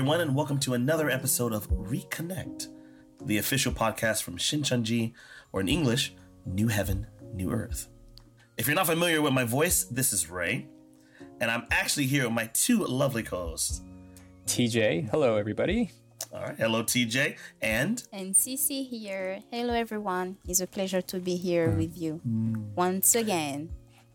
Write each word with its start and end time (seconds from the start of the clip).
everyone, 0.00 0.22
and 0.22 0.34
welcome 0.34 0.58
to 0.58 0.72
another 0.72 1.10
episode 1.10 1.52
of 1.52 1.68
Reconnect, 1.68 2.68
the 3.20 3.36
official 3.36 3.70
podcast 3.70 4.22
from 4.22 4.38
Shincheonji, 4.38 5.12
or 5.52 5.60
in 5.60 5.68
English, 5.68 6.14
New 6.46 6.68
Heaven, 6.68 7.06
New 7.34 7.50
Earth. 7.50 7.86
If 8.56 8.66
you're 8.66 8.74
not 8.74 8.86
familiar 8.86 9.20
with 9.20 9.34
my 9.34 9.44
voice, 9.44 9.84
this 9.84 10.14
is 10.14 10.30
Ray, 10.30 10.68
and 11.38 11.50
I'm 11.50 11.66
actually 11.70 12.06
here 12.06 12.24
with 12.24 12.32
my 12.32 12.46
two 12.54 12.78
lovely 12.78 13.22
co-hosts. 13.22 13.82
TJ, 14.46 15.10
hello 15.10 15.36
everybody. 15.36 15.90
All 16.32 16.44
right, 16.44 16.56
hello 16.56 16.82
TJ, 16.82 17.36
and 17.60 18.02
And 18.10 18.34
Cici 18.34 18.88
here. 18.88 19.40
Hello, 19.50 19.74
everyone. 19.74 20.38
It's 20.48 20.60
a 20.60 20.66
pleasure 20.66 21.02
to 21.02 21.18
be 21.18 21.36
here 21.36 21.68
mm. 21.68 21.76
with 21.76 21.98
you 21.98 22.22
once 22.74 23.14
again. 23.14 23.68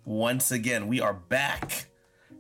once 0.04 0.50
again 0.50 0.88
we 0.88 1.00
are 1.00 1.14
back. 1.14 1.86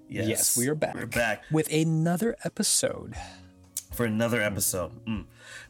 Yes, 0.08 0.58
we 0.58 0.68
are 0.68 0.76
back. 0.76 0.96
We're 0.96 1.06
back 1.06 1.44
with 1.52 1.72
another 1.72 2.36
episode. 2.44 3.16
for 3.92 4.06
another 4.06 4.42
episode. 4.42 4.92
Mm. 5.06 5.26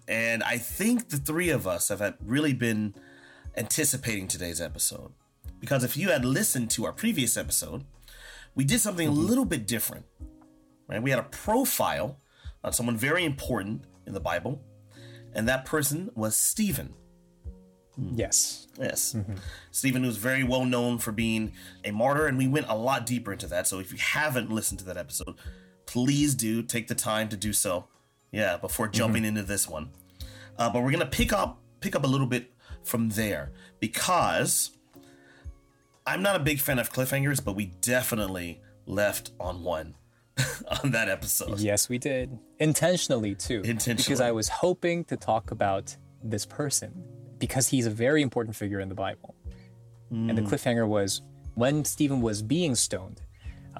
And 0.07 0.43
I 0.43 0.57
think 0.57 1.09
the 1.09 1.17
three 1.17 1.49
of 1.49 1.67
us 1.67 1.89
have 1.89 1.99
had 1.99 2.15
really 2.23 2.53
been 2.53 2.95
anticipating 3.55 4.27
today's 4.27 4.59
episode. 4.59 5.11
Because 5.59 5.83
if 5.83 5.95
you 5.95 6.09
had 6.09 6.25
listened 6.25 6.69
to 6.71 6.85
our 6.85 6.91
previous 6.91 7.37
episode, 7.37 7.85
we 8.55 8.63
did 8.63 8.81
something 8.81 9.07
a 9.07 9.11
little 9.11 9.45
bit 9.45 9.67
different. 9.67 10.05
Right? 10.87 11.01
We 11.01 11.11
had 11.11 11.19
a 11.19 11.23
profile 11.23 12.17
on 12.63 12.73
someone 12.73 12.97
very 12.97 13.25
important 13.25 13.85
in 14.05 14.13
the 14.13 14.19
Bible, 14.19 14.61
and 15.33 15.47
that 15.47 15.65
person 15.65 16.09
was 16.15 16.35
Stephen. 16.35 16.93
Mm. 17.99 18.13
Yes. 18.15 18.67
Yes. 18.79 19.13
Mm-hmm. 19.13 19.35
Stephen 19.71 20.05
was 20.05 20.17
very 20.17 20.43
well 20.43 20.65
known 20.65 20.97
for 20.97 21.11
being 21.11 21.53
a 21.83 21.91
martyr, 21.91 22.27
and 22.27 22.37
we 22.37 22.47
went 22.47 22.67
a 22.69 22.75
lot 22.75 23.05
deeper 23.05 23.31
into 23.31 23.47
that. 23.47 23.67
So 23.67 23.79
if 23.79 23.91
you 23.91 23.97
haven't 23.97 24.51
listened 24.51 24.79
to 24.79 24.85
that 24.85 24.97
episode, 24.97 25.35
please 25.85 26.35
do 26.35 26.61
take 26.61 26.87
the 26.87 26.95
time 26.95 27.29
to 27.29 27.37
do 27.37 27.53
so. 27.53 27.87
Yeah, 28.31 28.57
before 28.57 28.87
mm-hmm. 28.87 28.93
jumping 28.93 29.25
into 29.25 29.43
this 29.43 29.67
one. 29.67 29.91
Uh, 30.57 30.69
but 30.69 30.83
we're 30.83 30.91
gonna 30.91 31.05
pick 31.05 31.31
up 31.33 31.61
pick 31.79 31.95
up 31.95 32.03
a 32.03 32.07
little 32.07 32.27
bit 32.27 32.51
from 32.83 33.09
there 33.09 33.51
because 33.79 34.71
I'm 36.05 36.21
not 36.21 36.35
a 36.35 36.39
big 36.39 36.59
fan 36.59 36.79
of 36.79 36.91
cliffhangers, 36.91 37.43
but 37.43 37.55
we 37.55 37.67
definitely 37.81 38.61
left 38.85 39.31
on 39.39 39.63
one 39.63 39.95
on 40.83 40.91
that 40.91 41.09
episode. 41.09 41.59
Yes, 41.59 41.89
we 41.89 41.97
did. 41.97 42.37
Intentionally 42.59 43.35
too. 43.35 43.61
Intentionally, 43.63 44.03
because 44.03 44.21
I 44.21 44.31
was 44.31 44.49
hoping 44.49 45.05
to 45.05 45.17
talk 45.17 45.51
about 45.51 45.95
this 46.23 46.45
person 46.45 47.03
because 47.39 47.69
he's 47.69 47.85
a 47.85 47.89
very 47.89 48.21
important 48.21 48.55
figure 48.55 48.79
in 48.79 48.89
the 48.89 48.95
Bible. 48.95 49.35
And 50.11 50.37
the 50.37 50.43
cliffhanger 50.43 50.87
was 50.87 51.21
when 51.55 51.83
Stephen 51.83 52.21
was 52.21 52.41
being 52.41 52.75
stoned, 52.75 53.21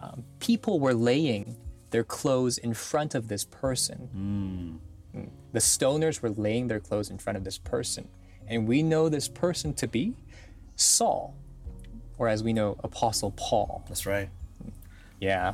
um, 0.02 0.26
people 0.40 0.80
were 0.82 0.94
laying 0.94 1.56
their 1.92 2.04
clothes 2.04 2.58
in 2.58 2.74
front 2.74 3.16
of 3.16 3.30
this 3.30 3.46
person. 3.46 4.82
Mm. 5.16 5.30
The 5.54 5.60
stoners 5.60 6.22
were 6.22 6.32
laying 6.32 6.68
their 6.68 6.82
clothes 6.82 7.10
in 7.10 7.18
front 7.20 7.38
of 7.38 7.44
this 7.46 7.58
person. 7.58 8.10
And 8.48 8.68
we 8.68 8.84
know 8.84 9.08
this 9.08 9.30
person 9.30 9.74
to 9.76 9.88
be 9.88 10.16
Saul, 10.76 11.36
or 12.18 12.28
as 12.28 12.44
we 12.44 12.52
know, 12.52 12.76
Apostle 12.84 13.32
Paul. 13.38 13.86
That's 13.88 14.06
right. 14.06 14.30
Yeah. 15.22 15.54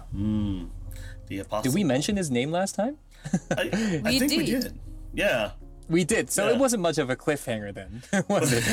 The 1.27 1.39
apostle. 1.39 1.61
Did 1.71 1.75
we 1.75 1.83
mention 1.83 2.17
his 2.17 2.31
name 2.31 2.49
last 2.49 2.73
time? 2.75 2.97
I, 3.55 4.01
I 4.05 4.09
We 4.09 4.19
think 4.19 4.31
we 4.31 4.45
did. 4.45 4.63
did. 4.63 4.79
Yeah. 5.13 5.51
We 5.91 6.05
did. 6.05 6.31
So 6.31 6.47
Yeah. 6.47 6.53
it 6.53 6.57
wasn't 6.57 6.81
much 6.81 6.97
of 6.97 7.09
a 7.09 7.17
cliffhanger 7.17 7.73
then, 7.73 8.01
was 8.29 8.53
it? 8.53 8.63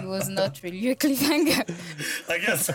It 0.00 0.06
was 0.06 0.28
not 0.28 0.62
really 0.62 0.90
a 0.90 0.94
cliffhanger. 0.94 1.64
I 2.28 2.38
guess. 2.38 2.70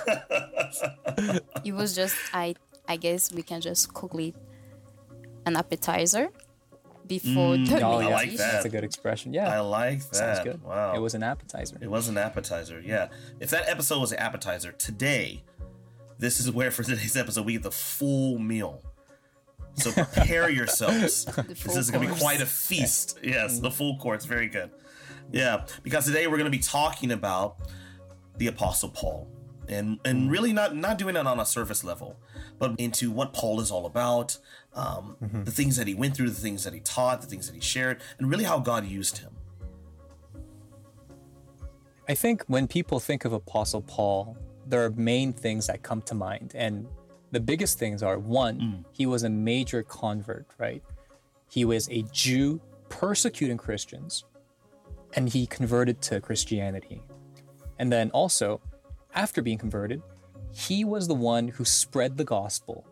It 1.64 1.74
was 1.74 1.96
just, 1.96 2.16
I, 2.34 2.56
I 2.88 2.98
guess 2.98 3.32
we 3.32 3.42
can 3.42 3.62
just 3.62 3.94
call 3.94 4.20
it 4.20 4.36
an 5.46 5.56
appetizer 5.56 6.30
before 7.08 7.56
mm, 7.56 7.72
oh, 7.72 7.76
the 7.76 7.82
oh, 7.82 8.00
main 8.00 8.10
yeah. 8.10 8.14
like 8.14 8.30
dish. 8.30 8.38
that. 8.40 8.52
That's 8.52 8.66
a 8.66 8.70
good 8.70 8.84
expression. 8.84 9.34
Yeah. 9.34 9.50
I 9.50 9.62
like 9.62 10.00
that. 10.10 10.16
Sounds 10.16 10.40
good. 10.42 10.62
Wow. 10.62 10.94
It 10.96 11.00
was 11.00 11.16
an 11.16 11.24
appetizer. 11.24 11.78
It 11.80 11.90
was 11.90 12.10
an 12.10 12.18
appetizer, 12.18 12.82
yeah. 12.86 13.08
If 13.40 13.50
that 13.52 13.70
episode 13.70 14.00
was 14.00 14.12
an 14.12 14.20
appetizer, 14.20 14.74
today, 14.74 15.44
this 16.18 16.42
is 16.42 16.52
where 16.52 16.72
for 16.72 16.84
today's 16.84 17.16
episode 17.16 17.46
we 17.46 17.54
get 17.54 17.64
the 17.64 17.72
full 17.72 18.38
meal. 18.38 18.84
So 19.80 19.92
prepare 19.92 20.50
yourselves. 20.50 21.26
this 21.48 21.62
full 21.62 21.78
is 21.78 21.92
going 21.92 22.08
to 22.08 22.14
be 22.14 22.20
quite 22.20 22.42
a 22.42 22.46
feast. 22.46 23.20
Yes, 23.24 23.60
the 23.60 23.72
full 23.72 23.98
course. 23.98 24.26
Very 24.26 24.48
good. 24.48 24.72
Yeah, 25.32 25.66
because 25.84 26.06
today 26.06 26.28
we're 26.28 26.38
going 26.38 26.52
to 26.52 26.58
be 26.58 26.64
talking 26.64 27.12
about 27.12 27.58
the 28.38 28.48
Apostle 28.48 28.90
Paul, 28.90 29.28
and 29.68 30.00
and 30.06 30.32
really 30.32 30.54
not 30.54 30.76
not 30.76 30.98
doing 30.98 31.16
it 31.16 31.28
on 31.28 31.40
a 31.40 31.46
surface 31.46 31.84
level, 31.84 32.20
but 32.58 32.80
into 32.80 33.12
what 33.12 33.34
Paul 33.34 33.60
is 33.60 33.72
all 33.72 33.86
about, 33.86 34.38
um, 34.74 35.16
the 35.20 35.52
things 35.52 35.76
that 35.78 35.88
he 35.88 35.94
went 35.94 36.16
through, 36.16 36.30
the 36.30 36.42
things 36.42 36.64
that 36.64 36.74
he 36.74 36.80
taught, 36.80 37.22
the 37.22 37.28
things 37.28 37.48
that 37.48 37.56
he 37.56 37.62
shared, 37.62 38.02
and 38.18 38.30
really 38.30 38.44
how 38.44 38.60
God 38.60 38.86
used 38.86 39.20
him. 39.20 39.32
I 42.08 42.16
think 42.16 42.44
when 42.48 42.68
people 42.68 43.00
think 43.00 43.24
of 43.24 43.34
Apostle 43.34 43.82
Paul, 43.84 44.36
there 44.66 44.84
are 44.84 44.90
main 44.90 45.32
things 45.32 45.68
that 45.68 45.84
come 45.84 46.02
to 46.04 46.16
mind. 46.16 46.54
And 46.56 46.88
the 47.32 47.40
biggest 47.40 47.78
things 47.78 48.02
are 48.04 48.18
one, 48.18 48.60
mm. 48.60 48.86
he 48.92 49.06
was 49.06 49.24
a 49.24 49.30
major 49.30 49.84
convert, 49.84 50.48
right? 50.58 50.84
He 51.50 51.66
was 51.66 51.88
a 51.90 52.04
Jew 52.12 52.62
persecuting 52.90 53.58
Christians, 53.58 54.26
and 55.14 55.30
he 55.30 55.46
converted 55.46 56.02
to 56.04 56.22
Christianity. 56.22 57.04
And 57.78 57.92
then 57.92 58.10
also, 58.12 58.62
after 59.14 59.42
being 59.42 59.58
converted, 59.58 60.02
he 60.52 60.84
was 60.84 61.08
the 61.08 61.16
one 61.16 61.48
who 61.50 61.66
spread 61.66 62.18
the 62.18 62.24
gospel 62.24 62.86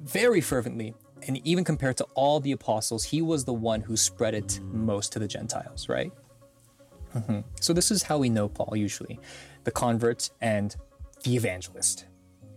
very 0.00 0.40
fervently. 0.40 0.94
And 1.26 1.40
even 1.46 1.64
compared 1.64 1.96
to 1.98 2.04
all 2.14 2.40
the 2.40 2.52
apostles, 2.52 3.04
he 3.04 3.22
was 3.22 3.44
the 3.44 3.52
one 3.52 3.80
who 3.80 3.96
spread 3.96 4.34
it 4.34 4.48
mm. 4.48 4.72
most 4.72 5.12
to 5.12 5.18
the 5.18 5.28
Gentiles, 5.28 5.88
right? 5.88 6.12
Mm-hmm. 7.14 7.40
So 7.60 7.72
this 7.72 7.90
is 7.90 8.02
how 8.02 8.18
we 8.18 8.28
know 8.28 8.48
Paul 8.48 8.76
usually 8.76 9.18
the 9.64 9.70
convert 9.70 10.30
and 10.40 10.76
the 11.24 11.34
evangelist. 11.34 12.06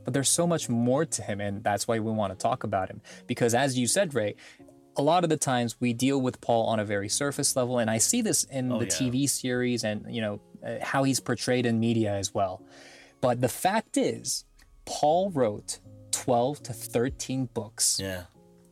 But 0.10 0.16
there's 0.16 0.30
so 0.30 0.48
much 0.48 0.68
more 0.70 1.06
to 1.06 1.22
him, 1.22 1.40
and 1.40 1.64
that's 1.64 1.88
why 1.88 2.00
we 2.00 2.12
want 2.12 2.34
to 2.34 2.36
talk 2.42 2.64
about 2.64 2.90
him. 2.90 3.00
Because 3.28 3.54
as 3.54 3.78
you 3.78 3.86
said, 3.86 4.16
Ray, 4.16 4.34
a 4.98 5.04
lot 5.04 5.24
of 5.24 5.30
the 5.30 5.38
times 5.38 5.80
we 5.80 5.94
deal 5.94 6.20
with 6.20 6.42
Paul 6.42 6.66
on 6.66 6.80
a 6.80 6.84
very 6.84 7.08
surface 7.08 7.56
level, 7.56 7.78
and 7.78 7.92
I 7.92 8.00
see 8.00 8.24
this 8.24 8.44
in 8.46 8.72
Oh, 8.72 8.80
the 8.80 8.86
yeah. 8.86 8.92
TV 8.92 9.30
series 9.30 9.84
and 9.84 10.04
you 10.10 10.20
know 10.20 10.42
uh, 10.66 10.78
how 10.82 11.04
he's 11.04 11.20
portrayed 11.20 11.68
in 11.68 11.80
media 11.80 12.12
as 12.16 12.34
well. 12.34 12.64
But 13.22 13.40
the 13.42 13.48
fact 13.50 13.98
is, 13.98 14.46
Paul 14.86 15.30
wrote 15.30 15.78
12 16.10 16.64
to 16.64 16.74
13 16.74 17.50
books 17.54 18.00
Yeah. 18.02 18.24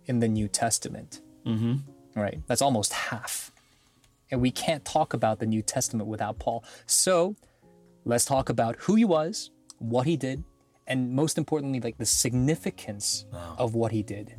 in 0.08 0.18
the 0.18 0.28
New 0.28 0.48
Testament. 0.48 1.22
Mm-hmm. 1.46 1.76
Right? 2.20 2.40
That's 2.48 2.64
almost 2.64 2.94
half. 2.94 3.52
And 4.32 4.42
we 4.42 4.50
can't 4.50 4.84
talk 4.84 5.14
about 5.14 5.38
the 5.38 5.46
New 5.46 5.62
Testament 5.62 6.10
without 6.10 6.40
Paul. 6.40 6.64
So 6.88 7.36
let's 8.06 8.26
talk 8.26 8.50
about 8.50 8.76
who 8.80 8.96
he 8.96 9.06
was, 9.06 9.52
what 9.78 10.08
he 10.08 10.18
did, 10.18 10.44
and 10.88 11.12
most 11.12 11.38
importantly, 11.38 11.80
like 11.80 11.98
the 11.98 12.06
significance 12.06 13.26
of 13.58 13.76
what 13.76 13.92
he 13.92 14.04
did. 14.04 14.36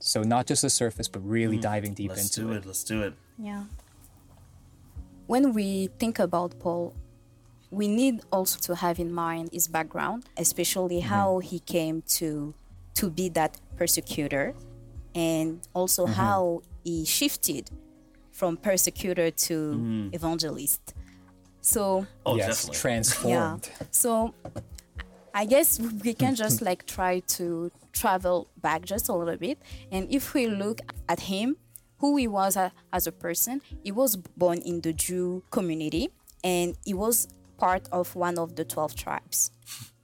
So 0.00 0.22
not 0.22 0.46
just 0.46 0.62
the 0.62 0.70
surface, 0.70 1.08
but 1.08 1.20
really 1.20 1.56
hmm. 1.56 1.62
diving 1.62 1.94
deep 1.94 2.10
into 2.10 2.20
it. 2.20 2.24
Let's 2.24 2.36
into 2.36 2.48
do 2.48 2.52
it. 2.52 2.56
it. 2.58 2.66
Let's 2.66 2.84
do 2.84 3.02
it. 3.02 3.14
Yeah. 3.38 3.64
When 5.26 5.52
we 5.54 5.88
think 5.98 6.18
about 6.18 6.58
Paul, 6.58 6.94
we 7.70 7.88
need 7.88 8.20
also 8.30 8.58
to 8.60 8.76
have 8.76 8.98
in 8.98 9.12
mind 9.12 9.50
his 9.52 9.68
background, 9.68 10.24
especially 10.36 10.98
mm-hmm. 10.98 11.08
how 11.08 11.38
he 11.38 11.58
came 11.60 12.02
to 12.18 12.54
to 12.94 13.10
be 13.10 13.28
that 13.30 13.58
persecutor, 13.76 14.54
and 15.14 15.60
also 15.74 16.04
mm-hmm. 16.04 16.14
how 16.14 16.62
he 16.84 17.04
shifted 17.04 17.70
from 18.32 18.56
persecutor 18.56 19.30
to 19.30 19.54
mm-hmm. 19.54 20.08
evangelist. 20.12 20.94
So 21.60 22.06
Oh, 22.24 22.36
yes, 22.36 22.66
definitely. 22.66 22.80
transformed. 22.80 23.70
so 23.90 24.34
I 25.36 25.44
guess 25.44 25.78
we 25.78 26.14
can 26.14 26.34
just 26.34 26.62
like 26.62 26.86
try 26.86 27.20
to 27.36 27.70
travel 27.92 28.48
back 28.62 28.86
just 28.86 29.10
a 29.10 29.12
little 29.12 29.36
bit. 29.36 29.58
And 29.92 30.10
if 30.10 30.32
we 30.32 30.46
look 30.46 30.80
at 31.10 31.20
him, 31.20 31.58
who 31.98 32.16
he 32.16 32.26
was 32.26 32.56
a, 32.56 32.72
as 32.90 33.06
a 33.06 33.12
person, 33.12 33.60
he 33.84 33.92
was 33.92 34.16
born 34.16 34.62
in 34.64 34.80
the 34.80 34.94
Jew 34.94 35.42
community 35.50 36.08
and 36.42 36.74
he 36.86 36.94
was 36.94 37.28
part 37.58 37.86
of 37.92 38.16
one 38.16 38.38
of 38.38 38.56
the 38.56 38.64
12 38.64 38.94
tribes. 38.94 39.50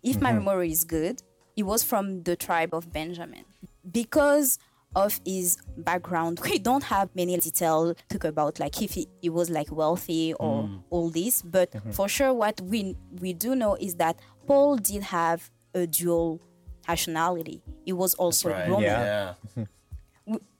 If 0.02 0.20
my 0.20 0.32
mm-hmm. 0.32 0.44
memory 0.44 0.70
is 0.70 0.84
good, 0.84 1.22
he 1.56 1.62
was 1.62 1.82
from 1.82 2.24
the 2.24 2.36
tribe 2.36 2.74
of 2.74 2.92
Benjamin. 2.92 3.46
Because 3.90 4.58
of 4.94 5.18
his 5.24 5.56
background, 5.78 6.40
we 6.44 6.58
don't 6.58 6.84
have 6.84 7.08
many 7.14 7.36
detail 7.38 7.94
to 7.94 8.18
talk 8.18 8.24
about, 8.24 8.60
like 8.60 8.80
if 8.82 8.92
he, 8.92 9.08
he 9.22 9.30
was 9.30 9.48
like 9.48 9.72
wealthy 9.72 10.34
or 10.34 10.64
mm. 10.64 10.82
all 10.90 11.08
this. 11.08 11.40
But 11.40 11.72
mm-hmm. 11.72 11.90
for 11.92 12.08
sure, 12.08 12.34
what 12.34 12.60
we 12.60 12.96
we 13.20 13.32
do 13.32 13.54
know 13.54 13.76
is 13.76 13.94
that 13.96 14.18
Paul 14.46 14.76
did 14.76 15.02
have 15.02 15.50
a 15.74 15.86
dual 15.86 16.40
nationality. 16.88 17.62
He 17.84 17.92
was 17.92 18.14
also 18.14 18.50
Right. 18.50 18.68
Roman. 18.68 18.82
Yeah. 18.84 19.34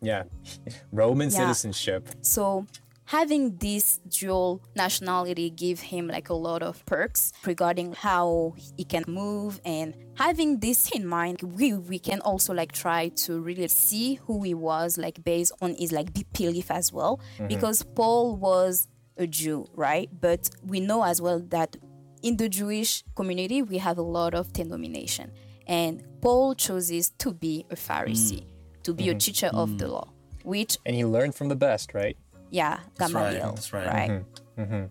Yeah. 0.00 0.23
Roman 0.93 1.31
Yeah. 1.31 1.38
citizenship. 1.38 2.08
So 2.23 2.67
having 3.06 3.56
this 3.56 3.99
dual 4.08 4.62
nationality 4.75 5.50
give 5.50 5.81
him 5.81 6.08
like 6.08 6.29
a 6.29 6.34
lot 6.34 6.62
of 6.62 6.84
perks 6.87 7.32
regarding 7.44 7.93
how 7.93 8.55
he 8.76 8.84
can 8.84 9.05
move 9.06 9.61
and 9.64 9.94
having 10.14 10.61
this 10.61 10.90
in 10.93 11.06
mind 11.06 11.43
we 11.43 11.75
we 11.75 11.99
can 11.99 12.20
also 12.20 12.55
like 12.55 12.73
try 12.73 13.08
to 13.08 13.40
really 13.40 13.69
see 13.69 14.14
who 14.26 14.43
he 14.43 14.55
was 14.55 14.96
like 14.96 15.23
based 15.25 15.52
on 15.61 15.75
his 15.75 15.93
like 15.93 16.08
belief 16.32 16.70
as 16.70 16.93
well 16.93 17.20
mm-hmm. 17.37 17.49
because 17.49 17.82
Paul 17.82 18.37
was 18.37 18.88
a 19.17 19.26
Jew, 19.26 19.67
right? 19.75 20.08
But 20.20 20.50
we 20.64 20.81
know 20.81 21.05
as 21.05 21.20
well 21.20 21.40
that 21.50 21.76
in 22.22 22.36
the 22.36 22.48
Jewish 22.48 23.04
community 23.14 23.62
we 23.62 23.78
have 23.78 23.98
a 23.98 24.02
lot 24.02 24.34
of 24.34 24.52
denomination 24.52 25.32
and 25.66 26.02
Paul 26.20 26.54
chooses 26.54 27.10
to 27.19 27.32
be 27.32 27.66
a 27.70 27.76
Pharisee, 27.76 28.42
mm. 28.42 28.82
to 28.82 28.94
be 28.94 29.08
a 29.08 29.12
mm-hmm. 29.12 29.19
teacher 29.19 29.50
of 29.52 29.78
the 29.78 29.86
mm. 29.86 29.92
law, 29.92 30.08
which 30.44 30.78
And 30.84 30.96
he 30.96 31.04
learned 31.04 31.34
from 31.34 31.48
the 31.48 31.56
best, 31.56 31.94
right? 31.94 32.16
yeah, 32.50 32.70
right, 32.70 32.98
Gamaliel. 32.98 33.52
that's 33.54 33.72
right. 33.72 34.10
Mm-hmm. 34.10 34.62
Mm-hmm. 34.62 34.84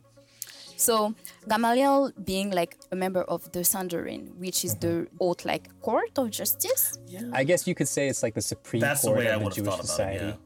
So 0.75 1.13
Gamaliel 1.47 2.11
being 2.25 2.49
like 2.49 2.75
a 2.91 2.95
member 2.95 3.21
of 3.21 3.51
the 3.51 3.63
Sanhedrin, 3.63 4.33
which 4.39 4.65
is 4.65 4.75
the 4.75 5.07
oath 5.19 5.45
like 5.45 5.69
court 5.81 6.17
of 6.17 6.31
justice. 6.31 6.97
I 7.33 7.43
guess 7.43 7.67
you 7.67 7.75
could 7.75 7.87
say 7.87 8.07
it's 8.07 8.23
like 8.23 8.33
the 8.33 8.41
supreme 8.41 8.81
That's 8.81 9.03
the 9.03 9.09
court 9.09 9.19
way 9.19 9.29
I 9.29 9.35
of 9.35 9.43
the 9.43 9.49
Jewish 9.51 9.75
society. 9.75 10.25
it. 10.25 10.37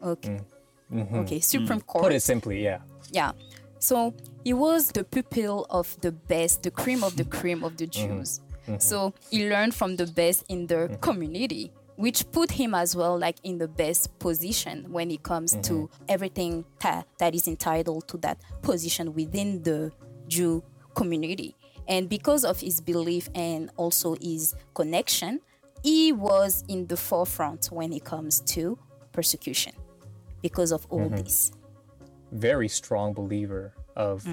Yeah. 0.00 0.08
Okay. 0.08 0.40
Mm. 0.92 1.14
Okay, 1.22 1.40
Supreme 1.40 1.80
Court. 1.80 2.04
Put 2.04 2.12
it 2.12 2.20
simply, 2.20 2.62
yeah. 2.64 2.78
Yeah. 3.12 3.32
So 3.80 4.14
he 4.44 4.52
was 4.52 4.92
the 4.92 5.04
pupil 5.04 5.66
of 5.70 6.00
the 6.02 6.12
best, 6.12 6.62
the 6.62 6.70
cream 6.70 7.02
of 7.02 7.16
the 7.16 7.24
cream 7.24 7.64
of 7.64 7.76
the 7.76 7.86
mm-hmm. 7.86 8.18
Jews. 8.18 8.40
Mm-hmm. 8.68 8.78
So 8.78 9.14
he 9.30 9.48
learned 9.48 9.74
from 9.74 9.96
the 9.96 10.06
best 10.06 10.44
in 10.48 10.66
the 10.66 10.74
mm-hmm. 10.74 10.94
community, 10.96 11.72
which 11.96 12.30
put 12.30 12.52
him 12.52 12.74
as 12.74 12.94
well 12.94 13.18
like 13.18 13.36
in 13.42 13.58
the 13.58 13.68
best 13.68 14.16
position 14.18 14.86
when 14.92 15.10
it 15.10 15.22
comes 15.22 15.56
to 15.62 15.90
everything 16.08 16.64
that, 16.80 17.06
that 17.18 17.34
is 17.34 17.48
entitled 17.48 18.06
to 18.08 18.18
that 18.18 18.38
position 18.62 19.14
within 19.14 19.62
the 19.62 19.90
Jew 20.28 20.62
community. 20.94 21.56
And 21.88 22.08
because 22.08 22.44
of 22.44 22.60
his 22.60 22.80
belief 22.80 23.30
and 23.34 23.70
also 23.76 24.14
his 24.20 24.54
connection, 24.74 25.40
he 25.82 26.12
was 26.12 26.64
in 26.68 26.86
the 26.86 26.96
forefront 26.96 27.66
when 27.72 27.92
it 27.94 28.04
comes 28.04 28.40
to 28.40 28.78
persecution 29.12 29.72
because 30.42 30.70
of 30.70 30.86
all 30.90 31.08
this. 31.08 31.50
Very 32.32 32.68
strong 32.68 33.12
believer 33.12 33.74
of 33.96 34.24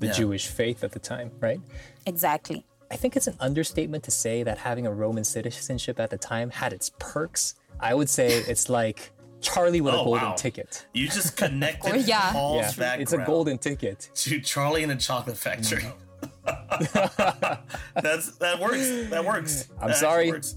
the 0.00 0.06
Yeah. 0.06 0.12
Jewish 0.12 0.46
faith 0.46 0.84
at 0.84 0.92
the 0.92 0.98
time, 0.98 1.30
right? 1.40 1.60
Exactly. 2.06 2.64
I 2.90 2.96
think 2.96 3.16
it's 3.16 3.26
an 3.26 3.36
understatement 3.40 4.04
to 4.04 4.10
say 4.10 4.42
that 4.42 4.58
having 4.58 4.86
a 4.86 4.92
Roman 4.92 5.24
citizenship 5.24 5.98
at 6.00 6.10
the 6.10 6.18
time 6.18 6.50
had 6.50 6.72
its 6.72 6.90
perks. 6.98 7.54
I 7.80 7.94
would 7.94 8.08
say 8.08 8.28
it's 8.48 8.68
like 8.68 9.12
Charlie 9.40 9.80
with 9.80 9.94
a 9.94 9.98
Oh, 9.98 10.04
golden 10.04 10.28
wow. 10.30 10.34
ticket. 10.34 10.86
You 10.94 11.06
just 11.08 11.36
connected 11.36 11.90
course, 11.92 12.06
yeah. 12.08 12.32
Paul's 12.32 12.56
Yeah, 12.62 12.68
background 12.70 13.02
it's 13.02 13.12
a 13.12 13.18
golden 13.18 13.58
ticket. 13.58 14.10
to 14.14 14.40
Charlie 14.40 14.82
in 14.82 14.90
a 14.90 14.96
chocolate 14.96 15.36
factory. 15.36 15.82
Mm. 15.82 15.94
That's 18.02 18.36
that 18.38 18.58
works. 18.60 18.88
That 19.10 19.24
works. 19.24 19.68
I'm 19.80 19.88
That 19.88 19.96
sorry. 19.96 20.30
works. 20.32 20.56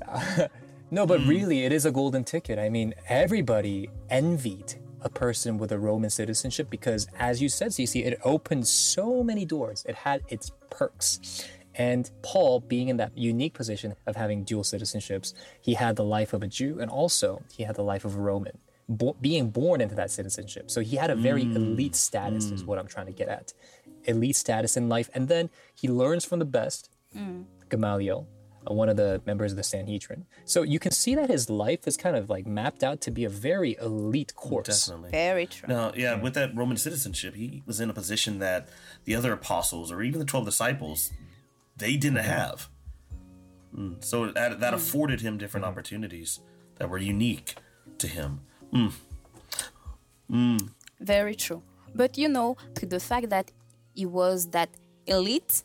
No, 0.90 1.06
but 1.06 1.20
really, 1.26 1.64
it 1.66 1.72
is 1.72 1.86
a 1.86 1.92
golden 1.92 2.24
ticket. 2.24 2.60
I 2.60 2.70
mean, 2.70 2.94
everybody 3.08 3.90
envied 4.10 4.76
a 5.02 5.10
person 5.10 5.58
with 5.58 5.72
a 5.72 5.80
Roman 5.80 6.10
citizenship 6.10 6.70
because, 6.70 7.08
as 7.18 7.42
you 7.42 7.50
said, 7.50 7.72
Cici, 7.72 8.06
it 8.06 8.20
opened 8.24 8.68
so 8.68 9.24
many 9.24 9.46
doors. 9.46 9.84
It 9.88 9.96
had 9.96 10.22
its 10.30 10.52
perks. 10.70 11.46
And 11.76 12.12
Paul, 12.22 12.60
being 12.60 12.90
in 12.90 12.98
that 12.98 13.18
unique 13.18 13.54
position 13.54 13.96
of 14.06 14.16
having 14.16 14.44
dual 14.44 14.64
citizenships, 14.64 15.34
he 15.62 15.74
had 15.74 15.96
the 15.96 16.04
life 16.04 16.34
of 16.34 16.44
a 16.44 16.48
Jew 16.48 16.80
and 16.80 16.92
also 16.92 17.42
he 17.56 17.64
had 17.64 17.76
the 17.76 17.84
life 17.84 18.04
of 18.04 18.16
a 18.16 18.20
Roman, 18.20 18.58
bo- 18.90 19.16
being 19.22 19.50
born 19.50 19.80
into 19.82 19.96
that 19.96 20.12
citizenship. 20.12 20.70
So 20.70 20.82
he 20.82 20.98
had 20.98 21.10
a 21.10 21.16
very 21.16 21.44
elite 21.44 21.96
status, 21.96 22.52
is 22.52 22.64
what 22.66 22.78
I'm 22.78 22.88
trying 22.88 23.06
to 23.06 23.14
get 23.14 23.30
at. 23.30 23.54
Elite 24.04 24.36
status 24.36 24.76
in 24.76 24.90
life. 24.90 25.10
And 25.14 25.28
then 25.30 25.50
he 25.74 25.88
learns 25.88 26.26
from 26.26 26.40
the 26.40 26.46
best, 26.46 26.90
Gamaliel, 27.70 28.28
uh, 28.28 28.41
Uh, 28.70 28.74
one 28.76 28.90
of 28.90 28.96
the 28.96 29.22
members 29.26 29.52
of 29.52 29.58
the 29.58 29.64
Sanhedrin. 29.64 30.26
So 30.46 30.62
you 30.62 30.78
can 30.78 30.92
see 30.92 31.16
that 31.16 31.30
his 31.30 31.50
life 31.50 31.88
is 31.88 31.98
kind 31.98 32.16
of 32.16 32.30
like 32.30 32.46
mapped 32.46 32.84
out 32.84 33.02
to 33.02 33.12
be 33.12 33.26
a 33.26 33.30
very 33.30 33.76
elite 33.82 34.36
course. 34.36 34.86
Definitely. 34.86 35.10
Very 35.10 35.48
true. 35.48 35.68
Now, 35.68 35.92
yeah, 35.96 36.22
with 36.22 36.36
that 36.36 36.56
Roman 36.56 36.78
citizenship, 36.78 37.36
he 37.36 37.64
was 37.66 37.80
in 37.80 37.90
a 37.90 37.94
position 37.94 38.38
that 38.38 38.70
the 39.06 39.16
other 39.16 39.34
apostles 39.34 39.92
or 39.92 40.04
even 40.04 40.20
the 40.20 40.26
12 40.26 40.46
disciples, 40.46 41.12
they 41.76 41.98
didn't 41.98 42.20
mm-hmm. 42.20 42.28
have. 42.28 42.70
Mm, 43.76 44.04
So 44.04 44.28
that, 44.28 44.60
that 44.60 44.60
mm-hmm. 44.60 44.76
afforded 44.76 45.22
him 45.22 45.40
different 45.40 45.66
mm-hmm. 45.66 45.72
opportunities 45.72 46.40
that 46.76 46.88
were 46.88 47.00
unique 47.00 47.56
to 47.98 48.08
him. 48.08 48.42
Mm. 48.72 48.94
Mm. 50.30 50.70
Very 51.00 51.34
true. 51.34 51.64
But 51.96 52.18
you 52.18 52.30
know, 52.30 52.58
the 52.76 53.00
fact 53.00 53.30
that 53.30 53.52
he 53.96 54.06
was 54.06 54.48
that 54.52 54.70
elite 55.08 55.64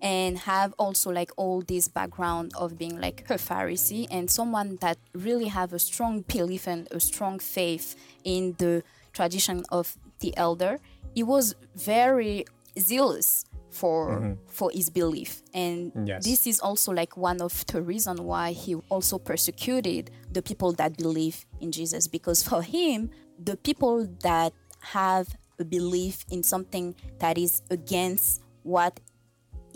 and 0.00 0.38
have 0.38 0.74
also 0.78 1.10
like 1.10 1.30
all 1.36 1.62
this 1.62 1.88
background 1.88 2.52
of 2.56 2.78
being 2.78 3.00
like 3.00 3.24
a 3.30 3.34
Pharisee 3.34 4.06
and 4.10 4.30
someone 4.30 4.78
that 4.80 4.98
really 5.12 5.48
have 5.48 5.72
a 5.72 5.78
strong 5.78 6.20
belief 6.22 6.66
and 6.66 6.88
a 6.90 7.00
strong 7.00 7.38
faith 7.38 7.96
in 8.24 8.54
the 8.58 8.82
tradition 9.12 9.64
of 9.70 9.96
the 10.20 10.36
elder, 10.36 10.78
he 11.14 11.22
was 11.22 11.54
very 11.74 12.44
zealous 12.78 13.44
for 13.70 14.10
mm-hmm. 14.10 14.32
for 14.46 14.70
his 14.70 14.90
belief. 14.90 15.42
And 15.52 15.92
Yes. 16.06 16.24
this 16.24 16.46
is 16.46 16.60
also 16.60 16.92
like 16.92 17.16
one 17.16 17.40
of 17.40 17.66
the 17.66 17.82
reason 17.82 18.24
why 18.24 18.52
he 18.52 18.76
also 18.88 19.18
persecuted 19.18 20.10
the 20.32 20.42
people 20.42 20.72
that 20.74 20.96
believe 20.96 21.44
in 21.60 21.72
Jesus. 21.72 22.06
Because 22.06 22.42
for 22.42 22.62
him 22.62 23.10
the 23.38 23.56
people 23.56 24.08
that 24.22 24.52
have 24.80 25.28
a 25.58 25.64
belief 25.64 26.24
in 26.30 26.42
something 26.42 26.94
that 27.18 27.36
is 27.36 27.62
against 27.70 28.42
what 28.62 29.00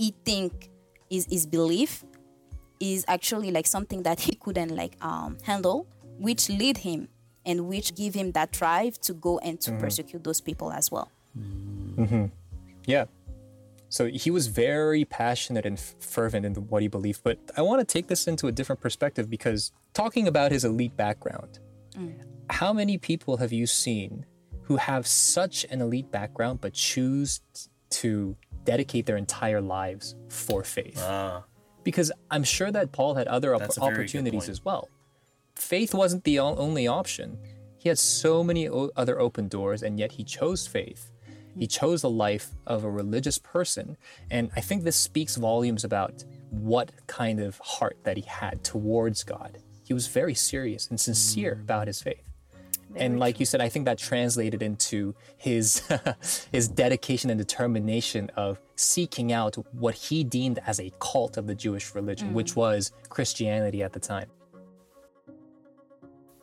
he 0.02 0.08
think 0.24 0.52
is 1.10 1.26
his 1.30 1.44
belief 1.46 2.04
is 2.80 3.04
actually 3.06 3.50
like 3.56 3.68
something 3.76 4.02
that 4.02 4.18
he 4.26 4.34
couldn't 4.44 4.74
like 4.74 4.94
um, 5.10 5.30
handle 5.50 5.86
which 6.18 6.48
lead 6.60 6.76
him 6.78 7.00
and 7.44 7.56
which 7.70 7.94
give 7.94 8.12
him 8.14 8.32
that 8.32 8.48
drive 8.60 8.94
to 9.00 9.12
go 9.14 9.38
and 9.38 9.60
to 9.60 9.70
mm-hmm. 9.70 9.80
persecute 9.84 10.22
those 10.24 10.40
people 10.40 10.72
as 10.72 10.90
well 10.90 11.08
mm-hmm. 11.38 12.26
Yeah. 12.86 13.06
So 13.88 14.06
he 14.06 14.30
was 14.30 14.46
very 14.46 15.04
passionate 15.04 15.66
and 15.66 15.78
fervent 15.78 16.46
in 16.46 16.54
what 16.54 16.82
he 16.82 16.88
believed. 16.88 17.22
But 17.22 17.38
I 17.56 17.62
want 17.62 17.86
to 17.86 17.92
take 17.92 18.06
this 18.06 18.26
into 18.26 18.46
a 18.46 18.52
different 18.52 18.80
perspective 18.80 19.28
because 19.28 19.72
talking 19.92 20.26
about 20.28 20.50
his 20.50 20.64
elite 20.64 20.96
background, 20.96 21.58
mm. 21.94 22.14
how 22.48 22.72
many 22.72 22.96
people 22.96 23.36
have 23.36 23.52
you 23.52 23.66
seen 23.66 24.24
who 24.62 24.76
have 24.76 25.06
such 25.06 25.66
an 25.70 25.82
elite 25.82 26.10
background 26.10 26.60
but 26.62 26.72
choose 26.72 27.40
to 27.90 28.34
dedicate 28.64 29.06
their 29.06 29.16
entire 29.16 29.60
lives 29.60 30.14
for 30.28 30.62
faith? 30.64 30.98
Ah, 31.02 31.44
because 31.84 32.12
I'm 32.30 32.44
sure 32.44 32.70
that 32.70 32.92
Paul 32.92 33.14
had 33.14 33.26
other 33.26 33.54
op- 33.54 33.60
That's 33.60 33.76
a 33.76 33.80
very 33.80 33.92
good 33.94 34.00
opportunities 34.00 34.48
as 34.48 34.64
well. 34.64 34.88
Faith 35.56 35.94
wasn't 35.94 36.24
the 36.24 36.38
o- 36.38 36.56
only 36.56 36.86
option. 36.86 37.38
He 37.78 37.88
had 37.88 37.98
so 37.98 38.44
many 38.44 38.68
o- 38.68 38.90
other 38.96 39.18
open 39.20 39.48
doors, 39.48 39.82
and 39.82 39.98
yet 39.98 40.12
he 40.12 40.24
chose 40.24 40.66
faith. 40.66 41.10
He 41.58 41.66
chose 41.66 42.00
the 42.02 42.08
life 42.10 42.50
of 42.66 42.82
a 42.84 42.90
religious 42.90 43.36
person, 43.38 43.96
and 44.30 44.50
I 44.56 44.60
think 44.62 44.84
this 44.84 44.96
speaks 44.96 45.36
volumes 45.36 45.84
about 45.84 46.24
what 46.50 46.92
kind 47.06 47.40
of 47.40 47.58
heart 47.58 47.98
that 48.04 48.16
he 48.16 48.22
had 48.22 48.62
towards 48.64 49.22
God. 49.24 49.58
He 49.84 49.92
was 49.92 50.06
very 50.06 50.34
serious 50.34 50.88
and 50.88 50.98
sincere 50.98 51.56
Mm. 51.56 51.60
about 51.62 51.88
his 51.88 52.00
faith. 52.00 52.31
And 52.96 53.18
like 53.18 53.40
you 53.40 53.46
said, 53.46 53.60
I 53.60 53.68
think 53.68 53.84
that 53.86 53.98
translated 53.98 54.62
into 54.62 55.14
his 55.36 55.82
his 56.52 56.68
dedication 56.68 57.30
and 57.30 57.38
determination 57.38 58.30
of 58.36 58.60
seeking 58.76 59.32
out 59.32 59.56
what 59.72 59.94
he 59.94 60.24
deemed 60.24 60.58
as 60.66 60.80
a 60.80 60.92
cult 61.00 61.36
of 61.36 61.46
the 61.46 61.54
Jewish 61.54 61.94
religion, 61.94 62.34
which 62.34 62.56
was 62.56 62.92
Christianity 63.08 63.82
at 63.82 63.92
the 63.92 64.00
time. 64.00 64.28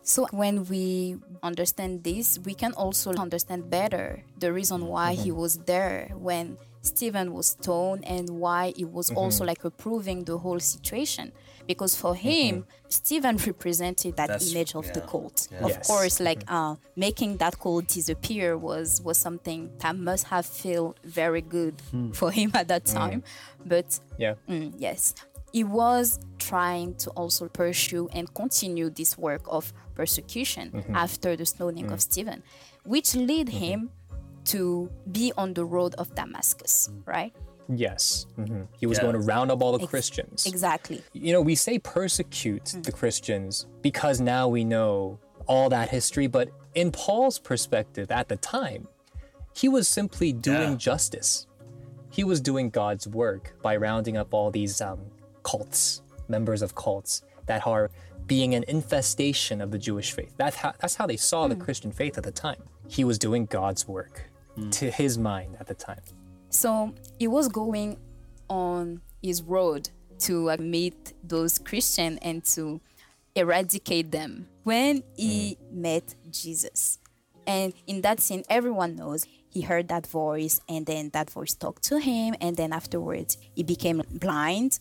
So 0.09 0.25
when 0.31 0.65
we 0.65 1.17
understand 1.43 2.03
this, 2.03 2.39
we 2.39 2.55
can 2.55 2.73
also 2.73 3.13
understand 3.13 3.69
better 3.69 4.23
the 4.39 4.51
reason 4.51 4.87
why 4.87 5.13
he 5.13 5.29
mm-hmm. 5.29 5.39
was 5.39 5.57
there 5.59 6.09
when 6.15 6.57
Stephen 6.81 7.31
was 7.31 7.49
stoned 7.49 8.03
and 8.07 8.27
why 8.27 8.73
he 8.75 8.85
was 8.85 9.09
mm-hmm. 9.09 9.19
also 9.19 9.45
like 9.45 9.63
approving 9.63 10.23
the 10.23 10.39
whole 10.39 10.59
situation. 10.59 11.31
Because 11.67 11.95
for 11.95 12.15
mm-hmm. 12.15 12.27
him, 12.27 12.65
Stephen 12.87 13.37
represented 13.37 14.15
that 14.17 14.29
That's- 14.29 14.51
image 14.51 14.73
of 14.73 14.91
the 14.93 15.01
cult. 15.01 15.47
Yeah. 15.51 15.65
Of 15.65 15.69
Yes. 15.69 15.87
course, 15.87 16.19
like 16.19 16.43
uh, 16.47 16.77
making 16.95 17.37
that 17.37 17.59
cult 17.59 17.85
disappear 17.89 18.57
was 18.57 19.03
was 19.03 19.19
something 19.19 19.69
that 19.77 19.95
must 19.95 20.25
have 20.33 20.47
felt 20.47 20.97
very 21.03 21.41
good 21.41 21.75
hmm. 21.91 22.09
for 22.13 22.31
him 22.31 22.49
at 22.55 22.67
that 22.69 22.85
mm. 22.85 22.93
time. 22.93 23.23
But 23.63 23.99
Yeah. 24.17 24.33
Mm, 24.49 24.73
yes. 24.79 25.13
He 25.51 25.63
was 25.63 26.19
trying 26.37 26.95
to 26.95 27.09
also 27.11 27.47
pursue 27.47 28.07
and 28.13 28.33
continue 28.33 28.89
this 28.89 29.17
work 29.17 29.41
of 29.47 29.73
persecution 30.00 30.65
after 31.06 31.36
the 31.36 31.46
stoning 31.46 31.88
of 31.94 32.00
Stephen, 32.10 32.39
which 32.94 33.10
led 33.15 33.48
him 33.63 33.77
to 34.53 34.62
be 35.12 35.25
on 35.41 35.50
the 35.58 35.65
road 35.75 35.94
of 36.01 36.06
Damascus, 36.15 36.74
right? 37.15 37.34
Yes. 37.86 38.03
hmm 38.36 38.63
He 38.82 38.86
was 38.91 38.98
Yeah. 38.98 39.06
going 39.06 39.18
to 39.20 39.25
round 39.34 39.48
up 39.53 39.60
all 39.63 39.74
the 39.77 39.86
Christians. 39.94 40.39
Exactly. 40.53 41.00
you 41.27 41.32
know, 41.34 41.41
we 41.51 41.56
say 41.68 41.75
persecute 41.98 42.68
the 42.88 42.94
Christians 43.01 43.51
because 43.89 44.18
now 44.36 44.44
we 44.58 44.63
know 44.75 45.20
all 45.51 45.68
that 45.77 45.88
history, 45.98 46.27
but 46.38 46.48
in 46.82 46.88
Paul's 46.91 47.38
perspective 47.51 48.08
at 48.20 48.25
the 48.32 48.38
time, 48.58 48.82
he 49.62 49.68
was 49.77 49.86
simply 50.00 50.29
doing 50.51 50.72
Yeah. 50.74 50.89
justice. 50.91 51.29
He 52.18 52.24
was 52.32 52.39
doing 52.50 52.68
God's 52.82 53.06
work 53.24 53.44
by 53.68 53.74
rounding 53.88 54.15
up 54.22 54.29
all 54.38 54.50
these 54.60 54.75
um, 54.89 55.00
cults, 55.51 56.01
members 56.36 56.62
of 56.65 56.70
cults 56.86 57.12
that 57.50 57.62
are 57.74 57.86
being 58.29 58.53
an 58.53 58.63
infestation 58.67 59.59
of 59.59 59.71
the 59.71 59.77
Jewish 59.77 60.13
faith. 60.13 60.33
That's 60.38 60.55
how, 60.55 60.74
that's 60.79 60.95
how 60.95 61.07
they 61.07 61.17
saw 61.17 61.48
the 61.48 61.55
hmm. 61.55 61.62
Christian 61.62 61.91
faith 61.91 62.17
at 62.17 62.24
the 62.24 62.31
time. 62.31 62.63
He 62.88 63.03
was 63.03 63.17
doing 63.19 63.45
God's 63.48 63.88
work 63.88 64.29
hmm. 64.55 64.69
to 64.69 64.89
his 64.89 65.17
mind 65.17 65.57
at 65.59 65.67
the 65.67 65.74
time. 65.74 66.03
So 66.50 66.93
he 67.17 67.27
was 67.27 67.50
going 67.50 67.98
on 68.48 69.01
his 69.21 69.41
road 69.41 69.89
to 70.19 70.55
meet 70.57 71.13
those 71.24 71.57
Christians 71.57 72.19
and 72.21 72.45
to 72.55 72.79
eradicate 73.36 74.12
them 74.12 74.48
when 74.63 75.03
he 75.17 75.57
hmm. 75.59 75.81
met 75.81 76.15
Jesus. 76.31 77.00
And 77.48 77.74
in 77.88 78.01
that 78.01 78.19
scene, 78.19 78.43
everyone 78.48 78.95
knows 78.95 79.25
he 79.50 79.62
heard 79.62 79.88
that 79.88 80.05
voice, 80.05 80.62
and 80.69 80.86
then 80.86 81.09
that 81.13 81.31
voice 81.31 81.55
talked 81.55 81.83
to 81.86 82.00
him, 82.00 82.36
and 82.39 82.55
then 82.55 82.71
afterwards 82.71 83.39
he 83.55 83.63
became 83.63 84.03
blind. 84.12 84.79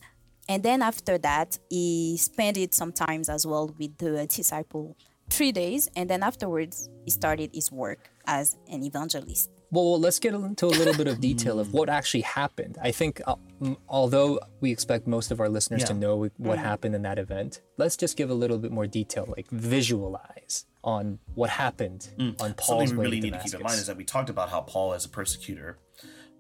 And 0.49 0.63
then 0.63 0.83
after 0.83 1.19
that, 1.19 1.59
he 1.69 2.17
spent 2.17 2.57
it 2.57 2.75
sometimes 2.75 3.29
as 3.29 3.47
well 3.47 3.75
with 3.79 3.99
the 3.99 4.27
disciple 4.27 4.97
three 5.31 5.53
days, 5.53 5.91
and 5.95 6.09
then 6.09 6.23
afterwards 6.23 6.89
he 7.05 7.11
started 7.11 7.51
his 7.53 7.71
work 7.71 8.11
as 8.27 8.57
an 8.71 8.83
evangelist. 8.83 9.51
Well, 9.71 10.01
let's 10.01 10.19
get 10.19 10.33
into 10.33 10.65
a 10.65 10.69
little 10.69 10.95
bit 10.95 11.07
of 11.09 11.21
detail 11.21 11.61
of 11.61 11.75
what 11.75 11.91
actually 11.91 12.23
happened. 12.23 12.79
I 12.81 12.91
think, 12.91 13.21
uh, 13.27 13.35
m- 13.61 13.77
although 13.87 14.41
we 14.63 14.73
expect 14.73 15.07
most 15.07 15.31
of 15.31 15.41
our 15.41 15.51
listeners 15.51 15.85
to 15.85 15.93
know 15.95 16.31
what 16.39 16.59
happened 16.59 16.95
in 16.95 17.03
that 17.03 17.19
event, 17.19 17.61
let's 17.77 17.95
just 17.95 18.17
give 18.17 18.31
a 18.31 18.35
little 18.35 18.57
bit 18.57 18.73
more 18.73 18.87
detail, 18.87 19.27
like 19.37 19.47
visualize 19.51 20.65
on 20.83 21.19
what 21.35 21.51
happened 21.51 22.09
on 22.41 22.55
Paul's 22.55 22.89
Something 22.89 22.97
we 22.97 23.05
really 23.05 23.21
to 23.21 23.27
need 23.27 23.33
to 23.35 23.41
keep 23.41 23.55
in 23.55 23.63
mind 23.63 23.75
is 23.79 23.87
that 23.89 23.99
we 23.99 24.05
talked 24.05 24.31
about 24.31 24.49
how 24.49 24.63
Paul, 24.63 24.95
as 24.95 25.05
a 25.05 25.11
persecutor, 25.11 25.77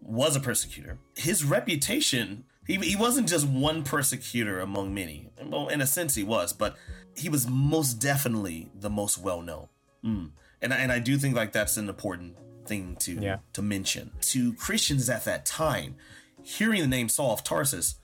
was 0.00 0.34
a 0.34 0.40
persecutor. 0.40 0.98
His 1.14 1.44
reputation, 1.44 2.44
he, 2.68 2.76
he 2.76 2.94
wasn't 2.94 3.28
just 3.28 3.48
one 3.48 3.82
persecutor 3.82 4.60
among 4.60 4.94
many. 4.94 5.30
Well, 5.44 5.66
in 5.68 5.80
a 5.80 5.86
sense, 5.86 6.14
he 6.14 6.22
was, 6.22 6.52
but 6.52 6.76
he 7.16 7.28
was 7.28 7.48
most 7.48 7.94
definitely 7.94 8.70
the 8.78 8.90
most 8.90 9.18
well 9.18 9.42
known. 9.42 9.66
Mm. 10.04 10.30
And, 10.62 10.72
I- 10.72 10.76
and 10.76 10.92
I 10.92 11.00
do 11.00 11.18
think 11.18 11.34
like 11.34 11.50
that's 11.52 11.76
an 11.76 11.88
important 11.88 12.36
thing 12.66 12.94
to 13.00 13.14
Yeah. 13.14 13.38
to 13.54 13.62
mention 13.62 14.12
to 14.20 14.52
Christians 14.54 15.08
at 15.10 15.24
that 15.24 15.44
time. 15.46 15.96
Hearing 16.42 16.80
the 16.82 16.86
name 16.86 17.08
Saul 17.08 17.32
of 17.32 17.42
Tarsus, 17.42 17.96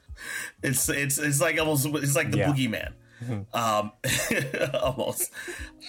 it's 0.62 0.88
it's 0.88 1.18
it's 1.18 1.40
like 1.40 1.58
almost 1.60 1.86
it's 1.86 2.16
like 2.16 2.30
the 2.32 2.38
Yeah. 2.38 2.48
boogeyman 2.52 2.92
um 3.54 3.92
almost 4.82 5.30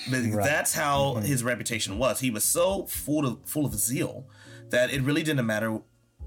but 0.09 0.21
that's 0.43 0.73
how 0.73 1.15
his 1.15 1.43
reputation 1.43 1.97
was 1.97 2.19
he 2.19 2.29
was 2.31 2.43
so 2.43 2.85
full 2.85 3.25
of 3.25 3.39
full 3.45 3.65
of 3.65 3.73
zeal 3.75 4.27
that 4.69 4.91
it 4.93 5.01
really 5.01 5.23
didn't 5.23 5.45
matter 5.45 5.79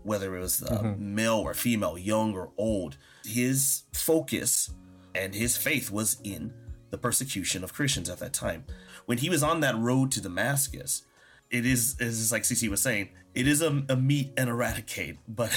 whether 0.09 0.35
it 0.35 0.41
was 0.41 0.63
uh, 0.63 0.95
male 0.99 1.37
or 1.37 1.55
female 1.55 1.97
young 1.99 2.35
or 2.35 2.51
old 2.57 2.97
his 3.25 3.83
focus 3.93 4.71
and 5.15 5.35
his 5.35 5.57
faith 5.57 5.91
was 5.91 6.17
in 6.25 6.53
the 6.91 6.99
persecution 6.99 7.63
of 7.63 7.73
christians 7.73 8.09
at 8.09 8.19
that 8.19 8.33
time. 8.33 8.65
When 9.07 9.19
he 9.19 9.31
was 9.31 9.43
on 9.43 9.61
that 9.61 9.77
road 9.77 10.11
to 10.13 10.21
damascus 10.21 11.03
it 11.51 11.65
is 11.65 11.97
is 12.01 12.33
like 12.33 12.43
Cici 12.43 12.69
was 12.69 12.83
saying 12.83 13.11
it 13.35 13.47
is 13.47 13.63
a, 13.63 13.85
a 13.89 13.97
meet 13.97 14.33
and 14.37 14.49
eradicate 14.49 15.19
but 15.29 15.53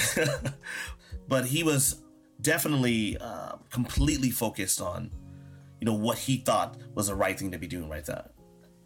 but 1.28 1.46
he 1.46 1.62
was 1.62 2.02
definitely 2.40 3.16
uh, 3.18 3.56
completely 3.70 4.30
focused 4.30 4.80
on 4.80 5.10
you 5.80 5.86
know 5.86 5.94
what 5.94 6.18
he 6.18 6.36
thought 6.38 6.76
was 6.94 7.08
the 7.08 7.14
right 7.14 7.38
thing 7.38 7.50
to 7.50 7.58
be 7.58 7.66
doing 7.66 7.88
right 7.88 8.04
that 8.06 8.32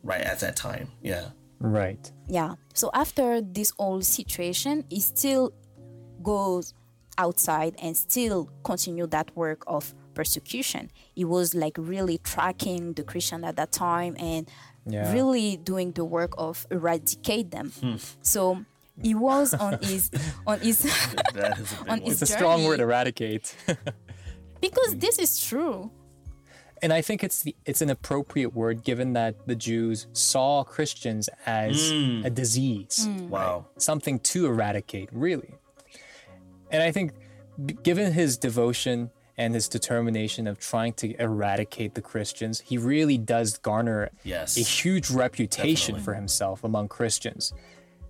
right 0.03 0.21
at 0.21 0.41
that 0.41 0.57
time. 0.57 0.91
Yeah 1.03 1.31
Right. 1.59 2.11
Yeah. 2.29 2.55
So 2.75 2.91
after 2.93 3.41
this 3.41 3.73
whole 3.79 4.03
situation, 4.03 4.85
he 4.91 5.01
still 5.01 5.53
goes 6.23 6.75
outside 7.19 7.75
and 7.81 7.97
still 7.97 8.51
continue 8.63 9.07
that 9.07 9.35
work 9.37 9.63
of 9.67 9.95
persecution. 10.15 10.91
He 11.15 11.25
was 11.25 11.55
like 11.55 11.77
really 11.79 12.19
tracking 12.19 12.93
the 12.95 13.03
Christian 13.03 13.45
at 13.45 13.57
that 13.57 13.73
time 13.73 14.17
and 14.19 14.49
Yeah. 14.89 15.13
really 15.13 15.57
doing 15.57 15.93
the 15.93 16.05
work 16.05 16.33
of 16.39 16.67
eradicate 16.71 17.51
them. 17.51 17.73
Hmm. 17.81 17.97
So 18.23 18.65
he 19.03 19.15
was 19.15 19.53
on 19.55 19.79
his 19.83 20.11
on 20.47 20.61
his 20.61 20.83
that 21.35 21.59
is 21.59 21.73
a 21.73 21.77
big 21.77 21.83
On 21.83 21.87
one. 21.89 22.01
his- 22.03 22.23
It's 22.23 22.31
a 22.31 22.35
strong 22.37 22.65
word, 22.65 22.81
eradicate. 22.81 23.55
because 24.61 24.97
this 24.97 25.19
is 25.19 25.41
true. 25.45 25.91
And 26.83 26.93
I 26.93 27.01
think 27.03 27.25
it's 27.25 27.43
the, 27.43 27.55
it's 27.65 27.81
an 27.81 27.91
appropriate 27.91 28.55
word 28.55 28.85
given 28.85 29.13
that 29.15 29.47
the 29.47 29.55
Jews 29.55 30.07
saw 30.13 30.63
Christians 30.65 31.29
as 31.47 31.77
mm. 31.93 32.25
a 32.25 32.31
disease. 32.31 33.07
Mm. 33.09 33.29
wow 33.29 33.67
something 33.79 34.19
to 34.21 34.47
eradicate, 34.47 35.09
really. 35.13 35.55
And 36.71 36.83
I 36.83 36.91
think, 36.93 37.13
b- 37.65 37.77
given 37.83 38.13
his 38.13 38.37
devotion 38.37 39.11
and 39.39 39.55
his 39.55 39.69
determination 39.69 40.47
of 40.47 40.59
trying 40.59 40.95
to 40.95 41.15
eradicate 41.21 41.95
the 41.95 42.01
Christians, 42.03 42.61
he 42.61 42.79
really 42.79 43.19
does 43.19 43.59
garner 43.59 44.11
Yes. 44.25 44.57
a 44.57 44.61
huge 44.61 45.11
reputation 45.11 45.95
Definitely. 45.95 46.05
for 46.05 46.15
himself 46.15 46.65
among 46.65 46.89
Christians. 46.89 47.53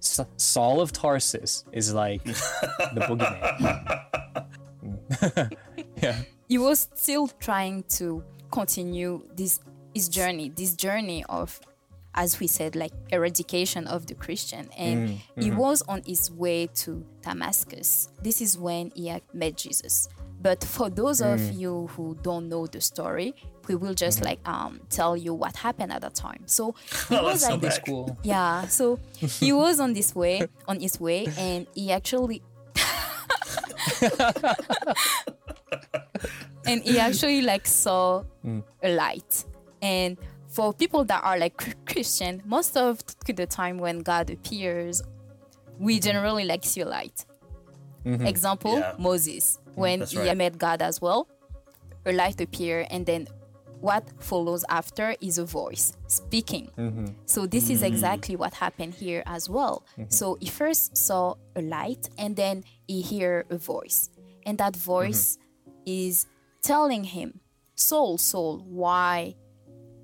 Sa- 0.00 0.26
Saul 0.36 0.80
of 0.80 0.92
Tarsus 0.92 1.64
is 1.72 1.92
like 1.92 2.22
the 2.94 3.00
boogeyman. 3.08 4.02
yeah. 6.02 6.22
he 6.48 6.58
was 6.58 6.88
still 6.94 7.28
trying 7.28 7.82
to 7.84 8.22
continue 8.50 9.22
this 9.34 9.60
his 9.94 10.08
journey 10.08 10.50
this 10.50 10.74
journey 10.74 11.24
of 11.28 11.60
as 12.14 12.40
we 12.40 12.46
said 12.46 12.74
like 12.76 12.92
eradication 13.10 13.86
of 13.86 14.06
the 14.06 14.14
christian. 14.14 14.68
And 14.76 15.20
he 15.38 15.50
was 15.50 15.82
on 15.82 16.02
his 16.06 16.30
way 16.30 16.66
to 16.82 17.04
damascus. 17.22 18.08
This 18.22 18.40
is 18.40 18.56
when 18.58 18.90
he 18.94 19.08
had 19.08 19.22
met 19.34 19.56
jesus. 19.56 20.08
But 20.40 20.62
for 20.62 20.90
those 20.90 21.20
of 21.22 21.40
you 21.52 21.88
who 21.96 22.16
don't 22.22 22.48
know 22.48 22.66
the 22.66 22.80
story 22.80 23.34
we 23.68 23.74
will 23.74 23.94
just 23.94 24.22
like 24.24 24.38
um 24.48 24.80
tell 24.90 25.16
you 25.16 25.34
what 25.34 25.56
happened 25.56 25.92
at 25.92 26.00
that 26.02 26.14
time. 26.14 26.42
So 26.46 26.74
he 27.08 27.16
Oh, 27.16 27.24
was 27.24 27.42
like 27.42 27.60
go 27.60 27.68
this. 27.68 27.78
Cool. 27.84 28.18
yeah 28.22 28.66
so 28.68 28.98
he 29.16 29.52
was 29.52 29.80
on 29.80 29.92
this 29.92 30.14
way 30.14 30.46
on 30.68 30.80
his 30.80 31.00
way 31.00 31.26
and 31.38 31.66
he 31.74 31.90
actually 31.92 32.42
and 36.66 36.82
he 36.82 36.98
actually 36.98 37.42
like 37.42 37.66
saw 37.66 38.24
mm. 38.44 38.62
a 38.82 38.94
light. 38.94 39.44
And 39.82 40.16
for 40.48 40.72
people 40.72 41.04
that 41.04 41.22
are 41.22 41.38
like 41.38 41.84
christian 41.86 42.40
most 42.46 42.76
of 42.76 43.02
the 43.26 43.46
time 43.46 43.76
when 43.78 43.98
god 44.00 44.30
appears 44.30 45.02
we 45.78 45.96
mm-hmm. 45.96 46.06
generally 46.06 46.44
like 46.44 46.64
see 46.64 46.80
a 46.80 46.86
light. 46.86 47.26
Mm-hmm. 48.04 48.26
Example 48.26 48.78
Yeah. 48.78 48.94
moses. 48.98 49.58
Mm-hmm. 49.58 49.80
When 49.80 49.98
That's 49.98 50.12
he 50.12 50.18
right. 50.18 50.36
met 50.36 50.56
god 50.58 50.80
as 50.82 51.00
well 51.00 51.28
a 52.06 52.12
light 52.12 52.40
appear 52.40 52.86
and 52.90 53.04
then 53.04 53.26
what 53.80 54.10
follows 54.20 54.64
after 54.68 55.14
is 55.20 55.38
a 55.38 55.44
voice 55.44 55.92
speaking. 56.06 56.70
So 57.26 57.46
this 57.46 57.68
is 57.68 57.82
exactly 57.82 58.34
what 58.34 58.54
happened 58.54 58.94
here 58.94 59.22
as 59.26 59.50
well. 59.50 59.84
So 60.08 60.38
he 60.40 60.48
first 60.48 60.96
saw 60.96 61.34
a 61.54 61.62
light 61.62 62.08
and 62.16 62.34
then 62.34 62.64
he 62.88 63.02
hear 63.02 63.44
a 63.50 63.58
voice. 63.58 64.10
And 64.46 64.56
that 64.58 64.74
voice 64.76 65.38
is 65.84 66.26
telling 66.66 67.04
him 67.04 67.40
Saul 67.74 68.18
Saul 68.18 68.58
why 68.66 69.34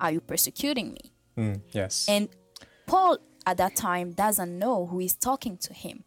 are 0.00 0.12
you 0.12 0.20
persecuting 0.20 0.92
me 0.92 1.12
Mm, 1.36 1.62
yes. 1.70 2.06
and 2.08 2.28
Paul 2.86 3.16
at 3.46 3.56
that 3.56 3.74
time 3.74 4.12
doesn't 4.12 4.58
know 4.58 4.86
who 4.86 5.00
is 5.00 5.14
talking 5.14 5.56
to 5.58 5.72
him. 5.72 6.04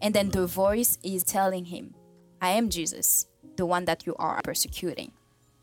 And 0.00 0.14
then 0.14 0.28
the 0.28 0.46
voice 0.46 0.98
is 1.02 1.24
telling 1.24 1.64
him, 1.64 1.94
I 2.40 2.50
am 2.50 2.68
Jesus, 2.68 3.26
the 3.56 3.64
one 3.66 3.84
that 3.86 4.06
you 4.06 4.14
are 4.16 4.40
persecuting. 4.44 5.10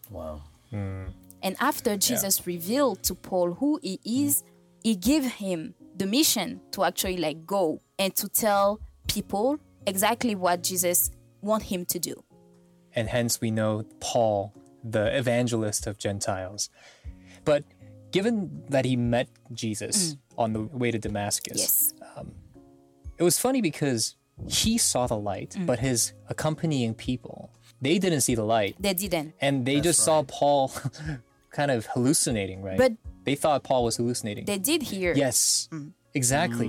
wow 0.10 0.42
And 0.72 1.56
after 1.60 1.96
Jesus 1.98 2.48
revealed 2.48 3.04
to 3.04 3.14
Paul 3.16 3.54
who 3.54 3.80
he 3.84 4.00
is, 4.04 4.44
he 4.84 4.96
gave 4.96 5.26
him 5.36 5.76
the 5.96 6.08
mission 6.08 6.60
to 6.72 6.84
actually 6.84 7.18
like 7.18 7.46
go 7.46 7.80
and 8.00 8.14
to 8.16 8.28
tell 8.28 8.82
people 9.08 9.60
exactly 9.86 10.34
what 10.36 10.64
Jesus 10.64 11.12
want 11.42 11.64
him 11.64 11.86
to 11.86 12.00
do. 12.00 12.16
And 12.96 13.10
hence 13.10 13.42
we 13.42 13.52
know 13.52 13.84
Paul, 14.00 14.54
the 14.84 15.16
evangelist 15.18 15.88
of 15.88 15.98
Gentiles. 15.98 16.70
But 17.44 17.64
given 18.12 18.64
that 18.70 18.86
he 18.86 18.96
met 18.96 19.28
Jesus 19.54 20.14
mm. 20.14 20.18
on 20.38 20.54
the 20.54 20.62
way 20.62 20.92
to 20.92 21.00
Damascus, 21.00 21.58
Yes. 21.58 21.94
Um, 22.16 22.32
it 23.18 23.24
was 23.24 23.40
funny 23.40 23.62
because 23.62 24.16
he 24.48 24.78
saw 24.78 25.08
the 25.08 25.18
light, 25.18 25.52
mm. 25.52 25.66
but 25.66 25.80
his 25.80 26.14
accompanying 26.28 26.94
people, 26.94 27.50
they 27.82 27.98
didn't 28.00 28.22
see 28.22 28.36
the 28.36 28.44
light. 28.44 28.76
They 28.80 28.94
didn't. 28.94 29.34
And 29.40 29.66
they 29.66 29.80
just 29.80 30.02
saw 30.02 30.24
Paul 30.24 30.72
kind 31.52 31.72
of 31.72 31.86
hallucinating, 31.88 32.62
right? 32.62 32.78
But- 32.78 32.94
they 33.24 33.34
thought 33.34 33.64
Paul 33.64 33.84
was 33.86 33.98
hallucinating. 33.98 34.46
They 34.46 34.60
did 34.60 34.84
hear. 34.84 35.12
yes, 35.16 35.68
mm. 35.72 35.92
exactly. 36.14 36.68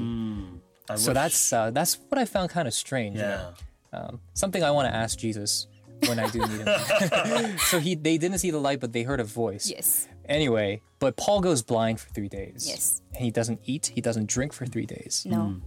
I 0.88 0.96
So 0.96 1.10
wish- 1.10 1.14
that's 1.14 1.52
uh, 1.52 1.70
that's 1.70 1.98
what 2.08 2.18
I 2.18 2.24
found 2.24 2.48
kind 2.48 2.66
of 2.66 2.72
strange. 2.72 3.16
you 3.16 3.22
know? 3.22 3.28
yeah 3.28 3.66
um, 3.96 4.20
something 4.34 4.62
I 4.62 4.70
want 4.70 4.88
to 4.88 4.94
ask 4.94 5.18
Jesus 5.18 5.66
when 6.06 6.18
I 6.18 6.28
do 6.28 6.40
meet 6.40 6.60
him. 6.60 7.58
so 7.70 7.78
he 7.78 7.94
they 7.94 8.18
didn't 8.18 8.38
see 8.38 8.50
the 8.50 8.60
light, 8.60 8.80
but 8.80 8.92
they 8.92 9.02
heard 9.02 9.20
a 9.20 9.24
voice. 9.24 9.70
Yes. 9.70 10.08
Anyway, 10.28 10.82
but 10.98 11.16
Paul 11.16 11.40
goes 11.40 11.62
blind 11.62 12.00
for 12.00 12.08
three 12.10 12.28
days. 12.28 12.66
Yes. 12.68 13.02
And 13.14 13.24
he 13.24 13.30
doesn't 13.30 13.60
eat, 13.64 13.92
he 13.94 14.00
doesn't 14.00 14.28
drink 14.28 14.52
for 14.52 14.66
three 14.66 14.86
days. 14.86 15.24
No. 15.28 15.42
Hmm. 15.44 15.58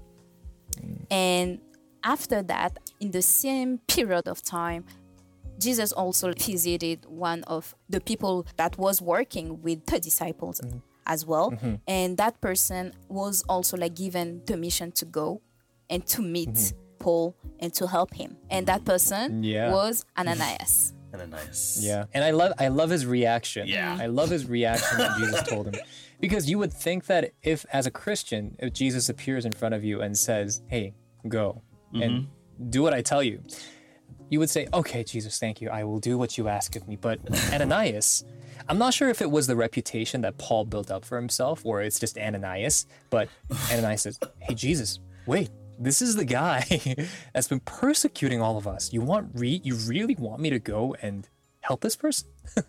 Mm. 0.81 1.05
And 1.11 1.59
after 2.03 2.41
that, 2.43 2.77
in 2.99 3.11
the 3.11 3.21
same 3.21 3.79
period 3.87 4.27
of 4.27 4.41
time, 4.43 4.85
Jesus 5.59 5.91
also 5.91 6.31
visited 6.33 7.05
one 7.05 7.43
of 7.43 7.75
the 7.89 7.99
people 7.99 8.47
that 8.57 8.77
was 8.77 9.01
working 9.01 9.61
with 9.61 9.85
the 9.85 9.99
disciples 9.99 10.61
mm-hmm. 10.61 10.77
as 11.05 11.25
well. 11.25 11.51
Mm-hmm. 11.51 11.75
And 11.87 12.17
that 12.17 12.39
person 12.39 12.93
was 13.09 13.43
also 13.49 13.75
like 13.77 13.95
given 13.95 14.41
the 14.45 14.55
mission 14.55 14.91
to 14.93 15.05
go 15.05 15.41
and 15.89 16.05
to 16.07 16.21
meet 16.21 16.49
mm-hmm. 16.49 16.79
Paul 16.99 17.35
and 17.59 17.73
to 17.75 17.87
help 17.87 18.13
him. 18.13 18.37
And 18.49 18.67
that 18.67 18.85
person 18.85 19.43
Yeah. 19.43 19.71
was 19.71 20.05
Ananias. 20.17 20.93
And 21.11 21.21
a 21.23 21.27
nice. 21.27 21.79
Yeah, 21.81 22.05
and 22.13 22.23
I 22.23 22.31
love 22.31 22.53
I 22.59 22.67
love 22.67 22.89
his 22.91 23.05
reaction. 23.05 23.67
Yeah. 23.67 23.97
I 23.99 24.05
love 24.05 24.29
his 24.29 24.47
reaction 24.47 24.99
when 24.99 25.11
Jesus 25.19 25.41
told 25.43 25.67
him, 25.67 25.81
because 26.19 26.49
you 26.49 26.59
would 26.59 26.71
think 26.71 27.07
that 27.07 27.31
if, 27.41 27.65
as 27.73 27.87
a 27.87 27.91
Christian, 27.91 28.55
if 28.59 28.73
Jesus 28.73 29.09
appears 29.09 29.45
in 29.45 29.51
front 29.51 29.73
of 29.73 29.83
you 29.83 30.01
and 30.01 30.15
says, 30.15 30.61
"Hey, 30.67 30.93
go 31.27 31.63
and 31.93 32.03
mm-hmm. 32.03 32.69
do 32.69 32.83
what 32.83 32.93
I 32.93 33.01
tell 33.01 33.23
you," 33.23 33.41
you 34.29 34.37
would 34.37 34.51
say, 34.51 34.67
"Okay, 34.71 35.03
Jesus, 35.03 35.39
thank 35.39 35.61
you. 35.61 35.69
I 35.69 35.83
will 35.83 35.99
do 35.99 36.15
what 36.17 36.37
you 36.37 36.47
ask 36.47 36.75
of 36.75 36.87
me." 36.87 36.95
But 36.95 37.19
Ananias, 37.53 38.23
I'm 38.67 38.77
not 38.77 38.93
sure 38.93 39.09
if 39.09 39.19
it 39.19 39.31
was 39.31 39.47
the 39.47 39.55
reputation 39.55 40.21
that 40.21 40.37
Paul 40.37 40.65
built 40.65 40.91
up 40.91 41.03
for 41.05 41.15
himself, 41.15 41.65
or 41.65 41.81
it's 41.81 41.99
just 41.99 42.19
Ananias. 42.19 42.85
But 43.09 43.29
Ananias 43.71 44.03
says, 44.03 44.19
"Hey, 44.41 44.53
Jesus, 44.53 44.99
wait." 45.25 45.49
This 45.81 46.01
is 46.01 46.15
the 46.15 46.25
guy 46.25 47.07
that's 47.33 47.47
been 47.47 47.61
persecuting 47.61 48.41
all 48.41 48.57
of 48.57 48.67
us. 48.67 48.91
You 48.91 49.01
want 49.01 49.29
re- 49.33 49.61
you 49.63 49.75
really 49.75 50.15
want 50.15 50.41
me 50.41 50.49
to 50.49 50.59
go 50.59 50.95
and 51.01 51.27
help 51.61 51.81
this 51.81 51.95
person? 51.95 52.27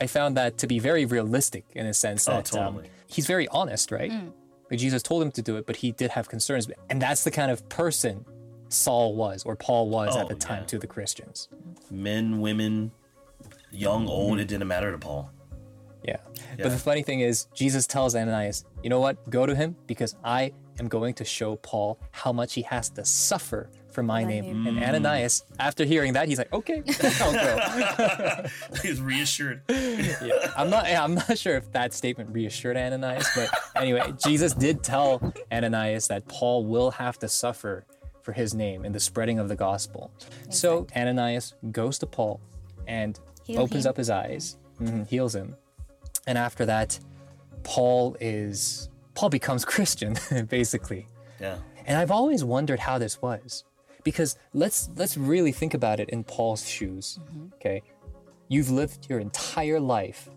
I 0.00 0.06
found 0.06 0.36
that 0.36 0.58
to 0.58 0.66
be 0.66 0.78
very 0.78 1.04
realistic 1.06 1.64
in 1.74 1.86
a 1.86 1.94
sense 1.94 2.28
Oh, 2.28 2.32
that 2.32 2.54
um, 2.56 2.82
he's 3.06 3.26
very 3.26 3.46
honest, 3.48 3.90
right? 3.90 4.12
Like 4.70 4.80
Jesus 4.80 5.02
told 5.02 5.22
him 5.22 5.30
to 5.32 5.42
do 5.42 5.56
it, 5.56 5.66
but 5.66 5.76
he 5.76 5.92
did 5.92 6.10
have 6.10 6.28
concerns, 6.28 6.68
and 6.90 7.00
that's 7.00 7.22
the 7.24 7.30
kind 7.30 7.50
of 7.50 7.68
person 7.68 8.24
Saul 8.68 9.14
was 9.14 9.44
or 9.44 9.54
Paul 9.56 9.88
was 9.88 10.16
at 10.16 10.24
Oh, 10.24 10.28
the 10.28 10.34
time 10.34 10.62
yeah. 10.62 10.66
to 10.66 10.78
the 10.78 10.86
Christians. 10.88 11.48
Men, 11.90 12.40
women, 12.40 12.90
young, 13.70 14.08
old, 14.08 14.40
it 14.40 14.48
didn't 14.48 14.66
matter 14.66 14.90
to 14.90 14.98
Paul. 14.98 15.30
Yeah. 16.02 16.16
Yeah. 16.34 16.64
But 16.64 16.70
the 16.70 16.78
funny 16.78 17.02
thing 17.02 17.20
is, 17.20 17.46
Jesus 17.54 17.86
tells 17.86 18.14
Ananias, 18.16 18.64
you 18.82 18.90
know 18.90 19.00
what? 19.00 19.28
Go 19.30 19.46
to 19.46 19.54
him 19.54 19.76
because 19.86 20.16
I 20.24 20.52
am 20.78 20.88
going 20.88 21.14
to 21.14 21.24
show 21.24 21.56
Paul 21.56 21.98
how 22.12 22.32
much 22.32 22.54
he 22.54 22.62
has 22.62 22.88
to 22.90 23.04
suffer 23.04 23.70
for 23.90 24.02
my 24.02 24.22
My 24.24 24.28
name. 24.30 24.64
name. 24.64 24.76
And 24.76 24.84
Ananias, 24.84 25.44
after 25.58 25.84
hearing 25.84 26.12
that, 26.14 26.28
he's 26.28 26.36
like, 26.38 26.52
okay, 26.52 26.82
I'll 27.20 27.32
go. 27.32 28.44
He's 28.82 29.00
reassured. 29.00 29.62
yeah. 29.68 30.52
I'm 30.56 30.68
not 30.68 30.84
I'm 30.86 31.14
not 31.14 31.38
sure 31.38 31.56
if 31.56 31.72
that 31.72 31.94
statement 31.94 32.30
reassured 32.30 32.76
Ananias, 32.76 33.26
but 33.34 33.48
anyway, 33.74 34.12
Jesus 34.22 34.52
did 34.52 34.82
tell 34.82 35.32
Ananias 35.50 36.08
that 36.08 36.28
Paul 36.28 36.66
will 36.66 36.90
have 36.90 37.18
to 37.20 37.28
suffer 37.28 37.84
for 38.22 38.32
his 38.32 38.54
name 38.54 38.84
in 38.84 38.92
the 38.92 39.00
spreading 39.00 39.38
of 39.38 39.48
the 39.48 39.56
gospel. 39.56 40.10
So 40.50 40.86
Ananias 40.94 41.54
goes 41.72 41.98
to 42.00 42.06
Paul 42.06 42.40
and 42.86 43.18
Heal 43.44 43.60
opens 43.62 43.86
him. 43.86 43.90
up 43.90 43.96
his 43.96 44.10
eyes, 44.10 44.58
mhm, 44.80 45.06
heals 45.06 45.34
him. 45.34 45.56
And 46.26 46.36
after 46.36 46.66
that, 46.66 46.98
Paul 47.62 48.16
is 48.20 48.90
Paul 49.16 49.30
becomes 49.30 49.64
Christian, 49.74 50.16
basically. 50.48 51.06
Yeah. 51.40 51.58
And 51.86 51.98
I've 51.98 52.10
always 52.12 52.44
wondered 52.44 52.78
how 52.80 52.98
this 52.98 53.20
was. 53.20 53.64
Because 54.04 54.36
let's 54.54 54.88
let's 54.94 55.16
really 55.16 55.50
think 55.50 55.74
about 55.74 55.98
it 55.98 56.08
in 56.10 56.22
Paul's 56.22 56.68
shoes. 56.68 57.18
Okay? 57.56 57.82
You've 58.48 58.70
lived 58.70 59.08
your 59.10 59.18
entire 59.18 59.80
life 59.80 60.30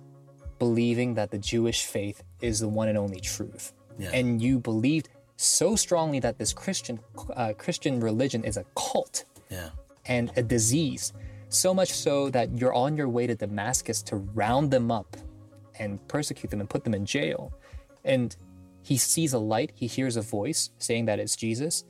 believing 0.57 1.13
that 1.13 1.29
the 1.29 1.37
Jewish 1.37 1.85
faith 1.85 2.23
is 2.41 2.59
the 2.59 2.67
one 2.67 2.87
and 2.89 2.97
only 2.97 3.19
truth. 3.19 3.73
Yeah. 3.99 4.09
And 4.11 4.41
you 4.41 4.57
believed 4.59 5.09
so 5.37 5.75
strongly 5.75 6.19
that 6.19 6.37
this 6.39 6.51
Christian 6.51 6.99
uh, 7.35 7.53
Christian 7.57 7.99
religion 7.99 8.43
is 8.43 8.57
a 8.57 8.65
cult 8.75 9.25
Yeah. 9.51 9.69
and 10.07 10.31
a 10.35 10.41
disease, 10.41 11.13
so 11.49 11.73
much 11.73 11.91
so 11.93 12.29
that 12.31 12.57
you're 12.59 12.73
on 12.73 12.97
your 12.97 13.07
way 13.09 13.27
to 13.27 13.35
Damascus 13.35 14.01
to 14.03 14.15
round 14.17 14.71
them 14.71 14.89
up 14.91 15.15
and 15.79 16.05
persecute 16.07 16.49
them 16.49 16.59
and 16.59 16.69
put 16.69 16.83
them 16.83 16.93
in 16.95 17.05
jail. 17.05 17.53
And 18.03 18.35
he 18.89 18.97
sees 18.97 19.33
a 19.33 19.37
light, 19.37 19.71
he 19.75 19.85
hears 19.85 20.15
a 20.17 20.21
voice 20.23 20.71
saying 20.79 21.05
that 21.05 21.19
it's 21.19 21.35
Jesus. 21.35 21.83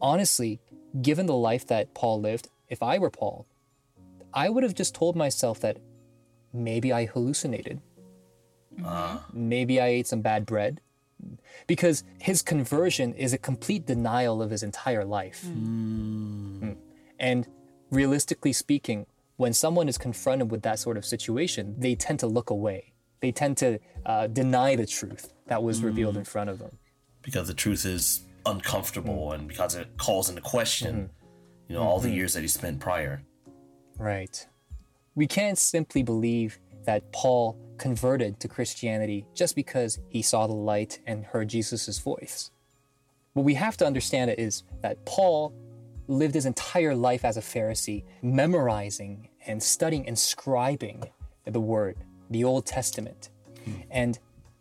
Honestly, 0.00 0.60
given 1.02 1.26
the 1.26 1.34
life 1.34 1.66
that 1.66 1.92
Paul 1.92 2.20
lived, 2.20 2.50
if 2.68 2.84
I 2.84 2.98
were 2.98 3.10
Paul, 3.10 3.48
I 4.32 4.48
would 4.48 4.62
have 4.62 4.76
just 4.76 4.94
told 4.94 5.16
myself 5.16 5.58
that 5.58 5.78
maybe 6.52 6.92
I 6.92 7.06
hallucinated. 7.06 7.80
Maybe 9.32 9.80
I 9.80 9.88
ate 9.88 10.06
some 10.06 10.20
bad 10.20 10.46
bread. 10.46 10.80
Because 11.66 12.04
his 12.20 12.42
conversion 12.42 13.12
is 13.14 13.32
a 13.32 13.38
complete 13.38 13.84
denial 13.84 14.40
of 14.40 14.52
his 14.52 14.62
entire 14.62 15.04
life. 15.04 15.44
Mm. 15.48 16.76
And 17.18 17.48
realistically 17.90 18.52
speaking, 18.52 19.06
when 19.36 19.52
someone 19.52 19.88
is 19.88 19.98
confronted 19.98 20.52
with 20.52 20.62
that 20.62 20.78
sort 20.78 20.96
of 20.96 21.04
situation, 21.04 21.74
they 21.76 21.96
tend 21.96 22.20
to 22.20 22.28
look 22.28 22.50
away. 22.50 22.92
They 23.18 23.32
tend 23.32 23.56
to 23.56 23.80
uh, 24.04 24.28
deny 24.28 24.76
the 24.76 24.86
truth 24.86 25.32
that 25.46 25.62
was 25.62 25.82
revealed 25.82 26.14
mm. 26.14 26.18
in 26.18 26.24
front 26.24 26.50
of 26.50 26.58
them. 26.58 26.78
Because 27.22 27.48
the 27.48 27.54
truth 27.54 27.84
is 27.84 28.22
uncomfortable 28.44 29.28
mm. 29.28 29.34
and 29.34 29.48
because 29.48 29.74
it 29.74 29.96
calls 29.96 30.28
into 30.28 30.40
question, 30.42 30.94
Mm-hmm. 30.96 31.72
you 31.72 31.78
know, 31.78 31.82
all 31.82 31.98
the 31.98 32.08
mm-hmm. 32.08 32.18
years 32.18 32.34
that 32.34 32.42
he 32.42 32.48
spent 32.48 32.80
prior. 32.80 33.22
Right. 33.98 34.46
We 35.14 35.26
can't 35.26 35.58
simply 35.58 36.02
believe 36.02 36.58
that 36.84 37.10
Paul 37.12 37.58
converted 37.78 38.38
to 38.40 38.48
Christianity 38.48 39.26
just 39.34 39.56
because 39.56 39.98
he 40.08 40.22
saw 40.22 40.46
the 40.46 40.52
light 40.52 41.00
and 41.06 41.24
heard 41.24 41.48
Jesus' 41.48 41.98
voice. 41.98 42.50
What 43.32 43.44
we 43.44 43.54
have 43.54 43.76
to 43.78 43.86
understand 43.86 44.30
is 44.38 44.62
that 44.82 45.04
Paul 45.04 45.52
lived 46.08 46.34
his 46.34 46.46
entire 46.46 46.94
life 46.94 47.24
as 47.24 47.36
a 47.36 47.40
Pharisee, 47.40 48.04
memorizing 48.22 49.28
and 49.46 49.62
studying 49.62 50.06
and 50.06 50.16
scribing 50.16 51.10
the 51.44 51.60
Word, 51.60 51.96
the 52.30 52.44
Old 52.44 52.66
Testament. 52.66 53.30
Hmm. 53.64 53.72
And 53.90 54.18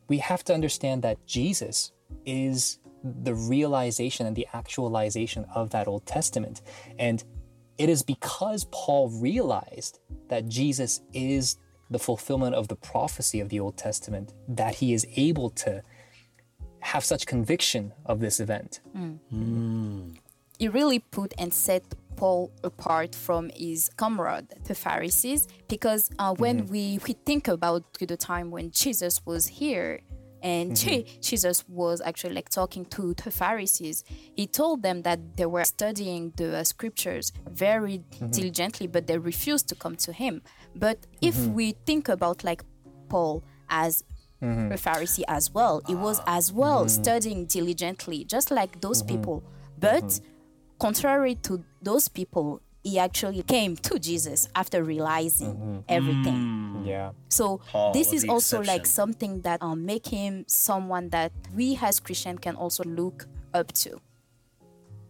we 0.08 0.20
have 0.20 0.44
to 0.46 0.54
understand 0.54 1.02
that 1.04 1.26
Jesus 1.26 1.92
is 2.26 2.80
the 3.04 3.34
realization 3.34 4.26
and 4.26 4.36
the 4.36 4.48
actualization 4.54 5.46
of 5.54 5.70
that 5.72 5.88
Old 5.88 6.06
Testament. 6.06 6.62
And 6.98 7.24
it 7.78 7.90
is 7.90 8.04
because 8.04 8.66
Paul 8.72 9.10
realized 9.10 10.00
that 10.30 10.48
Jesus 10.48 11.02
is 11.14 11.58
the 11.90 12.00
fulfillment 12.00 12.56
of 12.56 12.68
the 12.68 12.76
prophecy 12.76 13.40
of 13.40 13.50
the 13.50 13.60
Old 13.60 13.78
Testament 13.78 14.34
that 14.48 14.76
he 14.76 14.94
is 14.94 15.06
able 15.16 15.50
to 15.52 15.84
have 16.80 17.04
such 17.04 17.26
conviction 17.26 17.94
of 18.06 18.20
this 18.20 18.40
event. 18.40 18.80
Mm. 18.96 19.20
Mm. 19.34 20.18
He 20.58 20.68
really 20.68 21.00
put 21.00 21.34
and 21.38 21.54
set 21.54 21.84
Paul 22.16 22.52
apart 22.64 23.16
from 23.16 23.52
his 23.56 23.90
comrade, 23.98 24.48
the 24.64 24.76
Pharisees, 24.76 25.48
because 25.68 26.10
uh, 26.20 26.34
when 26.36 26.64
mm-hmm. 26.64 26.72
we, 26.72 27.00
we 27.08 27.14
think 27.26 27.48
about 27.48 27.84
the 27.94 28.18
time 28.18 28.52
when 28.52 28.72
Jesus 28.72 29.26
was 29.26 29.48
here, 29.48 30.02
and 30.42 30.78
Je- 30.78 31.04
mm-hmm. 31.04 31.22
Jesus 31.22 31.68
was 31.68 32.02
actually 32.02 32.36
like 32.36 32.50
talking 32.50 32.86
to 32.86 33.14
the 33.16 33.32
Pharisees. 33.32 34.04
He 34.36 34.46
told 34.48 34.84
them 34.84 35.02
that 35.02 35.38
they 35.38 35.46
were 35.46 35.64
studying 35.64 36.34
the 36.36 36.58
uh, 36.58 36.64
scriptures 36.64 37.34
very 37.50 38.00
mm-hmm. 38.00 38.28
diligently, 38.28 38.88
but 38.88 39.08
they 39.08 39.18
refused 39.18 39.68
to 39.70 39.76
come 39.76 39.96
to 39.98 40.14
him. 40.14 40.42
But 40.76 41.08
if 41.22 41.36
we 41.48 41.72
think 41.86 42.10
about 42.10 42.44
like 42.44 42.64
Paul 43.10 43.44
as 43.70 44.04
a 44.42 44.78
Pharisee 44.78 45.24
as 45.28 45.52
well, 45.52 45.82
he 45.88 45.96
was 45.96 46.22
as 46.28 46.52
well 46.52 46.88
studying 46.88 47.46
diligently, 47.46 48.24
just 48.26 48.52
like 48.52 48.80
those 48.82 49.02
people. 49.02 49.44
But 49.80 50.20
contrary 50.80 51.36
to 51.36 51.64
those 51.86 52.10
people, 52.10 52.62
he 52.84 53.00
actually 53.00 53.42
came 53.44 53.76
to 53.78 53.98
Jesus 53.98 54.50
after 54.54 54.84
realizing 54.84 55.56
mm-hmm. 55.56 55.76
mm. 55.78 55.84
everything. 55.88 56.36
Mm. 56.36 56.88
Yeah. 56.88 57.12
So 57.30 57.62
Paul 57.72 57.94
this 57.94 58.14
is 58.14 58.24
the 58.24 58.30
also 58.30 58.62
like 58.62 58.86
something 58.86 59.42
that 59.42 59.62
um, 59.62 59.86
make 59.86 60.08
him 60.08 60.46
someone 60.48 61.10
that 61.10 61.32
we 61.56 61.80
as 61.82 62.00
Christian 62.00 62.38
can 62.38 62.56
also 62.56 62.84
look 62.84 63.28
up 63.54 63.72
to. 63.84 64.00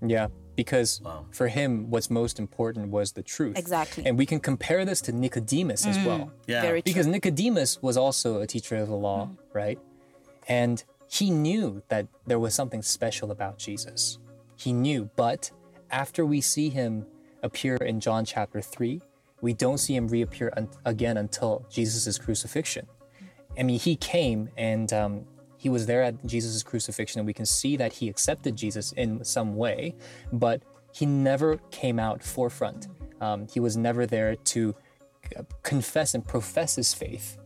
Yeah. 0.06 0.28
Because 0.56 1.02
Wow. 1.04 1.26
for 1.32 1.50
him, 1.50 1.90
what's 1.90 2.10
most 2.10 2.40
important 2.40 2.90
was 2.90 3.12
the 3.12 3.24
truth. 3.24 3.58
Exactly. 3.58 4.06
And 4.06 4.18
we 4.18 4.26
can 4.26 4.40
compare 4.40 4.86
this 4.86 5.02
to 5.02 5.12
Nicodemus 5.12 5.86
as 5.86 5.98
mm. 5.98 6.06
well. 6.06 6.32
Yeah. 6.48 6.62
Very 6.62 6.82
true. 6.82 6.94
Because 6.94 7.08
Nicodemus 7.08 7.82
was 7.82 7.98
also 7.98 8.40
a 8.40 8.48
teacher 8.48 8.78
of 8.78 8.88
the 8.88 8.96
law, 8.96 9.32
right? 9.54 9.80
And 10.48 10.82
he 11.10 11.30
knew 11.30 11.84
that 11.90 12.08
there 12.26 12.40
was 12.40 12.54
something 12.56 12.82
special 12.82 13.32
about 13.32 13.58
Jesus. 13.58 14.18
He 14.56 14.72
knew, 14.72 15.10
but 15.18 15.52
after 15.96 16.26
we 16.26 16.42
see 16.42 16.70
him 16.70 17.06
appear 17.42 17.78
in 17.78 18.02
John 18.02 18.26
chapter 18.26 18.60
3, 18.62 19.02
we 19.40 19.54
don't 19.54 19.78
see 19.78 19.96
him 19.96 20.10
reappear 20.10 20.52
un- 20.58 20.68
again 20.84 21.16
until 21.16 21.66
Jesus' 21.70 22.18
crucifixion. 22.18 22.86
I 23.58 23.64
mean, 23.64 23.80
he 23.80 23.96
came 23.96 24.50
and 24.58 24.92
um, 24.92 25.26
he 25.58 25.70
was 25.70 25.86
there 25.86 26.04
at 26.04 26.26
Jesus' 26.26 26.64
crucifixion, 26.64 27.20
and 27.20 27.26
we 27.26 27.34
can 27.34 27.46
see 27.46 27.78
that 27.78 27.94
he 27.94 28.10
accepted 28.10 28.58
Jesus 28.58 28.92
in 28.92 29.24
some 29.24 29.56
way, 29.56 29.96
but 30.34 30.62
he 30.92 31.06
never 31.06 31.58
came 31.72 31.98
out 31.98 32.22
forefront. 32.22 32.88
Um, 33.22 33.48
he 33.48 33.62
was 33.62 33.78
never 33.78 34.06
there 34.06 34.36
to 34.36 34.76
confess 35.64 36.14
and 36.14 36.28
profess 36.28 36.76
his 36.76 36.94
faith. 36.94 37.38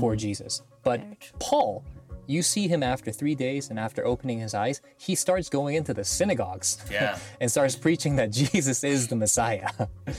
for 0.00 0.16
Jesus. 0.16 0.62
But 0.82 1.00
Paul, 1.38 1.84
you 2.28 2.42
see 2.42 2.68
him 2.68 2.82
after 2.82 3.10
three 3.10 3.34
days, 3.34 3.70
and 3.70 3.78
after 3.78 4.06
opening 4.06 4.38
his 4.38 4.54
eyes, 4.54 4.80
he 4.98 5.14
starts 5.14 5.48
going 5.48 5.76
into 5.76 5.94
the 5.94 6.04
synagogues 6.04 6.78
Yeah. 6.90 7.18
and 7.40 7.50
starts 7.50 7.74
preaching 7.74 8.16
that 8.16 8.30
Jesus 8.42 8.84
is 8.84 9.08
the 9.08 9.16
Messiah. 9.16 9.70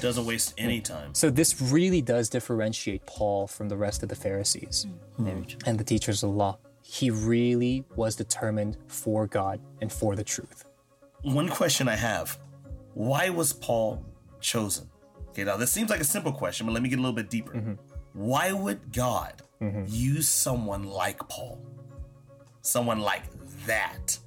Doesn't 0.02 0.26
waste 0.26 0.56
any 0.58 0.82
time. 0.82 1.14
so 1.14 1.30
this 1.30 1.62
really 1.62 2.02
does 2.02 2.30
differentiate 2.30 3.06
Paul 3.06 3.48
from 3.48 3.70
the 3.70 3.78
rest 3.78 4.02
of 4.04 4.10
the 4.10 4.16
Pharisees 4.16 4.88
hmm. 5.16 5.26
Very 5.26 5.46
true. 5.46 5.60
and 5.66 5.80
the 5.80 5.84
teachers 5.84 6.24
of 6.24 6.32
the 6.32 6.36
law. 6.36 6.58
He 6.82 7.12
really 7.12 7.86
was 7.96 8.16
determined 8.16 8.78
for 8.88 9.28
God 9.28 9.62
and 9.80 9.92
for 9.92 10.16
the 10.16 10.24
truth. 10.24 10.66
One 11.22 11.48
question 11.48 11.88
I 11.88 11.96
have 11.96 12.40
why 12.96 13.30
was 13.30 13.54
Paul 13.54 14.04
chosen? 14.42 14.90
Okay, 15.30 15.44
now 15.44 15.58
this 15.58 15.72
seems 15.72 15.90
like 15.90 16.02
a 16.02 16.06
simple 16.06 16.32
question, 16.32 16.66
but 16.66 16.74
let 16.74 16.82
me 16.82 16.90
get 16.90 16.98
a 16.98 17.02
little 17.02 17.16
bit 17.16 17.30
deeper. 17.30 17.54
Mm-hmm. 17.54 17.74
Why 18.14 18.52
would 18.52 18.92
God 18.92 19.42
mm-hmm. 19.62 19.84
use 19.88 20.28
someone 20.28 20.84
like 20.84 21.20
Paul? 21.30 21.62
Someone 22.62 23.00
like 23.00 23.24
that? 23.66 24.18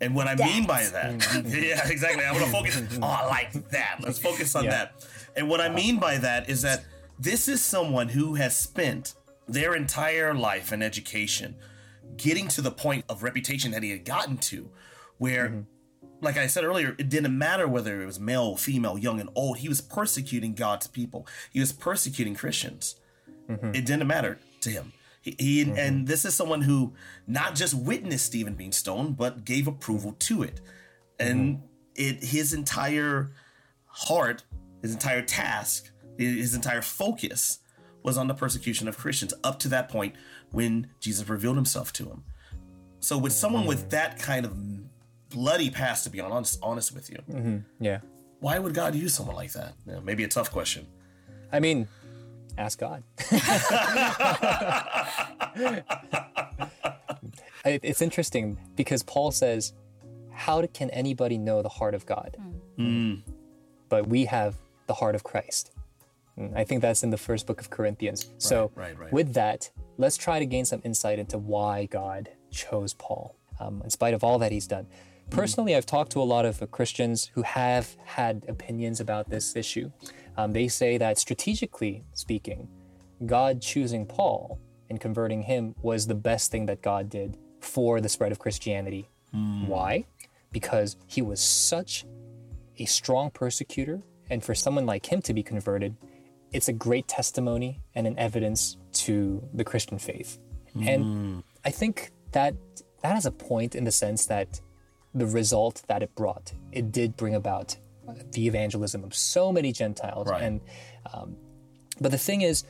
And 0.00 0.16
what 0.16 0.26
I 0.26 0.34
mean 0.34 0.66
by 0.66 0.82
that, 0.84 1.18
mm. 1.18 1.62
yeah, 1.68 1.88
exactly. 1.88 2.24
I'm 2.24 2.34
gonna 2.34 2.46
focus 2.52 2.82
oh, 3.00 3.04
on 3.04 3.28
like 3.28 3.52
that. 3.70 3.98
Let's 4.00 4.18
focus 4.18 4.54
on 4.56 4.64
Yeah. 4.64 4.70
that. 4.70 5.06
And 5.36 5.48
what 5.48 5.60
I 5.60 5.68
mean 5.68 5.98
by 5.98 6.18
that 6.18 6.50
is 6.50 6.62
that 6.62 6.84
this 7.18 7.46
is 7.46 7.64
someone 7.64 8.08
who 8.08 8.34
has 8.34 8.56
spent 8.56 9.14
their 9.48 9.74
entire 9.74 10.34
life 10.34 10.72
and 10.72 10.82
education 10.82 11.54
getting 12.16 12.48
to 12.48 12.60
the 12.60 12.70
point 12.70 13.04
of 13.08 13.22
reputation 13.22 13.70
that 13.70 13.82
he 13.82 13.90
had 13.90 14.04
gotten 14.04 14.36
to, 14.38 14.70
where, 15.18 15.48
mm-hmm. 15.48 15.60
like 16.20 16.36
I 16.36 16.48
said 16.48 16.64
earlier, 16.64 16.96
it 16.98 17.08
didn't 17.08 17.36
matter 17.36 17.68
whether 17.68 18.02
it 18.02 18.06
was 18.06 18.18
male, 18.18 18.56
female, 18.56 18.98
young, 18.98 19.20
and 19.20 19.30
old. 19.34 19.58
He 19.58 19.68
was 19.68 19.80
persecuting 19.80 20.54
God's 20.54 20.88
people. 20.88 21.26
He 21.52 21.60
was 21.60 21.72
persecuting 21.72 22.34
Christians. 22.34 22.96
Mm-hmm. 23.48 23.74
It 23.74 23.86
didn't 23.86 24.06
matter 24.06 24.38
to 24.62 24.70
him. 24.70 24.92
He, 25.22 25.36
he 25.38 25.64
mm-hmm. 25.64 25.78
and 25.78 26.06
this 26.06 26.24
is 26.24 26.34
someone 26.34 26.62
who 26.62 26.92
not 27.26 27.54
just 27.54 27.74
witnessed 27.74 28.26
Stephen 28.26 28.54
being 28.54 28.72
stoned, 28.72 29.16
but 29.16 29.44
gave 29.44 29.66
approval 29.66 30.12
to 30.20 30.42
it, 30.42 30.60
and 31.18 31.56
mm-hmm. 31.56 31.64
it 31.94 32.24
his 32.24 32.52
entire 32.52 33.30
heart, 33.86 34.44
his 34.82 34.92
entire 34.92 35.22
task, 35.22 35.90
his 36.18 36.54
entire 36.54 36.82
focus 36.82 37.60
was 38.02 38.18
on 38.18 38.26
the 38.26 38.34
persecution 38.34 38.88
of 38.88 38.98
Christians 38.98 39.32
up 39.44 39.58
to 39.60 39.68
that 39.68 39.88
point 39.88 40.14
when 40.50 40.88
Jesus 40.98 41.28
revealed 41.28 41.56
himself 41.56 41.92
to 41.94 42.04
him. 42.04 42.24
So, 42.98 43.16
with 43.16 43.32
someone 43.32 43.66
with 43.66 43.80
mm-hmm. 43.80 43.88
that 43.90 44.18
kind 44.18 44.44
of 44.44 44.56
bloody 45.30 45.70
past, 45.70 46.04
to 46.04 46.10
be 46.10 46.20
honest, 46.20 46.58
honest 46.62 46.92
with 46.94 47.10
you, 47.10 47.18
Yeah. 47.80 48.00
why 48.40 48.58
would 48.58 48.74
God 48.74 48.94
use 48.94 49.14
someone 49.14 49.36
like 49.36 49.52
that? 49.52 49.74
Yeah, 49.86 50.00
maybe 50.00 50.24
a 50.24 50.28
tough 50.28 50.50
question. 50.50 50.86
I 51.52 51.60
mean, 51.60 51.88
ask 52.58 52.78
God. 52.78 53.02
It's 57.64 58.02
interesting 58.02 58.58
because 58.74 59.02
Paul 59.02 59.30
says, 59.30 59.72
How 60.32 60.64
can 60.66 60.90
anybody 60.90 61.38
know 61.38 61.62
the 61.62 61.68
heart 61.68 61.94
of 61.94 62.06
God? 62.06 62.36
But 63.88 64.08
we 64.08 64.24
have 64.24 64.56
the 64.86 64.94
heart 64.94 65.14
of 65.14 65.22
Christ. 65.22 65.70
Mm, 66.38 66.56
I 66.56 66.64
think 66.64 66.82
that's 66.82 67.02
in 67.02 67.10
the 67.10 67.18
first 67.18 67.46
book 67.46 67.60
of 67.60 67.70
Corinthians. 67.70 68.30
so, 68.38 68.70
right, 68.74 68.98
right. 68.98 69.12
with 69.12 69.34
that, 69.34 69.70
let's 69.98 70.16
try 70.16 70.38
to 70.38 70.46
gain 70.46 70.64
some 70.64 70.80
insight 70.84 71.18
into 71.18 71.38
why 71.38 71.86
God 71.86 72.30
chose 72.50 72.94
Paul, 72.94 73.36
um, 73.60 73.82
in 73.84 73.90
spite 73.90 74.14
of 74.14 74.24
all 74.24 74.38
that 74.38 74.50
he's 74.50 74.66
done. 74.66 74.86
Personally, 75.30 75.76
I've 75.76 75.86
talked 75.86 76.12
to 76.12 76.20
a 76.20 76.24
lot 76.24 76.44
of 76.44 76.70
Christians 76.70 77.30
who 77.34 77.42
have 77.42 77.96
had 78.04 78.44
opinions 78.48 79.00
about 79.00 79.30
this 79.30 79.56
issue. 79.56 79.90
Um, 80.36 80.52
they 80.52 80.68
say 80.68 80.98
that 80.98 81.18
strategically 81.18 82.04
speaking, 82.14 82.68
God 83.26 83.60
choosing 83.60 84.06
Paul 84.06 84.58
and 84.90 85.00
converting 85.00 85.42
him 85.42 85.74
was 85.82 86.06
the 86.06 86.14
best 86.14 86.50
thing 86.50 86.66
that 86.66 86.82
God 86.82 87.08
did 87.10 87.36
for 87.60 88.00
the 88.00 88.08
spread 88.08 88.32
of 88.32 88.38
Christianity. 88.38 89.08
Why? 89.68 90.04
Because 90.50 90.96
he 91.06 91.22
was 91.22 91.40
such 91.40 92.04
a 92.78 92.84
strong 92.86 93.30
persecutor, 93.30 94.02
and 94.30 94.42
for 94.42 94.54
someone 94.54 94.86
like 94.86 95.06
him 95.06 95.22
to 95.22 95.34
be 95.34 95.42
converted, 95.42 95.96
it's 96.52 96.68
a 96.68 96.72
great 96.72 97.08
testimony 97.08 97.80
and 97.94 98.06
an 98.06 98.18
evidence 98.18 98.76
to 98.92 99.42
the 99.54 99.64
Christian 99.64 99.98
faith. 99.98 100.38
And 100.88 101.42
I 101.64 101.70
think 101.70 102.10
that 102.32 102.54
that 103.02 103.14
has 103.14 103.26
a 103.26 103.30
point 103.30 103.74
in 103.74 103.84
the 103.84 103.92
sense 103.92 104.26
that 104.26 104.60
the 105.14 105.26
result 105.26 105.82
that 105.88 106.02
it 106.02 106.14
brought, 106.14 106.52
it 106.72 106.90
did 106.92 107.16
bring 107.16 107.34
about 107.34 107.76
the 108.32 108.46
evangelism 108.46 109.04
of 109.04 109.14
so 109.14 109.52
many 109.52 109.72
Gentiles. 109.72 110.28
Right. 110.28 110.42
And 110.42 110.60
um, 111.12 111.36
but 112.00 112.10
the 112.10 112.18
thing 112.18 112.42
is, 112.42 112.64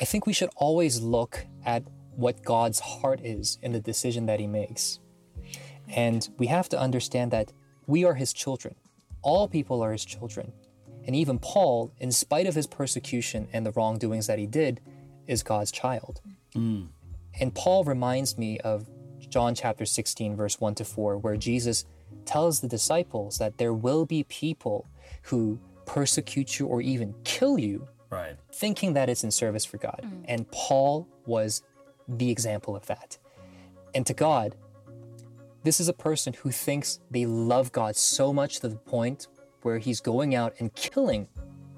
I 0.00 0.04
think 0.04 0.26
we 0.26 0.32
should 0.32 0.50
always 0.56 1.00
look 1.00 1.46
at 1.64 1.82
what 2.14 2.42
God's 2.44 2.80
heart 2.80 3.20
is 3.22 3.58
in 3.62 3.72
the 3.72 3.80
decision 3.80 4.26
that 4.26 4.40
He 4.40 4.46
makes. 4.46 5.00
And 5.88 6.28
we 6.38 6.46
have 6.48 6.68
to 6.70 6.78
understand 6.78 7.30
that 7.30 7.52
we 7.86 8.04
are 8.04 8.14
His 8.14 8.32
children. 8.32 8.74
All 9.22 9.48
people 9.48 9.82
are 9.82 9.92
His 9.92 10.04
children. 10.04 10.52
And 11.06 11.14
even 11.14 11.38
Paul, 11.38 11.92
in 11.98 12.10
spite 12.10 12.46
of 12.46 12.56
his 12.56 12.66
persecution 12.66 13.48
and 13.52 13.64
the 13.64 13.70
wrongdoings 13.70 14.26
that 14.26 14.38
he 14.38 14.46
did, 14.46 14.80
is 15.26 15.42
God's 15.42 15.70
child. 15.70 16.20
And 17.40 17.54
Paul 17.54 17.84
reminds 17.84 18.36
me 18.36 18.58
of 18.58 18.88
John 19.28 19.54
chapter 19.54 19.86
16, 19.86 20.36
verse 20.36 20.60
1 20.60 20.74
to 20.76 20.84
4, 20.84 21.18
where 21.18 21.36
Jesus 21.36 21.84
tells 22.24 22.60
the 22.60 22.68
disciples 22.68 23.38
that 23.38 23.58
there 23.58 23.72
will 23.72 24.04
be 24.06 24.24
people 24.24 24.88
who 25.22 25.58
persecute 25.84 26.58
you 26.58 26.66
or 26.66 26.80
even 26.80 27.14
kill 27.24 27.58
you 27.58 27.88
Right. 28.10 28.36
thinking 28.52 28.94
that 28.94 29.08
it's 29.08 29.24
in 29.24 29.30
service 29.30 29.64
for 29.64 29.78
God. 29.78 30.00
Mm. 30.02 30.24
And 30.26 30.50
Paul 30.50 31.08
was 31.26 31.62
the 32.08 32.30
example 32.30 32.76
of 32.76 32.86
that. 32.86 33.18
And 33.94 34.06
to 34.06 34.14
God, 34.14 34.56
this 35.64 35.80
is 35.80 35.88
a 35.88 35.92
person 35.92 36.32
who 36.32 36.50
thinks 36.50 37.00
they 37.10 37.26
love 37.26 37.72
God 37.72 37.96
so 37.96 38.32
much 38.32 38.60
to 38.60 38.68
the 38.68 38.76
point 38.76 39.26
where 39.62 39.78
he's 39.78 40.00
going 40.00 40.34
out 40.34 40.54
and 40.60 40.72
killing 40.74 41.26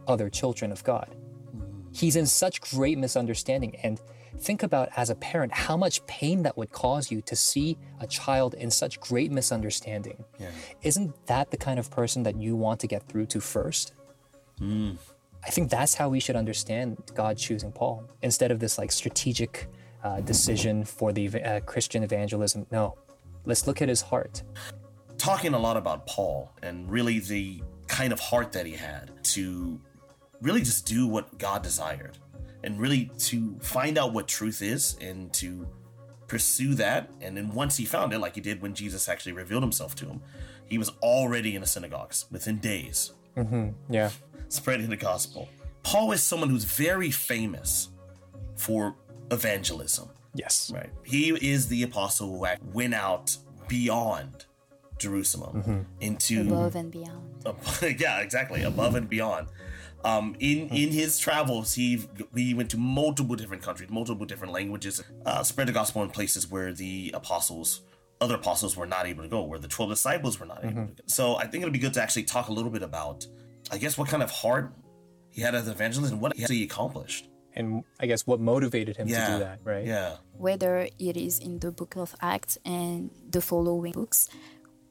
other 0.07 0.29
children 0.29 0.73
of 0.73 0.85
God. 0.85 1.15
Mm. 1.57 1.97
He's 1.97 2.17
in 2.17 2.27
such 2.27 2.61
great 2.61 2.99
misunderstanding. 2.99 3.77
And 3.77 4.01
think 4.41 4.63
about, 4.63 4.89
as 4.97 5.11
a 5.11 5.15
parent, 5.15 5.53
how 5.53 5.77
much 5.77 6.05
pain 6.07 6.43
that 6.43 6.57
would 6.57 6.71
cause 6.71 7.11
you 7.11 7.21
to 7.23 7.37
see 7.37 7.77
a 8.01 8.07
child 8.07 8.55
in 8.55 8.71
such 8.71 9.01
great 9.01 9.31
misunderstanding. 9.31 10.25
Yeah. 10.39 10.51
Isn't 10.83 11.27
that 11.27 11.51
the 11.51 11.57
kind 11.57 11.79
of 11.79 11.91
person 11.91 12.23
that 12.23 12.37
you 12.37 12.57
want 12.57 12.81
to 12.81 12.87
get 12.87 13.09
through 13.09 13.27
to 13.27 13.41
first? 13.41 13.93
I 14.61 15.51
think 15.51 15.71
that's 15.71 15.95
how 15.95 16.09
we 16.09 16.19
should 16.21 16.35
understand 16.37 16.99
God 17.15 17.39
choosing 17.39 17.71
Paul 17.73 18.05
instead 18.23 18.51
of 18.51 18.59
this 18.59 18.77
like 18.79 18.91
strategic 18.91 19.69
uh, 20.03 20.21
decision 20.21 20.85
for 20.85 21.13
the 21.13 21.29
uh, 21.43 21.61
Christian 21.61 22.03
evangelism. 22.03 22.67
No, 22.71 22.97
let's 23.45 23.67
look 23.67 23.81
at 23.81 23.89
his 23.89 24.01
heart. 24.01 24.43
talking 25.17 25.55
a 25.55 25.59
lot 25.59 25.77
about 25.77 26.07
Paul 26.07 26.51
and 26.63 26.91
really 26.91 27.19
the 27.19 27.63
kind 27.87 28.13
of 28.13 28.21
heart 28.21 28.53
that 28.53 28.67
he 28.67 28.73
had 28.73 29.11
to 29.25 29.81
really 30.41 30.61
just 30.61 30.87
do 30.87 31.07
what 31.07 31.39
God 31.39 31.63
desired 31.63 32.19
and 32.65 32.81
really 32.81 33.11
to 33.19 33.57
find 33.61 33.99
out 33.99 34.13
what 34.13 34.29
truth 34.29 34.63
is 34.63 34.97
and 35.01 35.33
to 35.35 35.67
pursue 36.27 36.75
that. 36.75 37.11
And 37.21 37.37
then 37.37 37.55
once 37.55 37.77
he 37.77 37.85
found 37.85 38.13
it, 38.13 38.19
like 38.19 38.35
he 38.35 38.41
did 38.41 38.61
when 38.61 38.75
Jesus 38.75 39.09
actually 39.09 39.33
revealed 39.33 39.63
himself 39.63 39.95
to 39.97 40.07
him, 40.07 40.21
he 40.67 40.79
was 40.79 40.91
already 41.03 41.55
in 41.55 41.61
the 41.61 41.67
synagogues 41.67 42.27
within 42.31 42.59
days 42.59 43.13
mm-hmm. 43.37 43.71
Yeah. 43.93 44.11
spreading 44.49 44.91
the 44.91 44.97
gospel. 44.97 45.49
Paul 45.83 46.13
is 46.13 46.23
someone 46.23 46.51
who's 46.51 46.65
very 46.65 47.11
famous 47.11 47.89
for 48.57 48.95
evangelism. 49.31 50.11
Yes. 50.35 50.71
Right. 50.73 50.91
He 51.05 51.31
is 51.31 51.69
the 51.69 51.83
apostle 51.83 52.29
who 52.29 52.47
went 52.73 52.95
out 52.95 53.37
beyond 53.69 54.45
Jerusalem 54.99 55.63
mm-hmm. 55.63 55.81
into 56.01 56.43
Above 56.43 56.75
and 56.75 56.91
beyond. 56.91 57.25
yeah, 57.99 58.21
exactly, 58.21 58.63
above 58.63 58.95
and 58.95 59.09
beyond. 59.09 59.49
Um, 60.05 60.37
in 60.39 60.69
in 60.69 60.91
his 60.91 61.19
travels, 61.19 61.75
he 61.75 62.09
he 62.35 62.55
went 62.55 62.71
to 62.71 62.77
multiple 62.77 63.35
different 63.35 63.63
countries, 63.63 63.91
multiple 63.91 64.27
different 64.27 64.53
languages, 64.53 65.03
uh, 65.27 65.43
spread 65.43 65.69
the 65.69 65.73
gospel 65.73 66.03
in 66.03 66.11
places 66.11 66.49
where 66.51 66.73
the 66.73 67.11
apostles, 67.15 67.83
other 68.21 68.37
apostles, 68.37 68.77
were 68.77 68.87
not 68.87 69.07
able 69.07 69.23
to 69.25 69.29
go, 69.29 69.43
where 69.43 69.59
the 69.59 69.69
twelve 69.69 69.91
disciples 69.91 70.39
were 70.39 70.47
not 70.47 70.65
able 70.65 70.87
to 70.87 70.93
go. 70.93 71.03
So 71.07 71.37
I 71.37 71.47
think 71.47 71.63
it'll 71.63 71.73
be 71.73 71.81
good 71.81 71.95
to 71.95 72.03
actually 72.03 72.25
talk 72.25 72.49
a 72.49 72.53
little 72.53 72.71
bit 72.71 72.83
about, 72.83 73.27
I 73.73 73.79
guess, 73.79 73.99
what 73.99 74.09
kind 74.09 74.23
of 74.23 74.31
heart 74.31 74.73
he 75.31 75.43
had 75.43 75.55
as 75.55 75.67
an 75.67 75.73
evangelist 75.73 76.13
and 76.13 76.21
what 76.21 76.37
he 76.37 76.63
accomplished. 76.63 77.29
And 77.55 77.83
I 77.99 78.07
guess 78.07 78.25
what 78.25 78.39
motivated 78.39 78.97
him 78.97 79.09
Yeah, 79.09 79.27
to 79.27 79.33
do 79.33 79.39
that, 79.41 79.59
right? 79.65 79.85
Yeah, 79.85 80.17
whether 80.33 80.89
it 80.99 81.17
is 81.17 81.41
in 81.41 81.59
the 81.59 81.73
book 81.73 81.97
of 81.97 82.15
Acts 82.21 82.57
and 82.65 83.11
the 83.29 83.41
following 83.41 83.93
books, 83.93 84.29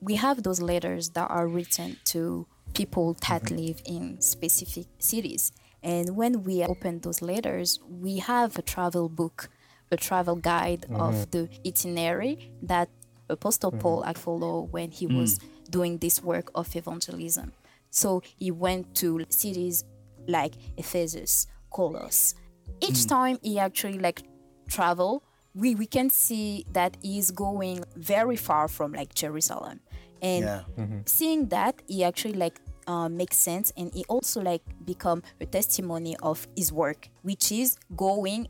we 0.01 0.15
have 0.15 0.43
those 0.43 0.59
letters 0.61 1.11
that 1.11 1.29
are 1.31 1.47
written 1.47 1.95
to 2.05 2.45
people 2.73 3.13
that 3.29 3.43
mm-hmm. 3.43 3.55
live 3.55 3.81
in 3.85 4.21
specific 4.21 4.87
cities. 4.99 5.51
And 5.83 6.15
when 6.15 6.43
we 6.43 6.63
open 6.63 6.99
those 6.99 7.21
letters, 7.21 7.79
we 7.89 8.17
have 8.17 8.57
a 8.57 8.61
travel 8.61 9.09
book, 9.09 9.49
a 9.91 9.97
travel 9.97 10.35
guide 10.35 10.85
of 10.85 11.13
mm-hmm. 11.13 11.31
the 11.31 11.49
itinerary 11.65 12.51
that 12.61 12.89
Apostle 13.29 13.71
mm-hmm. 13.71 13.81
Paul 13.81 14.01
had 14.03 14.17
followed 14.17 14.71
when 14.71 14.91
he 14.91 15.07
was 15.07 15.39
mm. 15.39 15.43
doing 15.69 15.97
this 15.97 16.23
work 16.23 16.49
of 16.55 16.75
evangelism. 16.75 17.51
So 17.89 18.21
he 18.37 18.51
went 18.51 18.95
to 18.95 19.25
cities 19.29 19.83
like 20.27 20.53
Ephesus, 20.77 21.47
Colossus, 21.73 22.35
each 22.81 23.05
mm. 23.05 23.09
time 23.09 23.39
he 23.41 23.59
actually 23.59 23.99
like 23.99 24.23
travel, 24.67 25.23
we 25.55 25.75
we 25.75 25.85
can 25.85 26.09
see 26.09 26.65
that 26.71 26.97
he's 27.01 27.31
going 27.31 27.83
very 27.95 28.35
far 28.35 28.67
from 28.67 28.93
like 28.93 29.13
Jerusalem, 29.13 29.79
and 30.21 30.43
Yeah. 30.45 30.63
seeing 31.05 31.47
that 31.49 31.81
he 31.87 32.03
actually 32.03 32.33
like 32.35 32.59
uh, 32.87 33.09
makes 33.09 33.37
sense, 33.37 33.73
and 33.75 33.93
he 33.93 34.05
also 34.07 34.41
like 34.41 34.63
become 34.85 35.21
a 35.41 35.45
testimony 35.45 36.15
of 36.23 36.47
his 36.55 36.71
work, 36.71 37.09
which 37.21 37.51
is 37.51 37.77
going 37.95 38.47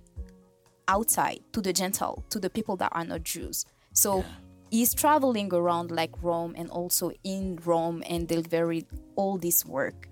outside 0.88 1.40
to 1.54 1.62
the 1.62 1.74
Gentile, 1.74 2.24
to 2.30 2.40
the 2.40 2.50
people 2.50 2.78
that 2.78 2.90
are 2.94 3.04
not 3.04 3.24
Jews. 3.24 3.66
So 3.94 4.24
he's 4.70 4.94
traveling 4.94 5.54
around 5.54 5.92
like 5.92 6.12
Rome 6.22 6.54
and 6.58 6.70
also 6.70 7.12
in 7.24 7.60
Rome 7.66 8.04
and 8.08 8.28
delivering 8.28 8.86
all 9.16 9.38
this 9.38 9.66
work, 9.66 10.08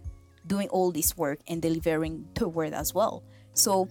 doing 0.47 0.67
all 0.69 0.91
this 0.91 1.15
work 1.15 1.39
and 1.47 1.61
delivering 1.61 2.25
the 2.33 2.47
word 2.49 2.73
as 2.73 2.93
well. 2.93 3.23
So 3.53 3.87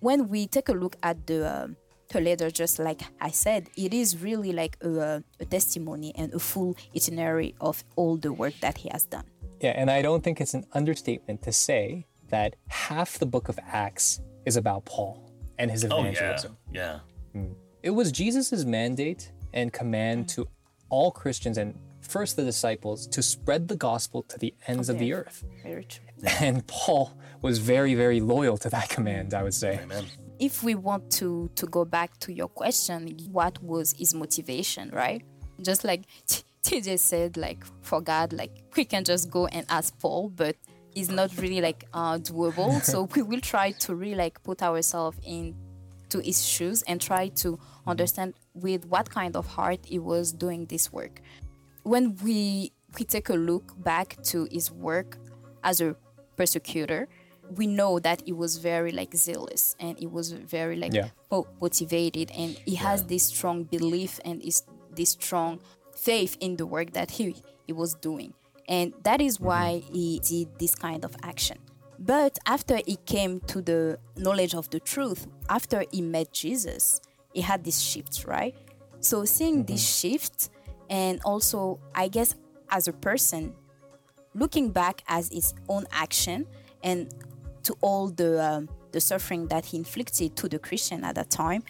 when 0.00 0.28
we 0.28 0.46
take 0.48 0.68
a 0.68 0.72
look 0.72 0.96
at 1.02 1.26
the 1.26 1.64
um, 1.64 1.76
the 2.12 2.20
letter, 2.20 2.50
just 2.50 2.78
like 2.78 3.02
I 3.20 3.30
said, 3.30 3.70
it 3.76 3.92
is 3.92 4.22
really 4.22 4.52
like 4.52 4.76
a, 4.82 5.22
a 5.40 5.44
testimony 5.44 6.12
and 6.14 6.32
a 6.32 6.38
full 6.38 6.76
itinerary 6.94 7.54
of 7.60 7.84
all 7.96 8.16
the 8.16 8.32
work 8.32 8.54
that 8.60 8.78
he 8.78 8.88
has 8.90 9.04
done. 9.04 9.24
Yeah, 9.60 9.74
and 9.76 9.90
I 9.90 10.02
don't 10.02 10.22
think 10.24 10.40
it's 10.40 10.54
an 10.54 10.66
understatement 10.72 11.42
to 11.42 11.52
say 11.52 12.06
that 12.28 12.56
half 12.68 13.18
the 13.18 13.26
book 13.26 13.48
of 13.48 13.58
Acts 13.66 14.20
is 14.44 14.56
about 14.56 14.84
Paul 14.84 15.30
and 15.58 15.70
his 15.70 15.84
evangelism. 15.84 16.56
Oh 16.70 16.72
yeah. 16.72 16.90
evangelism. 16.90 17.02
Yeah. 17.34 17.40
Hmm. 17.40 17.52
It 17.82 17.90
was 17.90 18.12
Jesus' 18.12 18.64
mandate 18.64 19.32
and 19.52 19.72
command 19.72 20.26
mm-hmm. 20.26 20.42
to 20.42 20.48
all 20.88 21.10
Christians 21.10 21.58
and 21.58 21.78
first 22.00 22.36
the 22.36 22.44
disciples 22.44 23.06
to 23.06 23.22
spread 23.22 23.68
the 23.68 23.76
gospel 23.76 24.22
to 24.24 24.38
the 24.38 24.54
ends 24.66 24.88
of 24.88 24.98
the 24.98 25.12
earth. 25.12 25.44
Very 25.62 25.84
true. 25.84 26.04
And 26.40 26.66
Paul 26.66 27.16
was 27.40 27.58
very, 27.58 27.94
very 27.94 28.20
loyal 28.20 28.56
to 28.58 28.70
that 28.70 28.88
command, 28.88 29.34
I 29.34 29.42
would 29.42 29.54
say. 29.54 29.80
Amen. 29.82 30.04
If 30.42 30.64
we 30.64 30.74
want 30.74 31.08
to 31.08 31.48
to 31.54 31.66
go 31.66 31.84
back 31.84 32.18
to 32.18 32.32
your 32.32 32.48
question 32.48 33.16
what 33.30 33.62
was 33.62 33.94
his 33.96 34.12
motivation 34.12 34.90
right? 34.90 35.22
Just 35.62 35.84
like 35.84 36.02
tj 36.64 36.98
said 36.98 37.36
like 37.36 37.64
for 37.80 38.00
god 38.00 38.32
like 38.32 38.50
we 38.76 38.84
can 38.84 39.02
just 39.04 39.30
go 39.30 39.46
and 39.46 39.66
ask 39.68 39.98
paul 39.98 40.28
but 40.28 40.54
it's 40.94 41.08
not 41.08 41.36
really 41.38 41.60
like 41.60 41.84
uh 41.94 42.18
doable. 42.18 42.84
So 42.92 43.08
we 43.14 43.22
will 43.22 43.40
try 43.40 43.70
to 43.70 43.94
really 43.94 44.16
like 44.16 44.42
put 44.42 44.62
ourselves 44.62 45.18
in 45.24 45.54
to 46.10 46.18
his 46.18 46.44
shoes 46.44 46.82
and 46.82 47.00
try 47.00 47.28
to 47.28 47.58
understand 47.86 48.34
with 48.54 48.84
what 48.86 49.08
kind 49.10 49.36
of 49.36 49.46
heart 49.46 49.80
he 49.86 49.98
was 49.98 50.32
doing 50.32 50.66
this 50.66 50.92
work. 50.92 51.22
When 51.84 52.16
we 52.16 52.72
we 52.98 53.04
take 53.04 53.28
a 53.28 53.34
look 53.34 53.72
back 53.82 54.20
to 54.24 54.48
his 54.50 54.70
work 54.72 55.18
as 55.62 55.80
a 55.80 55.94
persecutor 56.36 57.08
we 57.56 57.66
know 57.66 57.98
that 57.98 58.22
he 58.24 58.32
was 58.32 58.58
very 58.58 58.92
like 58.92 59.14
zealous 59.14 59.76
and 59.78 59.98
he 59.98 60.06
was 60.06 60.32
very 60.32 60.76
like 60.76 60.94
Yeah. 60.94 61.08
motivated 61.60 62.30
and 62.30 62.56
he 62.64 62.76
has 62.76 63.04
this 63.04 63.24
strong 63.24 63.64
belief 63.64 64.20
and 64.24 64.42
is 64.42 64.62
this 64.94 65.10
strong 65.10 65.60
faith 65.94 66.36
in 66.40 66.56
the 66.56 66.66
work 66.66 66.92
that 66.92 67.10
he 67.12 67.36
he 67.66 67.72
was 67.72 67.94
doing. 67.94 68.34
And 68.68 68.92
that 69.02 69.20
is 69.20 69.36
mm-hmm. 69.36 69.46
why 69.46 69.82
he 69.92 70.20
did 70.20 70.58
this 70.58 70.74
kind 70.74 71.04
of 71.04 71.16
action. 71.22 71.58
But 71.98 72.38
after 72.46 72.80
he 72.84 72.96
came 73.06 73.40
to 73.40 73.62
the 73.62 73.98
knowledge 74.16 74.54
of 74.54 74.70
the 74.70 74.80
truth 74.80 75.26
after 75.48 75.84
he 75.92 76.02
met 76.02 76.32
jesus 76.32 77.00
he 77.32 77.40
had 77.40 77.64
this 77.64 77.78
shift 77.80 78.24
right? 78.26 78.54
So 79.00 79.24
seeing 79.24 79.64
this 79.64 79.82
mm-hmm. 79.82 80.08
shift 80.08 80.50
and 80.90 81.20
also 81.24 81.80
i 81.94 82.08
guess 82.08 82.34
as 82.70 82.88
a 82.88 82.92
person 82.92 83.54
looking 84.34 84.70
back 84.70 85.02
as 85.08 85.28
his 85.30 85.54
own 85.68 85.86
action 85.92 86.46
and 86.82 87.12
to 87.64 87.76
all 87.80 88.08
the 88.08 88.42
um, 88.42 88.68
the 88.92 89.00
suffering 89.00 89.46
that 89.48 89.64
he 89.66 89.76
inflicted 89.76 90.36
to 90.36 90.48
the 90.48 90.58
Christian 90.58 91.04
at 91.04 91.14
that 91.14 91.30
time. 91.30 91.62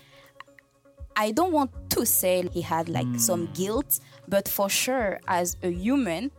I 1.15 1.31
don't 1.33 1.53
want 1.53 1.71
to 1.91 2.07
say 2.07 2.49
he 2.53 2.63
had 2.63 2.89
like 2.89 3.07
some 3.19 3.51
guilt, 3.53 4.01
but 4.29 4.49
for 4.49 4.69
sure, 4.71 5.21
as 5.29 5.57
a 5.63 5.71
human, 5.71 6.31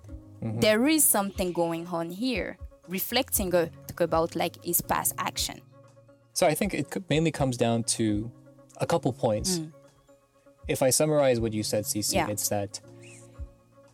there 0.41 0.87
is 0.87 1.03
something 1.03 1.53
going 1.53 1.85
on 1.87 2.09
here, 2.09 2.57
reflecting 2.87 3.53
uh, 3.53 3.67
about 3.99 4.35
like 4.35 4.63
his 4.65 4.81
past 4.81 5.13
action. 5.19 5.61
So 6.33 6.47
I 6.47 6.55
think 6.55 6.73
it 6.73 6.87
mainly 7.07 7.31
comes 7.31 7.55
down 7.55 7.83
to 7.97 8.31
a 8.81 8.87
couple 8.87 9.13
points. 9.13 9.61
If 10.67 10.81
I 10.81 10.89
summarize 10.89 11.39
what 11.39 11.53
you 11.53 11.61
said, 11.61 11.83
Cici, 11.85 12.13
Yeah. 12.15 12.27
it's 12.29 12.49
that 12.49 12.81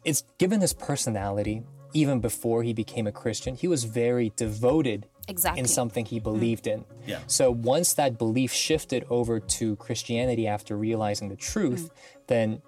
it's 0.06 0.24
given 0.38 0.62
his 0.62 0.72
personality, 0.72 1.64
even 1.94 2.22
before 2.22 2.64
he 2.64 2.72
became 2.74 3.06
a 3.06 3.12
Christian, 3.12 3.56
he 3.56 3.68
was 3.68 3.84
very 3.84 4.32
devoted 4.38 5.08
Exactly. 5.30 5.60
in 5.60 5.68
something 5.68 6.06
he 6.06 6.18
hmm. 6.18 6.24
believed 6.24 6.68
in. 6.68 6.86
Yeah. 7.06 7.20
So 7.28 7.52
once 7.52 7.94
that 7.94 8.18
belief 8.18 8.52
shifted 8.52 9.06
over 9.10 9.40
to 9.40 9.76
Christianity 9.78 10.48
after 10.48 10.76
realizing 10.76 11.30
the 11.30 11.36
truth, 11.36 11.90
hmm. 11.90 12.20
then 12.28 12.62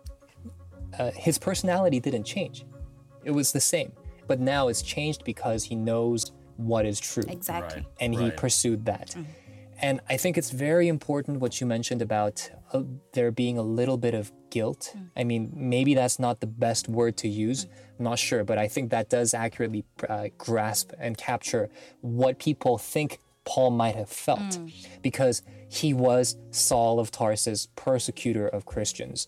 uh, 0.98 1.12
his 1.12 1.38
personality 1.38 2.00
didn't 2.00 2.24
change. 2.24 2.66
It 3.24 3.32
was 3.32 3.52
the 3.52 3.62
same. 3.62 3.94
But 4.28 4.40
now 4.40 4.68
it's 4.68 4.82
changed 4.82 5.24
because 5.24 5.64
he 5.64 5.76
knows 5.76 6.32
what 6.58 6.86
is 6.86 7.00
true 7.00 7.24
Exactly. 7.28 7.82
Right. 7.82 7.88
and 8.00 8.14
he 8.14 8.32
pursued 8.32 8.86
that. 8.86 9.14
Hmm. 9.14 9.24
And 9.82 10.00
I 10.10 10.18
think 10.18 10.38
it's 10.38 10.52
very 10.52 10.88
important 10.88 11.40
what 11.40 11.60
you 11.60 11.66
mentioned 11.68 12.02
about 12.02 12.52
uh, 12.72 12.84
there 13.14 13.32
being 13.32 13.58
a 13.58 13.64
little 13.64 13.98
bit 13.98 14.14
of 14.14 14.32
guilt. 14.52 14.96
I 15.18 15.24
mean, 15.24 15.52
maybe 15.56 15.96
that's 15.96 16.20
not 16.20 16.40
the 16.40 16.48
best 16.48 16.88
word 16.88 17.18
to 17.18 17.28
use. 17.28 17.66
I'm 17.98 18.06
not 18.06 18.20
sure, 18.20 18.44
but 18.44 18.58
I 18.60 18.68
think 18.68 18.92
that 18.92 19.10
does 19.10 19.34
accurately 19.34 19.84
uh, 20.08 20.28
grasp 20.38 20.92
and 21.00 21.18
capture 21.18 21.70
what 22.02 22.38
people 22.38 22.78
think 22.78 23.20
Paul 23.44 23.72
might 23.72 23.96
have 23.96 24.10
felt 24.10 24.60
because 25.02 25.42
he 25.68 25.94
was 25.96 26.36
Saul 26.52 27.00
of 27.00 27.10
Tarsus, 27.10 27.68
persecutor 27.76 28.48
of 28.48 28.66
Christians. 28.66 29.28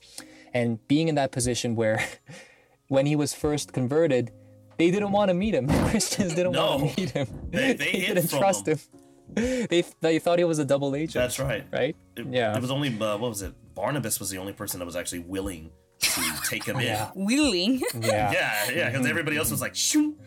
And 0.53 0.85
being 0.87 1.07
in 1.07 1.15
that 1.15 1.31
position 1.31 1.75
where 1.75 2.05
when 2.89 3.07
he 3.07 3.15
was 3.15 3.33
first 3.33 3.73
converted, 3.73 4.31
they 4.77 4.91
didn't 4.91 5.11
want 5.11 5.29
to 5.29 5.33
meet 5.33 5.55
him. 5.55 5.67
Christians 5.89 6.35
didn't 6.35 6.51
No. 6.51 6.77
want 6.77 6.93
to 6.95 7.01
meet 7.01 7.09
him. 7.11 7.27
They- 7.49 7.73
they 7.73 7.85
hid 8.05 8.15
didn't 8.15 8.29
trust 8.29 8.67
him. 8.67 8.77
him. 8.77 8.92
They 9.69 9.83
they 10.01 10.19
thought 10.19 10.37
he 10.39 10.45
was 10.45 10.59
a 10.59 10.65
double 10.65 10.95
agent. 10.95 11.13
That's 11.13 11.39
right. 11.39 11.65
right. 11.71 11.95
It, 12.15 12.27
yeah. 12.29 12.55
It 12.55 12.61
was 12.61 12.71
only 12.71 12.89
uh, 12.89 13.17
what 13.17 13.29
was 13.29 13.41
it? 13.41 13.53
Barnabas 13.75 14.19
was 14.19 14.29
the 14.29 14.37
only 14.37 14.53
person 14.53 14.79
that 14.79 14.85
was 14.85 14.95
actually 14.95 15.19
willing 15.19 15.71
to 15.99 16.21
take 16.47 16.65
him 16.65 16.75
in. 16.79 16.83
Yeah. 16.83 17.11
Willing. 17.15 17.81
yeah. 17.99 18.31
Yeah, 18.31 18.71
yeah, 18.71 18.89
because 18.89 19.07
everybody 19.07 19.37
else 19.37 19.51
was 19.51 19.61
like, 19.61 19.75
shoot. 19.75 20.17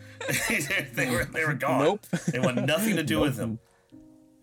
they 0.95 1.09
were 1.09 1.25
they 1.25 1.45
were 1.45 1.53
gone. 1.53 1.83
Nope. 1.83 2.05
They 2.27 2.39
want 2.39 2.65
nothing 2.65 2.95
to 2.95 3.03
do 3.03 3.19
with 3.19 3.37
him. 3.37 3.59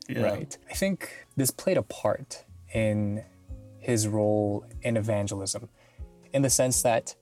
Yeah. 0.08 0.22
Right. 0.22 0.58
I 0.70 0.74
think 0.74 1.26
this 1.36 1.50
played 1.50 1.76
a 1.76 1.82
part 1.82 2.44
in 2.72 3.24
his 3.78 4.06
role 4.08 4.64
in 4.82 4.96
evangelism, 4.96 5.68
in 6.32 6.42
the 6.42 6.50
sense 6.50 6.82
that 6.82 7.14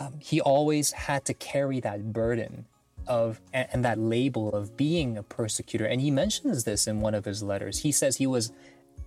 um, 0.00 0.14
he 0.20 0.40
always 0.40 0.92
had 0.92 1.24
to 1.26 1.34
carry 1.34 1.80
that 1.80 2.12
burden 2.12 2.66
of 3.08 3.40
and, 3.52 3.68
and 3.72 3.84
that 3.84 3.98
label 3.98 4.52
of 4.52 4.76
being 4.76 5.16
a 5.16 5.22
persecutor. 5.22 5.84
And 5.84 6.00
he 6.00 6.10
mentions 6.10 6.64
this 6.64 6.86
in 6.86 7.00
one 7.00 7.14
of 7.14 7.24
his 7.24 7.42
letters. 7.42 7.78
He 7.78 7.92
says 7.92 8.16
he 8.16 8.26
was 8.26 8.52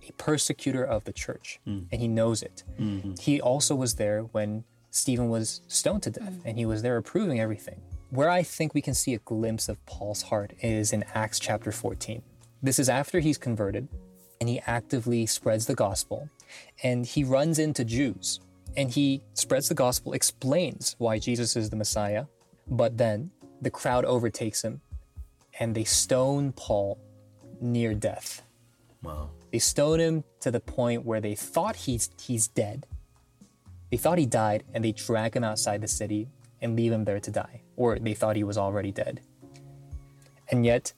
a 0.06 0.12
persecutor 0.12 0.84
of 0.84 1.04
the 1.04 1.12
church, 1.12 1.60
mm. 1.66 1.86
and 1.90 2.00
he 2.00 2.08
knows 2.08 2.42
it. 2.42 2.64
Mm-hmm. 2.78 3.14
He 3.20 3.40
also 3.40 3.74
was 3.74 3.94
there 3.94 4.22
when 4.22 4.64
Stephen 4.90 5.28
was 5.28 5.62
stoned 5.68 6.02
to 6.02 6.10
death, 6.10 6.32
mm. 6.32 6.42
and 6.44 6.58
he 6.58 6.66
was 6.66 6.82
there 6.82 6.96
approving 6.96 7.40
everything. 7.40 7.80
Where 8.10 8.28
I 8.28 8.42
think 8.42 8.74
we 8.74 8.82
can 8.82 8.94
see 8.94 9.14
a 9.14 9.18
glimpse 9.18 9.68
of 9.70 9.84
Paul's 9.86 10.22
heart 10.22 10.52
is 10.60 10.92
in 10.92 11.04
Acts 11.14 11.38
chapter 11.38 11.72
14. 11.72 12.22
This 12.62 12.78
is 12.78 12.88
after 12.88 13.20
he's 13.20 13.38
converted 13.38 13.88
and 14.38 14.48
he 14.48 14.60
actively 14.66 15.24
spreads 15.24 15.66
the 15.66 15.74
gospel 15.74 16.28
and 16.82 17.06
he 17.06 17.24
runs 17.24 17.58
into 17.58 17.84
Jews 17.84 18.40
and 18.76 18.90
he 18.90 19.22
spreads 19.34 19.68
the 19.68 19.74
gospel, 19.74 20.12
explains 20.12 20.94
why 20.98 21.18
Jesus 21.18 21.56
is 21.56 21.70
the 21.70 21.76
Messiah, 21.76 22.26
but 22.68 22.98
then 22.98 23.30
the 23.62 23.70
crowd 23.70 24.04
overtakes 24.04 24.62
him 24.62 24.82
and 25.58 25.74
they 25.74 25.84
stone 25.84 26.52
Paul 26.52 26.98
near 27.60 27.94
death. 27.94 28.42
Wow. 29.02 29.30
They 29.52 29.60
stone 29.60 30.00
him 30.00 30.24
to 30.40 30.50
the 30.50 30.60
point 30.60 31.04
where 31.04 31.20
they 31.20 31.34
thought 31.34 31.76
he's 31.76 32.10
he's 32.20 32.48
dead. 32.48 32.86
They 33.90 33.96
thought 33.96 34.18
he 34.18 34.26
died 34.26 34.64
and 34.74 34.84
they 34.84 34.92
drag 34.92 35.36
him 35.36 35.44
outside 35.44 35.80
the 35.80 35.88
city 35.88 36.28
and 36.60 36.76
leave 36.76 36.92
him 36.92 37.04
there 37.04 37.20
to 37.20 37.30
die 37.30 37.62
or 37.76 37.98
they 37.98 38.14
thought 38.14 38.36
he 38.36 38.44
was 38.44 38.58
already 38.58 38.90
dead. 38.90 39.20
And 40.50 40.66
yet 40.66 40.92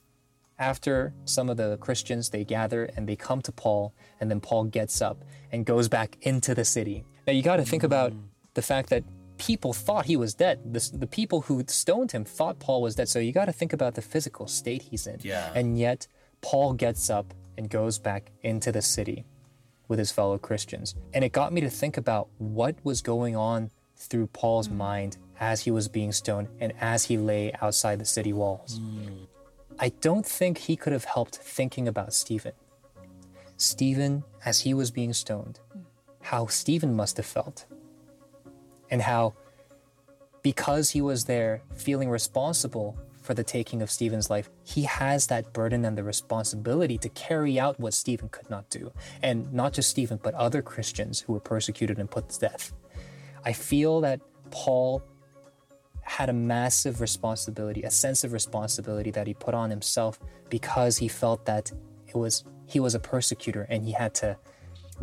after 0.57 1.13
some 1.25 1.49
of 1.49 1.57
the 1.57 1.77
Christians 1.77 2.29
they 2.29 2.43
gather 2.43 2.85
and 2.95 3.07
they 3.07 3.15
come 3.15 3.41
to 3.41 3.51
Paul 3.51 3.93
and 4.19 4.31
then 4.31 4.39
Paul 4.39 4.65
gets 4.65 5.01
up 5.01 5.23
and 5.51 5.65
goes 5.65 5.87
back 5.87 6.17
into 6.21 6.55
the 6.55 6.65
city. 6.65 7.05
Now 7.27 7.33
you 7.33 7.43
got 7.43 7.57
to 7.57 7.65
think 7.65 7.83
about 7.83 8.13
mm. 8.13 8.21
the 8.53 8.61
fact 8.61 8.89
that 8.89 9.03
people 9.37 9.73
thought 9.73 10.05
he 10.05 10.17
was 10.17 10.33
dead. 10.33 10.73
The, 10.73 10.91
the 10.93 11.07
people 11.07 11.41
who 11.41 11.63
stoned 11.67 12.11
him 12.11 12.25
thought 12.25 12.59
Paul 12.59 12.81
was 12.81 12.95
dead. 12.95 13.09
So 13.09 13.19
you 13.19 13.31
got 13.31 13.45
to 13.45 13.53
think 13.53 13.73
about 13.73 13.95
the 13.95 14.01
physical 14.01 14.47
state 14.47 14.83
he's 14.83 15.07
in. 15.07 15.19
Yeah. 15.23 15.51
And 15.53 15.77
yet 15.77 16.07
Paul 16.41 16.73
gets 16.73 17.09
up 17.09 17.33
and 17.57 17.69
goes 17.69 17.99
back 17.99 18.31
into 18.43 18.71
the 18.71 18.81
city 18.81 19.25
with 19.87 19.99
his 19.99 20.11
fellow 20.11 20.37
Christians. 20.37 20.95
And 21.13 21.23
it 21.23 21.31
got 21.31 21.53
me 21.53 21.61
to 21.61 21.69
think 21.69 21.97
about 21.97 22.29
what 22.37 22.75
was 22.83 23.01
going 23.01 23.35
on 23.35 23.71
through 23.95 24.27
Paul's 24.27 24.67
mm. 24.67 24.75
mind 24.75 25.17
as 25.39 25.61
he 25.61 25.71
was 25.71 25.87
being 25.87 26.11
stoned 26.11 26.47
and 26.59 26.73
as 26.79 27.05
he 27.05 27.17
lay 27.17 27.53
outside 27.61 27.99
the 27.99 28.05
city 28.05 28.33
walls. 28.33 28.79
Mm. 28.79 29.27
I 29.77 29.89
don't 29.89 30.25
think 30.25 30.57
he 30.57 30.75
could 30.75 30.93
have 30.93 31.05
helped 31.05 31.35
thinking 31.35 31.87
about 31.87 32.13
Stephen 32.13 32.53
Stephen, 33.57 34.23
as 34.43 34.61
he 34.61 34.73
was 34.73 34.91
being 34.91 35.13
stoned, 35.13 35.59
mm. 35.75 35.83
how 36.21 36.45
Stephen 36.47 36.93
must 36.93 37.17
have 37.17 37.25
felt, 37.25 37.65
and 38.89 39.01
how 39.01 39.33
because 40.41 40.91
he 40.91 41.01
was 41.01 41.25
there 41.25 41.63
feeling 41.73 42.09
responsible 42.09 42.97
for 43.25 43.33
the 43.33 43.43
taking 43.43 43.81
of 43.81 43.89
Stephen's 43.89 44.29
life, 44.29 44.49
he 44.63 44.83
has 44.83 45.27
that 45.27 45.51
burden 45.53 45.83
and 45.83 45.97
the 45.97 46.03
responsibility 46.03 46.97
to 46.99 47.09
carry 47.09 47.59
out 47.59 47.79
what 47.79 47.95
Stephen 47.95 48.29
could 48.29 48.47
not 48.49 48.69
do. 48.69 48.93
And 49.23 49.51
not 49.51 49.73
just 49.73 49.89
Stephen, 49.89 50.19
but 50.21 50.35
other 50.35 50.61
Christians 50.61 51.21
who 51.21 51.33
were 51.33 51.39
persecuted 51.39 51.97
and 51.97 52.09
put 52.09 52.29
to 52.29 52.39
death. 52.39 52.73
I 53.43 53.53
feel 53.53 54.01
that 54.01 54.21
Paul 54.51 55.01
had 56.03 56.29
a 56.29 56.33
massive 56.33 57.01
responsibility, 57.01 57.81
a 57.81 57.89
sense 57.89 58.23
of 58.23 58.31
responsibility 58.31 59.09
that 59.11 59.25
he 59.25 59.33
put 59.33 59.55
on 59.55 59.71
himself 59.71 60.19
because 60.49 60.97
he 60.97 61.07
felt 61.07 61.45
that 61.45 61.71
it 62.07 62.15
was 62.15 62.43
he 62.67 62.79
was 62.79 62.93
a 62.93 62.99
persecutor 62.99 63.65
and 63.69 63.83
he 63.83 63.91
had 63.91 64.13
to 64.15 64.37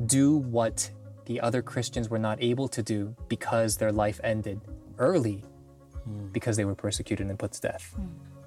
do 0.06 0.36
what 0.36 0.90
the 1.32 1.40
other 1.40 1.62
Christians 1.62 2.10
were 2.10 2.18
not 2.18 2.36
able 2.42 2.68
to 2.68 2.82
do 2.82 3.16
because 3.26 3.78
their 3.78 3.90
life 3.90 4.20
ended 4.22 4.60
early 4.98 5.42
because 6.30 6.58
they 6.58 6.66
were 6.66 6.74
persecuted 6.74 7.26
and 7.28 7.38
put 7.38 7.52
to 7.52 7.60
death. 7.62 7.96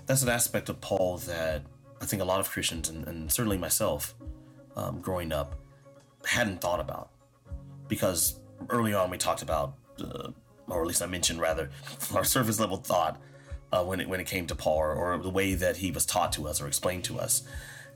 That's 0.05 0.21
an 0.21 0.29
aspect 0.29 0.69
of 0.69 0.79
Paul 0.81 1.17
that 1.19 1.63
I 1.99 2.05
think 2.05 2.21
a 2.21 2.25
lot 2.25 2.39
of 2.39 2.51
Christians, 2.51 2.89
and, 2.89 3.07
and 3.07 3.31
certainly 3.31 3.57
myself, 3.57 4.13
um, 4.75 5.01
growing 5.01 5.31
up, 5.31 5.55
hadn't 6.27 6.61
thought 6.61 6.79
about. 6.79 7.09
Because 7.87 8.39
early 8.69 8.93
on 8.93 9.09
we 9.09 9.17
talked 9.17 9.41
about, 9.41 9.73
uh, 9.99 10.29
or 10.67 10.81
at 10.81 10.87
least 10.87 11.01
I 11.01 11.07
mentioned 11.07 11.41
rather, 11.41 11.71
our 12.13 12.23
surface 12.23 12.59
level 12.59 12.77
thought 12.77 13.19
uh, 13.71 13.83
when 13.83 13.99
it 13.99 14.07
when 14.07 14.19
it 14.19 14.27
came 14.27 14.45
to 14.45 14.53
Paul, 14.53 14.77
or, 14.77 14.93
or 14.93 15.17
the 15.17 15.31
way 15.31 15.55
that 15.55 15.77
he 15.77 15.89
was 15.89 16.05
taught 16.05 16.33
to 16.33 16.47
us 16.47 16.61
or 16.61 16.67
explained 16.67 17.03
to 17.05 17.19
us, 17.19 17.41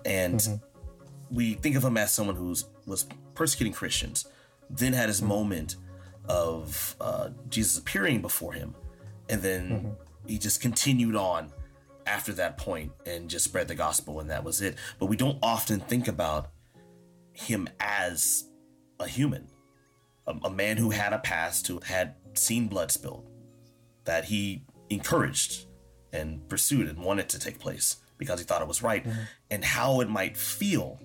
and 0.04 0.60
we 1.30 1.54
think 1.54 1.75
of 1.75 1.84
him 1.84 1.95
as 1.95 2.12
someone 2.12 2.36
who 2.36 2.56
was 2.88 3.06
persecuting 3.36 3.73
Christians, 3.73 4.25
then 4.69 4.93
had 4.93 5.08
his 5.10 5.21
moment 5.21 5.75
of 6.27 6.95
uh, 7.01 7.29
Jesus 7.49 7.77
appearing 7.77 8.21
before 8.21 8.53
him, 8.53 8.75
and 9.29 9.41
then 9.41 9.95
he 10.27 10.38
just 10.38 10.62
continued 10.62 11.15
on 11.15 11.51
after 12.05 12.34
that 12.34 12.58
point 12.58 12.91
and 13.05 13.29
just 13.29 13.45
spread 13.45 13.67
the 13.67 13.75
gospel, 13.75 14.19
and 14.19 14.29
that 14.29 14.43
was 14.43 14.62
it. 14.62 14.75
But 14.99 15.08
we 15.08 15.15
don't 15.15 15.38
often 15.41 15.79
think 15.79 16.08
about 16.08 16.49
him 17.34 17.69
as 17.79 18.45
a 18.99 19.08
human, 19.08 19.47
a, 20.27 20.36
a 20.43 20.49
man 20.49 20.77
who 20.77 20.89
had 20.89 21.13
a 21.13 21.19
past, 21.19 21.67
who 21.67 21.79
had 21.84 22.15
seen 22.34 22.67
blood 22.67 22.91
spilled, 22.91 23.29
that 24.05 24.25
he 24.25 24.63
encouraged 24.89 25.65
and 26.12 26.47
pursued 26.49 26.88
and 26.88 26.99
wanted 26.99 27.29
to 27.29 27.39
take 27.39 27.60
place 27.60 27.97
because 28.17 28.39
he 28.39 28.45
thought 28.45 28.62
it 28.62 28.67
was 28.67 28.84
right, 28.84 29.05
and 29.49 29.63
how 29.63 30.01
it 30.01 30.10
might 30.10 30.36
feel 30.36 30.99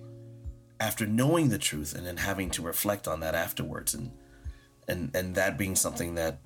after 0.79 1.05
knowing 1.05 1.49
the 1.49 1.57
truth 1.57 1.95
and 1.95 2.05
then 2.05 2.17
having 2.17 2.49
to 2.51 2.61
reflect 2.61 3.07
on 3.07 3.19
that 3.21 3.35
afterwards 3.35 3.93
and 3.93 4.11
and 4.87 5.15
and 5.15 5.35
that 5.35 5.57
being 5.57 5.75
something 5.75 6.15
that 6.15 6.39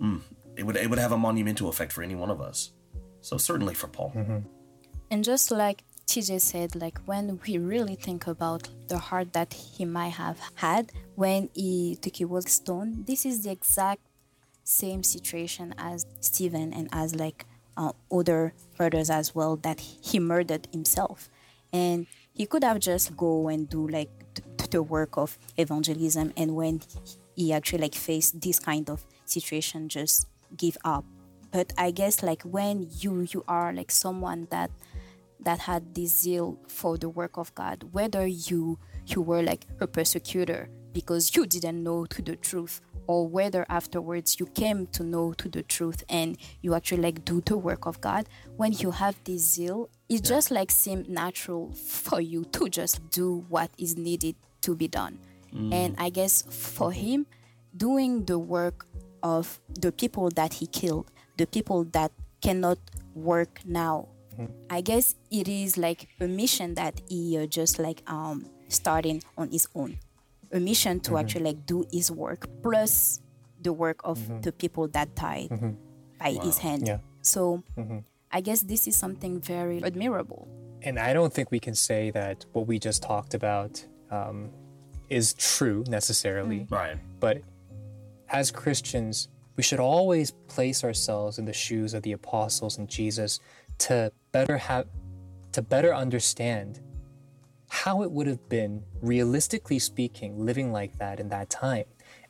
mm, 0.00 0.20
it 0.56 0.64
would 0.64 0.76
it 0.76 0.88
would 0.88 0.98
have 0.98 1.12
a 1.12 1.18
monumental 1.18 1.68
effect 1.68 1.92
for 1.92 2.02
any 2.02 2.14
one 2.14 2.30
of 2.30 2.40
us. 2.40 2.70
So 3.20 3.38
certainly 3.38 3.74
for 3.74 3.88
paul. 3.88 4.12
And 5.10 5.24
just 5.24 5.50
like 5.50 5.84
TJ 6.06 6.40
said, 6.40 6.76
like 6.76 6.98
when 7.06 7.40
we 7.46 7.58
really 7.58 7.94
think 7.94 8.26
about 8.26 8.68
the 8.88 8.98
heart 8.98 9.32
that 9.32 9.52
he 9.54 9.84
might 9.84 10.10
have 10.10 10.38
had 10.56 10.92
when 11.14 11.48
he 11.54 11.96
took 12.00 12.16
he 12.16 12.24
was 12.24 12.50
stoned, 12.50 13.06
this 13.06 13.24
is 13.24 13.44
the 13.44 13.50
exact 13.50 14.02
same 14.64 15.02
situation 15.02 15.74
as 15.78 16.06
Stephen 16.20 16.72
and 16.72 16.88
as 16.92 17.14
like 17.14 17.46
uh, 17.76 17.92
other 18.12 18.54
brothers 18.76 19.10
as 19.10 19.34
well 19.34 19.56
that 19.56 19.80
he 19.80 20.18
murdered 20.18 20.68
himself, 20.72 21.28
and 21.72 22.06
he 22.34 22.46
could 22.46 22.64
have 22.64 22.80
just 22.80 23.16
go 23.16 23.48
and 23.48 23.68
do 23.68 23.86
like 23.88 24.10
th- 24.34 24.70
the 24.70 24.82
work 24.82 25.16
of 25.16 25.38
evangelism, 25.56 26.32
and 26.36 26.56
when 26.56 26.82
he 27.36 27.52
actually 27.52 27.82
like 27.82 27.94
faced 27.94 28.40
this 28.40 28.58
kind 28.58 28.90
of 28.90 29.04
situation, 29.24 29.88
just 29.88 30.26
give 30.56 30.76
up. 30.84 31.04
But 31.52 31.72
I 31.78 31.92
guess 31.92 32.22
like 32.22 32.42
when 32.42 32.88
you 32.98 33.26
you 33.30 33.44
are 33.46 33.72
like 33.72 33.90
someone 33.90 34.48
that 34.50 34.70
that 35.40 35.60
had 35.60 35.94
this 35.94 36.18
zeal 36.18 36.58
for 36.66 36.98
the 36.98 37.08
work 37.08 37.36
of 37.36 37.54
God, 37.54 37.84
whether 37.92 38.26
you 38.26 38.78
you 39.06 39.22
were 39.22 39.42
like 39.42 39.66
a 39.80 39.86
persecutor 39.86 40.68
because 40.92 41.36
you 41.36 41.46
didn't 41.46 41.82
know 41.82 42.06
to 42.06 42.22
the 42.22 42.36
truth, 42.36 42.80
or 43.06 43.28
whether 43.28 43.66
afterwards 43.68 44.38
you 44.40 44.46
came 44.46 44.86
to 44.88 45.02
know 45.02 45.32
to 45.34 45.48
the 45.48 45.62
truth 45.62 46.04
and 46.08 46.36
you 46.62 46.74
actually 46.74 47.02
like 47.02 47.24
do 47.24 47.40
the 47.40 47.56
work 47.56 47.86
of 47.86 48.00
God, 48.00 48.26
when 48.56 48.72
you 48.72 48.90
have 48.90 49.16
this 49.24 49.42
zeal, 49.42 49.88
it 50.08 50.24
just 50.24 50.50
like 50.50 50.70
seemed 50.70 51.08
natural 51.08 51.72
for 51.72 52.20
you 52.20 52.44
to 52.52 52.68
just 52.68 53.08
do 53.10 53.44
what 53.48 53.70
is 53.78 53.96
needed 53.96 54.36
to 54.62 54.74
be 54.74 54.88
done. 54.88 55.18
And 55.72 55.94
I 55.98 56.10
guess 56.10 56.42
for 56.42 56.90
him, 56.90 57.26
doing 57.76 58.24
the 58.24 58.38
work 58.38 58.86
of 59.22 59.60
the 59.80 59.92
people 59.92 60.30
that 60.30 60.54
he 60.54 60.66
killed, 60.66 61.10
the 61.36 61.46
people 61.46 61.84
that 61.92 62.10
cannot 62.42 62.78
work 63.14 63.60
now. 63.64 64.08
I 64.68 64.80
guess 64.80 65.14
it 65.30 65.46
is 65.46 65.78
like 65.78 66.08
a 66.20 66.26
mission 66.26 66.74
that 66.74 67.00
he 67.08 67.38
uh, 67.38 67.46
just 67.46 67.78
like 67.78 68.02
um 68.10 68.46
starting 68.68 69.22
on 69.38 69.50
his 69.50 69.68
own, 69.76 69.98
a 70.54 70.60
mission 70.60 71.00
to 71.00 71.10
mm-hmm. 71.10 71.18
actually 71.18 71.44
like 71.44 71.66
do 71.66 71.84
his 71.92 72.10
work 72.10 72.46
plus 72.62 73.20
the 73.60 73.72
work 73.72 74.00
of 74.04 74.18
mm-hmm. 74.18 74.40
the 74.40 74.52
people 74.52 74.88
that 74.88 75.14
died 75.14 75.50
mm-hmm. 75.50 75.72
by 76.18 76.38
his 76.42 76.58
hand. 76.58 76.86
Yeah. 76.86 76.98
So 77.22 77.64
I 78.30 78.40
guess 78.40 78.60
this 78.62 78.86
is 78.86 78.96
something 78.96 79.40
very 79.40 79.82
admirable. 79.82 80.48
And 80.82 80.98
I 80.98 81.12
don't 81.12 81.32
think 81.32 81.50
we 81.50 81.60
can 81.60 81.74
say 81.74 82.10
that 82.10 82.46
what 82.52 82.66
we 82.66 82.78
just 82.78 83.02
talked 83.02 83.34
about 83.34 83.84
um, 84.10 84.50
is 85.08 85.34
true 85.34 85.84
necessarily. 85.88 86.66
right 86.70 86.98
But 87.20 87.42
as 88.28 88.50
Christians, 88.50 89.28
we 89.56 89.62
should 89.62 89.80
always 89.80 90.32
place 90.48 90.84
ourselves 90.84 91.38
in 91.38 91.44
the 91.44 91.52
shoes 91.52 91.94
of 91.94 92.02
the 92.02 92.12
apostles 92.12 92.78
and 92.78 92.88
Jesus 92.88 93.40
to 93.78 94.12
better 94.32 94.56
have 94.56 94.86
to 95.52 95.62
better 95.62 95.94
understand 95.94 96.80
how 97.82 98.02
it 98.02 98.10
would 98.10 98.26
have 98.26 98.48
been 98.48 98.82
realistically 99.02 99.78
speaking 99.78 100.38
living 100.38 100.72
like 100.72 100.96
that 100.98 101.20
in 101.20 101.28
that 101.28 101.50
time. 101.50 101.84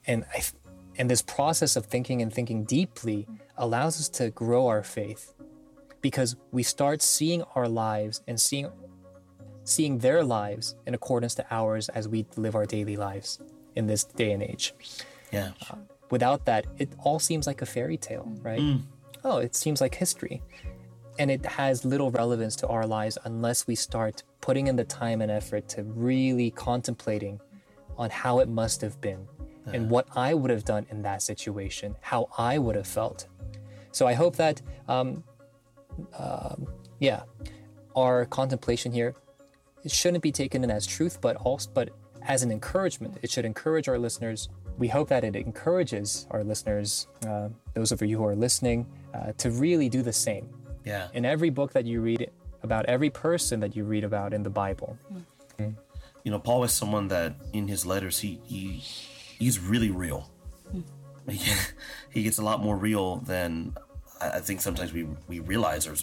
And 0.07 0.25
I 0.35 0.43
and 0.97 1.11
this 1.11 1.23
process 1.23 1.77
of 1.77 1.87
thinking 1.87 2.23
and 2.23 2.33
thinking 2.33 2.65
deeply 2.65 3.27
allows 3.57 3.99
us 4.01 4.09
to 4.09 4.31
grow 4.31 4.67
our 4.69 4.83
faith 4.83 5.35
because 6.01 6.37
we 6.53 6.63
start 6.63 7.03
seeing 7.03 7.43
our 7.55 7.69
lives 7.69 8.23
and 8.29 8.41
seeing 8.41 8.71
seeing 9.65 9.99
their 9.99 10.23
lives 10.23 10.77
in 10.87 10.95
accordance 10.95 11.35
to 11.35 11.47
ours 11.51 11.89
as 11.91 12.07
we 12.07 12.27
live 12.37 12.55
our 12.55 12.67
daily 12.67 12.97
lives 12.97 13.39
in 13.77 13.87
this 13.87 14.05
day 14.05 14.33
and 14.33 14.43
age 14.43 14.75
yeah 15.33 15.53
uh, 15.71 15.77
without 16.15 16.45
that, 16.45 16.67
it 16.79 16.91
all 17.01 17.19
seems 17.19 17.47
like 17.47 17.63
a 17.63 17.67
fairy 17.67 17.97
tale, 17.97 18.31
right? 18.41 18.61
Mm. 18.61 18.83
Oh, 19.25 19.39
it 19.39 19.55
seems 19.57 19.81
like 19.81 19.95
history. 19.95 20.43
And 21.19 21.31
it 21.31 21.45
has 21.47 21.85
little 21.85 22.11
relevance 22.11 22.57
to 22.57 22.69
our 22.69 22.87
lives 22.87 23.19
unless 23.25 23.67
we 23.67 23.75
start 23.75 24.23
putting 24.41 24.67
in 24.67 24.77
the 24.77 24.85
time 24.85 25.23
and 25.23 25.31
effort 25.31 25.69
to 25.71 25.83
really 25.85 26.51
contemplating 26.51 27.41
on 27.97 28.11
how 28.11 28.41
it 28.41 28.49
must 28.49 28.81
have 28.81 29.01
been 29.01 29.27
and 29.73 29.89
what 29.89 30.07
I 30.15 30.35
would 30.35 30.51
have 30.51 30.65
done 30.65 30.87
in 30.91 31.01
that 31.03 31.23
situation, 31.23 31.97
how 32.03 32.29
I 32.37 32.59
would 32.59 32.77
have 32.77 32.87
felt. 32.87 33.29
So 33.93 34.07
I 34.07 34.13
hope 34.13 34.37
that, 34.37 34.61
um, 34.89 35.25
um, 36.19 36.67
yeah, 36.99 37.23
our 37.97 38.27
contemplation 38.27 38.93
here 38.93 39.15
it 39.85 39.93
shouldn't 39.93 40.23
be 40.23 40.33
taken 40.33 40.65
in 40.65 40.71
as 40.71 40.87
truth, 40.87 41.21
but 41.21 41.37
also 41.37 41.71
but 41.73 41.91
as 42.23 42.43
an 42.43 42.51
encouragement. 42.51 43.19
It 43.23 43.31
should 43.31 43.45
encourage 43.45 43.87
our 43.87 43.99
listeners. 43.99 44.49
We 44.79 44.89
hope 44.89 45.09
that 45.11 45.25
it 45.25 45.37
encourages 45.37 46.27
our 46.31 46.43
listeners, 46.43 47.07
uh, 47.27 47.51
those 47.75 47.93
of 47.93 48.01
you 48.03 48.17
who 48.17 48.25
are 48.25 48.35
listening, 48.35 48.87
uh, 49.13 49.33
to 49.39 49.51
really 49.51 49.89
do 49.89 50.03
the 50.03 50.13
same. 50.13 50.49
Yeah. 50.85 51.09
In 51.13 51.25
every 51.25 51.51
book 51.51 51.73
that 51.73 51.87
you 51.87 52.01
read 52.01 52.31
about 52.63 52.87
every 52.87 53.11
person 53.11 53.61
that 53.61 53.75
you 53.77 53.85
read 53.85 54.05
about 54.05 54.33
in 54.33 54.43
the 54.43 54.51
Bible, 54.51 54.97
mm-hmm. 55.59 55.71
you 56.25 56.31
know 56.31 56.39
paul 56.39 56.65
is 56.65 56.73
someone 56.73 57.09
that 57.09 57.35
in 57.53 57.69
his 57.69 57.85
letters 57.85 58.19
he 58.19 58.41
he 58.45 58.83
he's 59.39 59.59
really 59.59 59.91
real. 59.91 60.31
Mm-hmm. 60.75 61.31
He, 61.31 61.53
he 62.11 62.23
gets 62.23 62.39
a 62.39 62.43
lot 62.43 62.63
more 62.63 62.77
real 62.77 63.17
than 63.17 63.75
I 64.21 64.41
think 64.41 64.61
sometimes 64.61 64.93
we 64.93 65.07
we 65.29 65.41
realize. 65.41 65.87
Or 65.87 65.95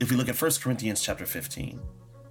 if 0.00 0.10
we 0.10 0.16
look 0.16 0.28
at 0.28 0.36
First 0.36 0.62
Corinthians 0.62 1.00
chapter 1.02 1.26
fifteen, 1.26 1.80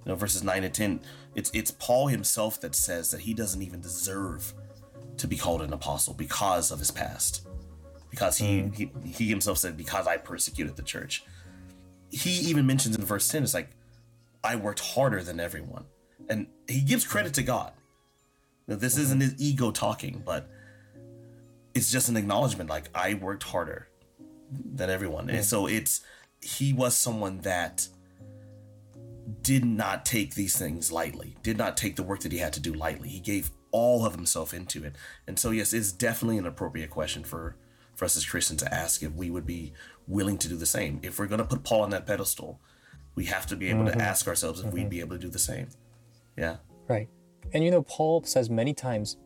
you 0.04 0.06
know 0.06 0.14
verses 0.14 0.42
nine 0.42 0.64
and 0.64 0.74
ten, 0.74 1.00
it's 1.34 1.50
it's 1.54 1.70
Paul 1.70 2.08
himself 2.08 2.60
that 2.60 2.74
says 2.74 3.10
that 3.10 3.20
he 3.20 3.34
doesn't 3.34 3.62
even 3.62 3.80
deserve 3.80 4.52
to 5.16 5.26
be 5.26 5.36
called 5.36 5.62
an 5.62 5.72
apostle 5.72 6.14
because 6.14 6.70
of 6.70 6.78
his 6.78 6.90
past, 6.90 7.46
because 8.10 8.38
he 8.38 8.62
mm. 8.62 8.74
he, 8.74 8.90
he 9.06 9.28
himself 9.28 9.58
said 9.58 9.76
because 9.76 10.06
I 10.06 10.16
persecuted 10.16 10.76
the 10.76 10.82
church. 10.82 11.24
He 12.10 12.30
even 12.50 12.66
mentions 12.66 12.96
in 12.96 13.04
verse 13.04 13.28
ten, 13.28 13.42
it's 13.42 13.54
like 13.54 13.70
I 14.42 14.56
worked 14.56 14.80
harder 14.80 15.22
than 15.22 15.40
everyone, 15.40 15.84
and 16.28 16.46
he 16.68 16.80
gives 16.80 17.06
credit 17.06 17.34
to 17.34 17.42
God. 17.42 17.72
Now, 18.66 18.76
this 18.76 18.96
isn't 18.96 19.20
his 19.20 19.34
ego 19.38 19.70
talking, 19.70 20.22
but 20.24 20.48
it's 21.74 21.90
just 21.90 22.08
an 22.08 22.16
acknowledgement 22.16 22.70
like 22.70 22.88
I 22.94 23.14
worked 23.14 23.42
harder 23.42 23.88
than 24.50 24.90
everyone. 24.90 25.28
And 25.28 25.44
so 25.44 25.66
it's 25.66 26.02
he 26.40 26.72
was 26.72 26.96
someone 26.96 27.40
that 27.40 27.88
did 29.42 29.64
not 29.64 30.04
take 30.06 30.34
these 30.34 30.56
things 30.56 30.92
lightly, 30.92 31.36
did 31.42 31.58
not 31.58 31.76
take 31.76 31.96
the 31.96 32.02
work 32.02 32.20
that 32.20 32.32
he 32.32 32.38
had 32.38 32.52
to 32.52 32.60
do 32.60 32.72
lightly. 32.72 33.08
He 33.08 33.20
gave 33.20 33.50
all 33.70 34.06
of 34.06 34.14
himself 34.14 34.54
into 34.54 34.84
it. 34.84 34.94
And 35.26 35.38
so, 35.38 35.50
yes, 35.50 35.72
it's 35.72 35.92
definitely 35.92 36.38
an 36.38 36.46
appropriate 36.46 36.90
question 36.90 37.24
for, 37.24 37.56
for 37.96 38.04
us 38.04 38.16
as 38.16 38.24
Christians 38.24 38.62
to 38.62 38.72
ask 38.72 39.02
if 39.02 39.12
we 39.12 39.30
would 39.30 39.46
be 39.46 39.72
willing 40.06 40.38
to 40.38 40.48
do 40.48 40.56
the 40.56 40.66
same. 40.66 41.00
If 41.02 41.18
we're 41.18 41.26
going 41.26 41.38
to 41.40 41.44
put 41.46 41.64
Paul 41.64 41.82
on 41.82 41.90
that 41.90 42.06
pedestal, 42.06 42.60
we 43.14 43.24
have 43.26 43.46
to 43.46 43.56
be 43.56 43.68
able 43.70 43.84
Mm-hmm. 43.84 43.98
to 43.98 44.04
ask 44.04 44.26
ourselves 44.28 44.60
if 44.60 44.72
we'd 44.72 44.90
be 44.90 45.00
able 45.00 45.16
to 45.16 45.22
do 45.22 45.28
the 45.28 45.38
same. 45.38 45.68
Yeah. 46.36 46.56
Right. 46.88 47.08
And 47.52 47.62
you 47.64 47.70
know, 47.70 47.82
Paul 47.82 48.22
says 48.24 48.50
many 48.50 48.74
times, 48.74 49.16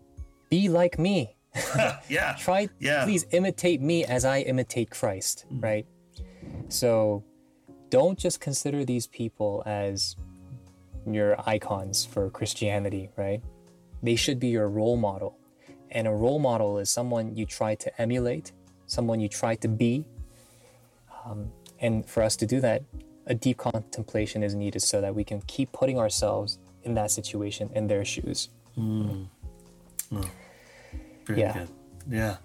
be 0.51 0.69
like 0.69 0.99
me. 0.99 1.37
Yeah. 2.09 2.35
Try, 2.39 2.69
Yeah. 2.79 3.05
please 3.05 3.27
imitate 3.33 3.81
me 3.81 4.05
as 4.05 4.25
I 4.25 4.41
imitate 4.41 4.91
Christ, 4.91 5.47
right? 5.51 5.87
So 6.69 7.25
don't 7.91 8.19
just 8.19 8.41
consider 8.41 8.85
these 8.85 9.07
people 9.07 9.63
as 9.67 10.15
your 11.11 11.37
icons 11.49 12.05
for 12.05 12.29
Christianity, 12.31 13.11
right? 13.17 13.43
They 14.03 14.15
should 14.17 14.39
be 14.39 14.49
your 14.49 14.69
role 14.69 14.97
model. 14.97 15.39
And 15.91 16.07
a 16.07 16.13
role 16.13 16.39
model 16.39 16.79
is 16.79 16.91
someone 16.91 17.35
you 17.35 17.47
try 17.47 17.75
to 17.77 18.01
emulate, 18.03 18.53
someone 18.87 19.19
you 19.21 19.29
try 19.29 19.55
to 19.57 19.69
be. 19.69 20.07
Um, 21.25 21.51
and 21.81 22.05
for 22.09 22.23
us 22.23 22.37
to 22.37 22.47
do 22.47 22.61
that, 22.61 22.83
a 23.27 23.35
deep 23.35 23.59
contemplation 23.59 24.43
is 24.43 24.55
needed 24.55 24.81
so 24.83 25.01
that 25.01 25.15
we 25.15 25.25
can 25.25 25.43
keep 25.43 25.73
putting 25.73 25.99
ourselves 25.99 26.59
in 26.83 26.95
that 26.95 27.11
situation, 27.11 27.71
in 27.75 27.87
their 27.87 28.05
shoes. 28.05 28.49
Very 28.77 29.29
Yeah. 31.41 31.53
good. 31.53 31.69
Yeah. 32.09 32.37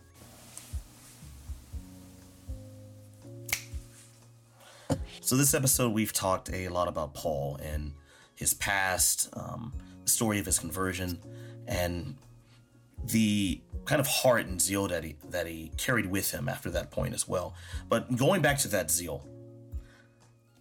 So 5.22 5.38
this 5.38 5.54
episode, 5.54 5.94
we've 5.94 6.12
talked 6.12 6.52
a 6.52 6.68
lot 6.68 6.90
about 6.90 7.14
Paul 7.14 7.56
and 7.64 7.94
his 8.36 8.54
past, 8.54 9.30
um, 9.34 9.72
the 10.04 10.10
story 10.10 10.38
of 10.40 10.46
his 10.46 10.60
conversion, 10.60 11.18
and 11.66 12.18
the 13.06 13.62
kind 13.86 14.00
of 14.00 14.08
heart 14.08 14.46
and 14.46 14.62
zeal 14.62 14.88
that 14.88 15.04
he 15.04 15.16
that 15.30 15.48
he 15.48 15.72
carried 15.78 16.08
with 16.08 16.32
him 16.32 16.48
after 16.48 16.70
that 16.72 16.92
point 16.92 17.14
as 17.14 17.28
well. 17.28 17.54
But 17.90 18.16
going 18.16 18.42
back 18.42 18.58
to 18.60 18.68
that 18.70 18.90
zeal, 18.90 19.28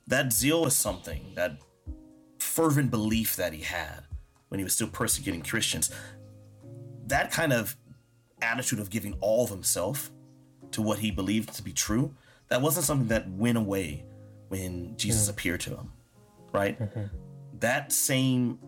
that 0.06 0.32
zeal 0.32 0.66
is 0.66 0.74
something 0.74 1.32
that 1.34 1.58
fervent 2.38 2.90
belief 2.90 3.36
that 3.36 3.52
he 3.52 3.62
had 3.62 4.04
when 4.48 4.58
he 4.58 4.64
was 4.64 4.74
still 4.74 4.88
persecuting 4.88 5.42
Christians. 5.42 5.90
That 7.06 7.30
kind 7.30 7.52
of 7.52 7.76
attitude 8.40 8.80
of 8.80 8.90
giving 8.90 9.14
all 9.20 9.44
of 9.44 9.50
himself 9.50 10.10
to 10.72 10.82
what 10.82 10.98
he 10.98 11.10
believed 11.10 11.54
to 11.54 11.62
be 11.62 11.72
true, 11.72 12.14
that 12.48 12.60
wasn't 12.60 12.84
something 12.84 13.08
that 13.08 13.28
went 13.30 13.56
away 13.56 14.04
when 14.48 14.96
Jesus 14.96 15.26
mm. 15.26 15.30
appeared 15.30 15.60
to 15.60 15.70
him, 15.70 15.92
right? 16.52 16.78
Mm-hmm. 16.78 17.16
That 17.60 17.92
same 17.92 18.58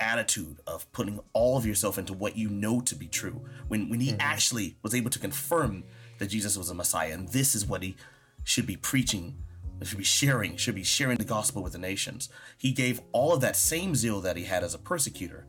attitude 0.00 0.58
of 0.66 0.90
putting 0.92 1.20
all 1.32 1.56
of 1.56 1.66
yourself 1.66 1.98
into 1.98 2.12
what 2.12 2.36
you 2.36 2.48
know 2.48 2.80
to 2.80 2.94
be 2.94 3.06
true, 3.06 3.44
when 3.68 3.88
when 3.88 4.00
he 4.00 4.10
mm-hmm. 4.10 4.20
actually 4.20 4.76
was 4.82 4.94
able 4.94 5.10
to 5.10 5.18
confirm 5.18 5.84
that 6.18 6.26
Jesus 6.26 6.56
was 6.56 6.70
a 6.70 6.74
Messiah 6.74 7.12
and 7.12 7.28
this 7.28 7.54
is 7.54 7.66
what 7.66 7.82
he 7.82 7.96
should 8.44 8.66
be 8.66 8.76
preaching, 8.76 9.36
should 9.82 9.98
be 9.98 10.04
sharing, 10.04 10.56
should 10.56 10.74
be 10.74 10.84
sharing 10.84 11.18
the 11.18 11.24
gospel 11.24 11.62
with 11.62 11.72
the 11.72 11.78
nations. 11.78 12.28
He 12.56 12.72
gave 12.72 13.00
all 13.12 13.32
of 13.32 13.40
that 13.40 13.56
same 13.56 13.94
zeal 13.94 14.20
that 14.20 14.36
he 14.36 14.44
had 14.44 14.62
as 14.62 14.74
a 14.74 14.78
persecutor 14.78 15.46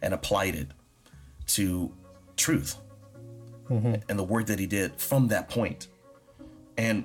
and 0.00 0.14
applied 0.14 0.54
it 0.54 0.68
to 1.46 1.92
truth 2.36 2.76
mm-hmm. 3.68 3.94
and 4.08 4.18
the 4.18 4.24
work 4.24 4.46
that 4.46 4.58
he 4.58 4.66
did 4.66 5.00
from 5.00 5.28
that 5.28 5.48
point. 5.48 5.88
And, 6.76 7.04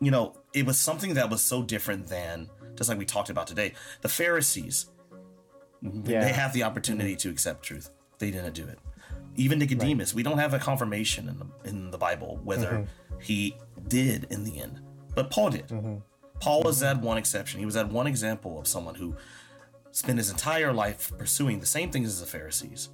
you 0.00 0.10
know, 0.10 0.34
it 0.52 0.66
was 0.66 0.78
something 0.78 1.14
that 1.14 1.30
was 1.30 1.42
so 1.42 1.62
different 1.62 2.08
than, 2.08 2.48
just 2.74 2.88
like 2.88 2.98
we 2.98 3.04
talked 3.04 3.30
about 3.30 3.46
today, 3.46 3.74
the 4.00 4.08
Pharisees, 4.08 4.86
Yeah. 5.82 6.20
they 6.20 6.32
have 6.32 6.52
the 6.52 6.62
opportunity 6.62 7.16
to 7.16 7.30
accept 7.30 7.64
truth. 7.64 7.90
They 8.18 8.30
didn't 8.30 8.54
do 8.54 8.66
it. 8.66 8.78
Even 9.36 9.58
Nicodemus, 9.58 10.12
we 10.12 10.22
don't 10.22 10.38
have 10.38 10.52
a 10.52 10.58
confirmation 10.58 11.28
in 11.28 11.38
the, 11.38 11.68
in 11.68 11.90
the 11.90 11.98
Bible 11.98 12.40
whether 12.44 12.70
mm-hmm. 12.70 13.20
he 13.20 13.56
did 13.88 14.26
in 14.30 14.44
the 14.44 14.60
end, 14.60 14.80
but 15.14 15.30
Paul 15.30 15.50
did. 15.50 15.68
Mm-hmm. 15.68 15.96
Paul 16.40 16.62
was 16.62 16.80
that 16.80 17.00
one 17.00 17.18
exception. 17.18 17.60
He 17.60 17.66
was 17.66 17.74
that 17.74 17.90
one 17.90 18.06
example 18.06 18.58
of 18.58 18.66
someone 18.66 18.94
who 18.94 19.14
spent 19.92 20.18
his 20.18 20.30
entire 20.30 20.72
life 20.72 21.12
pursuing 21.18 21.60
the 21.60 21.66
same 21.66 21.90
things 21.90 22.08
as 22.08 22.20
the 22.20 22.26
Pharisees. 22.26 22.88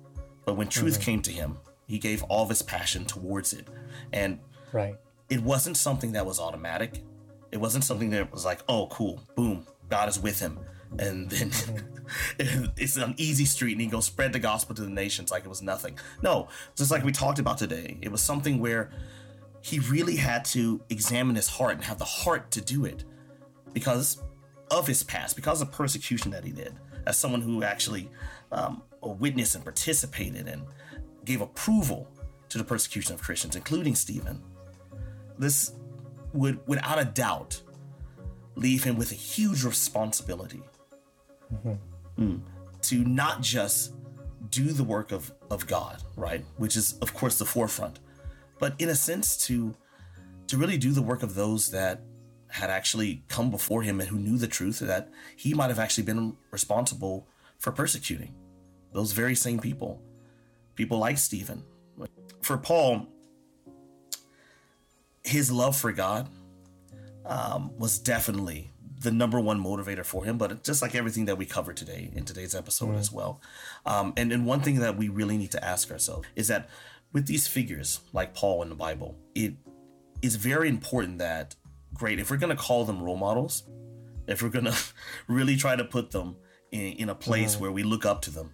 But 0.45 0.57
when 0.57 0.69
truth 0.69 0.95
mm-hmm. 0.95 1.03
came 1.03 1.23
to 1.23 1.31
him, 1.31 1.59
he 1.87 1.99
gave 1.99 2.23
all 2.25 2.43
of 2.43 2.49
his 2.49 2.63
passion 2.63 3.05
towards 3.05 3.53
it. 3.53 3.69
And 4.13 4.41
Right. 4.73 4.97
it 5.29 5.43
wasn't 5.43 5.77
something 5.77 6.13
that 6.13 6.27
was 6.27 6.41
automatic. 6.41 7.05
It 7.53 7.59
wasn't 7.59 7.85
something 7.85 8.11
that 8.11 8.33
was 8.33 8.45
like, 8.45 8.61
oh, 8.69 8.89
cool, 8.89 9.23
boom, 9.37 9.67
God 9.89 10.09
is 10.09 10.19
with 10.19 10.41
him. 10.41 10.59
And 10.99 11.29
then 11.31 11.51
it's 12.77 12.97
an 12.97 13.15
easy 13.17 13.45
street 13.45 13.73
and 13.73 13.81
he 13.81 13.87
goes 13.87 14.07
spread 14.07 14.33
the 14.33 14.39
gospel 14.39 14.75
to 14.75 14.83
the 14.83 14.91
nations 14.91 15.31
like 15.31 15.45
it 15.45 15.49
was 15.49 15.63
nothing. 15.63 15.99
No, 16.23 16.49
just 16.77 16.91
like 16.91 17.05
we 17.05 17.13
talked 17.13 17.39
about 17.39 17.59
today, 17.59 17.99
it 18.01 18.11
was 18.11 18.23
something 18.23 18.61
where 18.61 18.91
he 19.61 19.81
really 19.81 20.17
had 20.17 20.45
to 20.45 20.81
examine 20.91 21.35
his 21.37 21.49
heart 21.49 21.75
and 21.75 21.85
have 21.85 21.99
the 21.99 22.05
heart 22.05 22.51
to 22.53 22.61
do 22.61 22.85
it 22.85 23.05
because 23.73 24.23
of 24.71 24.87
his 24.87 25.03
past, 25.03 25.37
because 25.37 25.61
of 25.61 25.73
persecution 25.73 26.31
that 26.31 26.45
he 26.45 26.53
did, 26.53 26.75
as 27.07 27.19
someone 27.19 27.41
who 27.41 27.63
actually 27.63 28.09
um, 28.53 28.83
witnessed 29.03 29.55
and 29.55 29.65
participated 29.65 30.47
and 30.47 30.63
gave 31.25 31.41
approval 31.41 32.09
to 32.49 32.59
the 32.59 32.65
persecution 32.65 33.15
of 33.15 33.23
Christians, 33.23 33.57
including 33.57 33.95
Stephen. 33.95 34.43
This 35.39 35.73
would, 36.33 36.61
without 36.67 36.99
a 36.99 37.05
doubt, 37.05 37.61
leave 38.55 38.85
him 38.85 38.97
with 38.97 39.13
a 39.13 39.17
huge 39.17 39.65
responsibility 39.65 40.63
Mm. 42.19 42.41
to 42.83 43.05
not 43.05 43.43
just 43.43 43.93
do 44.51 44.73
the 44.73 44.85
work 44.85 45.13
of, 45.13 45.33
of 45.51 45.67
God, 45.67 46.03
right? 46.17 46.45
Which 46.57 46.77
is, 46.77 46.95
of 47.03 47.13
course, 47.15 47.39
the 47.39 47.45
forefront, 47.45 48.01
but 48.59 48.75
in 48.79 48.89
a 48.89 48.95
sense, 48.95 49.37
to 49.47 49.75
to 50.49 50.57
really 50.57 50.79
do 50.79 50.93
the 50.93 51.03
work 51.03 51.23
of 51.23 51.35
those 51.35 51.71
that 51.73 52.03
had 52.49 52.71
actually 52.71 53.25
come 53.29 53.51
before 53.51 53.83
him 53.83 54.01
and 54.01 54.09
who 54.09 54.19
knew 54.19 54.39
the 54.39 54.47
truth 54.47 54.79
that 54.79 55.11
he 55.37 55.53
might 55.55 55.69
have 55.69 55.79
actually 55.79 56.05
been 56.05 56.37
responsible 56.51 57.27
for 57.59 57.73
persecuting 57.73 58.33
those 58.93 59.13
very 59.13 59.35
same 59.35 59.59
people 59.59 60.01
people 60.75 60.99
like 60.99 61.19
stephen 61.19 61.63
for 62.43 62.57
paul 62.57 63.07
his 65.25 65.51
love 65.51 65.77
for 65.77 65.91
god 65.91 66.29
um, 67.25 67.77
was 67.77 67.99
definitely 67.99 68.71
the 69.07 69.13
number 69.13 69.39
one 69.39 69.63
motivator 69.63 70.05
for 70.05 70.25
him 70.25 70.37
but 70.37 70.65
just 70.65 70.83
like 70.83 70.95
everything 70.97 71.27
that 71.27 71.39
we 71.39 71.47
covered 71.47 71.77
today 71.77 72.11
in 72.15 72.25
today's 72.25 72.57
episode 72.57 72.97
as 72.97 73.13
well. 73.13 73.41
Um, 73.85 74.13
and, 74.17 74.33
and 74.33 74.45
one 74.45 74.61
thing 74.61 74.81
that 74.81 74.97
we 74.97 75.09
really 75.09 75.39
need 75.39 75.53
to 75.53 75.65
ask 75.65 75.93
ourselves 75.93 76.27
is 76.35 76.49
that 76.49 76.69
with 77.13 77.27
these 77.27 77.47
figures 77.47 78.01
like 78.13 78.35
paul 78.35 78.63
in 78.63 78.69
the 78.69 78.75
bible 78.75 79.15
it 79.35 79.55
is 80.23 80.35
very 80.35 80.69
important 80.69 81.19
that 81.19 81.55
great 81.95 82.19
if 82.19 82.31
we're 82.31 82.37
going 82.37 82.55
to 82.55 82.61
call 82.61 82.85
them 82.85 83.01
role 83.01 83.17
models 83.17 83.63
if 84.27 84.43
we're 84.43 84.49
going 84.49 84.65
to 84.73 84.77
really 85.29 85.55
try 85.55 85.77
to 85.77 85.85
put 85.85 86.11
them 86.11 86.37
in, 86.73 86.93
in 86.95 87.09
a 87.09 87.15
place 87.15 87.61
where 87.61 87.71
we 87.71 87.85
look 87.85 88.05
up 88.05 88.21
to 88.23 88.31
them 88.31 88.51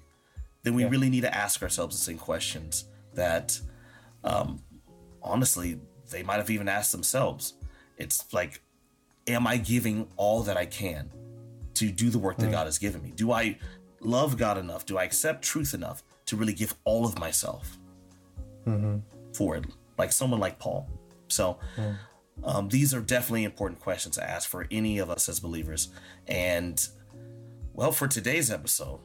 then 0.65 0.75
we 0.75 0.85
really 0.85 1.09
need 1.09 1.23
to 1.23 1.35
ask 1.35 1.63
ourselves 1.63 1.97
the 1.97 2.05
same 2.05 2.19
questions 2.19 2.85
that 3.15 3.59
um, 4.23 4.63
honestly 5.23 5.81
they 6.13 6.23
might 6.23 6.37
have 6.37 6.51
even 6.51 6.69
asked 6.69 6.93
themselves. 6.93 7.55
It's 7.97 8.33
like 8.33 8.63
am 9.27 9.47
i 9.47 9.57
giving 9.57 10.09
all 10.17 10.43
that 10.43 10.57
i 10.57 10.67
can 10.67 11.11
to 11.75 11.91
do 11.91 12.11
the 12.11 12.19
work 12.19 12.37
that 12.37 12.51
god 12.51 12.67
has 12.67 12.79
given 12.79 13.03
me? 13.03 13.13
Do 13.15 13.33
i 13.33 13.59
love 14.01 14.37
god 14.37 14.59
enough? 14.59 14.85
Do 14.87 14.99
i 14.99 15.05
accept 15.05 15.43
truth 15.43 15.75
enough 15.75 16.03
to 16.27 16.37
really 16.37 16.53
give 16.53 16.75
all 16.85 17.05
of 17.07 17.19
myself 17.19 17.79
for 19.33 19.57
it? 19.57 19.65
Like 19.99 20.13
someone 20.13 20.41
like 20.41 20.59
paul. 20.59 20.89
So 21.29 21.59
um, 22.45 22.69
these 22.69 22.93
are 22.93 23.01
definitely 23.01 23.45
important 23.45 23.81
questions 23.81 24.17
to 24.17 24.29
ask 24.29 24.49
for 24.49 24.67
any 24.71 24.99
of 24.99 25.09
us 25.11 25.29
as 25.29 25.41
believers. 25.41 25.89
And 26.27 26.85
well 27.75 27.93
for 27.93 28.07
today's 28.07 28.51
episode 28.51 29.01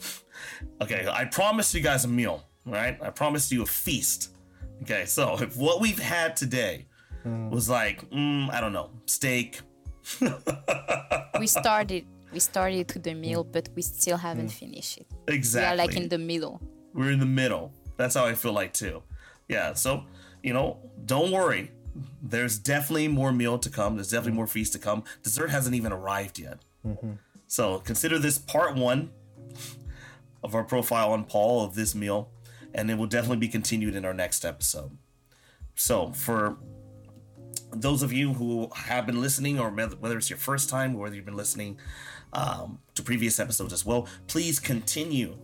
okay 0.82 1.08
i 1.10 1.24
promised 1.24 1.74
you 1.74 1.80
guys 1.80 2.04
a 2.04 2.08
meal 2.08 2.44
right? 2.66 2.98
I 3.00 3.10
promised 3.10 3.52
you 3.52 3.62
a 3.62 3.66
feast. 3.66 4.32
Okay 4.82 5.06
so 5.06 5.36
if 5.40 5.56
what 5.56 5.80
we've 5.80 5.98
had 5.98 6.36
today 6.36 6.85
Mm. 7.26 7.50
was 7.50 7.68
like 7.68 8.08
mm, 8.10 8.48
i 8.52 8.60
don't 8.60 8.72
know 8.72 8.90
steak 9.06 9.60
we 11.40 11.46
started 11.48 12.06
we 12.32 12.40
started 12.40 12.88
to 12.88 12.98
the 12.98 13.14
meal, 13.14 13.44
but 13.44 13.68
we 13.74 13.82
still 13.82 14.16
haven't 14.16 14.48
mm. 14.48 14.52
finished 14.52 14.98
it. 14.98 15.06
exactly 15.26 15.66
We 15.66 15.72
are 15.72 15.86
like 15.86 15.96
in 15.96 16.08
the 16.08 16.18
middle. 16.18 16.60
we're 16.92 17.12
in 17.12 17.18
the 17.18 17.26
middle. 17.26 17.72
That's 17.96 18.14
how 18.14 18.26
I 18.26 18.34
feel 18.34 18.52
like 18.52 18.72
too. 18.72 19.02
Yeah. 19.48 19.72
So, 19.72 20.04
you 20.42 20.52
know, 20.52 20.78
don't 21.06 21.30
worry. 21.30 21.70
There's 22.22 22.58
definitely 22.58 23.08
more 23.08 23.32
meal 23.32 23.58
to 23.58 23.70
come. 23.70 23.96
There's 23.96 24.10
definitely 24.10 24.32
mm. 24.32 24.36
more 24.36 24.46
feast 24.46 24.72
to 24.74 24.78
come. 24.78 25.04
Dessert 25.22 25.50
hasn't 25.50 25.74
even 25.74 25.92
arrived 25.92 26.38
yet. 26.38 26.58
Mm-hmm. 26.86 27.12
So 27.46 27.78
consider 27.78 28.18
this 28.18 28.38
part 28.38 28.74
one 28.74 29.10
of 30.42 30.54
our 30.54 30.64
profile 30.64 31.12
on 31.12 31.24
Paul 31.24 31.64
of 31.64 31.74
this 31.74 31.94
meal, 31.94 32.30
and 32.74 32.90
it 32.90 32.98
will 32.98 33.06
definitely 33.06 33.38
be 33.38 33.48
continued 33.48 33.94
in 33.94 34.04
our 34.04 34.14
next 34.14 34.44
episode. 34.44 34.98
So 35.74 36.12
for 36.12 36.58
those 37.80 38.02
of 38.02 38.12
you 38.12 38.32
who 38.32 38.70
have 38.74 39.06
been 39.06 39.20
listening, 39.20 39.58
or 39.58 39.70
whether 39.70 40.16
it's 40.16 40.30
your 40.30 40.38
first 40.38 40.68
time, 40.68 40.94
or 40.94 41.02
whether 41.02 41.16
you've 41.16 41.24
been 41.24 41.36
listening 41.36 41.78
um, 42.32 42.78
to 42.94 43.02
previous 43.02 43.38
episodes 43.38 43.72
as 43.72 43.84
well, 43.84 44.08
please 44.26 44.58
continue 44.60 45.36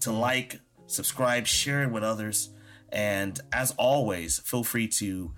to 0.00 0.12
like, 0.12 0.60
subscribe, 0.86 1.46
share 1.46 1.82
it 1.82 1.90
with 1.90 2.02
others. 2.02 2.50
And 2.90 3.38
as 3.52 3.72
always, 3.78 4.38
feel 4.40 4.64
free 4.64 4.88
to 4.88 5.32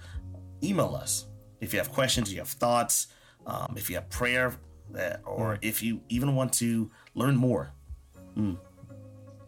email 0.63 0.95
us 0.95 1.27
if 1.61 1.73
you 1.73 1.79
have 1.79 1.93
questions, 1.93 2.33
you 2.33 2.39
have 2.39 2.49
thoughts, 2.49 3.09
um, 3.47 3.75
if 3.77 3.89
you 3.89 3.97
have 3.97 4.09
prayer, 4.11 4.55
uh, 4.99 5.17
or 5.25 5.59
if 5.63 5.83
you 5.83 6.01
even 6.09 6.35
want 6.35 6.53
to 6.55 6.91
learn 7.15 7.37
more. 7.37 7.73
Mm. 8.37 8.59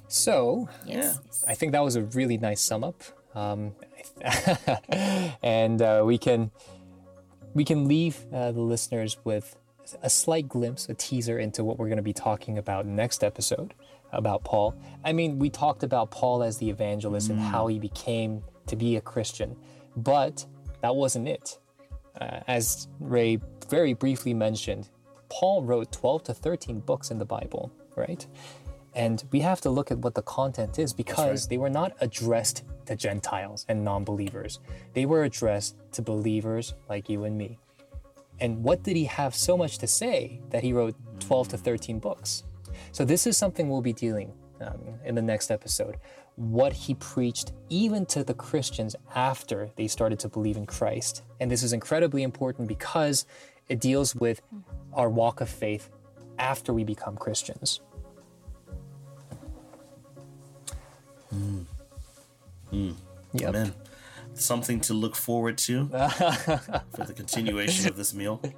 So, 0.09 0.69
Yes. 0.85 1.19
I 1.47 1.55
think 1.55 1.73
that 1.73 1.83
was 1.83 1.97
a 1.97 2.03
really 2.03 2.39
nice 2.39 2.61
sum 2.61 2.85
up. 2.85 3.03
Um, 3.37 3.75
and 5.43 5.81
uh, 5.83 6.03
we 6.05 6.19
can 6.19 6.51
we 7.55 7.65
can 7.65 7.87
leave 7.87 8.25
uh, 8.33 8.51
the 8.53 8.61
listeners 8.61 9.19
with 9.25 9.57
a 10.03 10.11
slight 10.11 10.49
glimpse, 10.49 10.89
a 10.89 10.95
teaser 10.95 11.39
into 11.39 11.63
what 11.63 11.79
we're 11.79 11.87
going 11.87 11.97
to 11.99 12.03
be 12.03 12.13
talking 12.13 12.59
about 12.59 12.87
next 12.87 13.23
episode 13.23 13.75
about 14.13 14.43
Paul. 14.43 14.75
I 15.05 15.13
mean, 15.13 15.39
we 15.39 15.51
talked 15.51 15.83
about 15.83 16.11
Paul 16.11 16.43
as 16.43 16.59
the 16.59 16.71
evangelist 16.71 17.31
and 17.31 17.39
how 17.39 17.67
he 17.67 17.79
became 17.79 18.43
to 18.67 18.77
be 18.77 18.97
a 18.97 19.01
Christian, 19.01 19.57
but 19.97 20.45
that 20.81 20.97
wasn't 20.97 21.29
it. 21.29 21.59
Uh, 22.21 22.41
as 22.49 22.89
Ray 22.99 23.39
very 23.69 23.93
briefly 23.93 24.33
mentioned, 24.33 24.89
Paul 25.29 25.63
wrote 25.63 25.93
12 25.93 26.25
to 26.25 26.35
13 26.35 26.81
books 26.81 27.11
in 27.11 27.19
the 27.19 27.25
Bible, 27.25 27.71
right? 27.97 28.27
And 28.97 29.23
we 29.31 29.41
have 29.41 29.61
to 29.61 29.71
look 29.71 29.91
at 29.91 29.99
what 29.99 30.15
the 30.15 30.23
content 30.23 30.79
is 30.79 30.95
because 30.95 31.43
right. 31.43 31.51
they 31.51 31.59
were 31.59 31.69
not 31.69 31.93
addressed 32.01 32.65
to 32.87 32.97
Gentiles 32.97 33.67
and 33.69 33.85
non 33.85 34.05
believers. 34.05 34.59
They 34.95 35.05
were 35.05 35.25
addressed 35.25 35.77
to 35.93 36.03
believers 36.03 36.75
like 36.89 37.11
you 37.11 37.25
and 37.25 37.37
me. 37.37 37.59
And 38.41 38.65
what 38.65 38.83
did 38.83 38.97
he 38.97 39.05
have 39.05 39.35
so 39.35 39.57
much 39.57 39.79
to 39.79 39.87
say 39.87 40.41
that 40.49 40.63
he 40.63 40.73
wrote 40.73 40.95
12 41.21 41.49
to 41.49 41.59
13 41.59 41.99
books? 41.99 42.45
So, 42.93 43.05
this 43.05 43.27
is 43.27 43.37
something 43.37 43.69
we'll 43.69 43.83
be 43.83 43.93
dealing 43.93 44.33
um, 44.63 44.81
in 45.05 45.15
the 45.15 45.23
next 45.23 45.51
episode. 45.51 45.99
What 46.37 46.73
he 46.73 46.95
preached, 46.95 47.53
even 47.69 48.07
to 48.07 48.25
the 48.25 48.35
Christians 48.35 48.97
after 49.15 49.71
they 49.77 49.89
started 49.89 50.19
to 50.21 50.29
believe 50.29 50.57
in 50.57 50.65
Christ. 50.65 51.23
And 51.39 51.51
this 51.51 51.63
is 51.63 51.75
incredibly 51.75 52.23
important 52.23 52.67
because 52.67 53.27
it 53.69 53.81
deals 53.81 54.15
with 54.15 54.41
our 54.95 55.11
walk 55.11 55.43
of 55.43 55.51
faith 55.51 55.91
after 56.39 56.73
we 56.73 56.85
become 56.85 57.17
Christians. 57.17 57.81
Mm. 62.73 62.95
Yep. 63.35 63.49
Amen. 63.49 63.75
Something 64.35 64.81
to 64.83 64.95
look 64.95 65.15
forward 65.17 65.57
to 65.59 65.89
for 66.95 67.05
the 67.05 67.15
continuation 67.15 67.89
of 67.89 67.97
this 67.97 68.15
meal. 68.15 68.41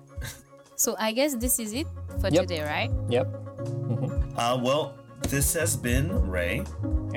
So 0.79 0.95
I 0.97 1.11
guess 1.11 1.35
this 1.35 1.59
is 1.59 1.72
it 1.74 1.89
for 2.22 2.29
Yep. 2.31 2.47
today, 2.47 2.62
right? 2.62 2.89
Yep. 3.11 3.26
Mm-hmm. 3.26 4.39
Uh, 4.39 4.62
well, 4.62 4.95
this 5.26 5.53
has 5.59 5.74
been 5.76 6.07
Ray, 6.31 6.62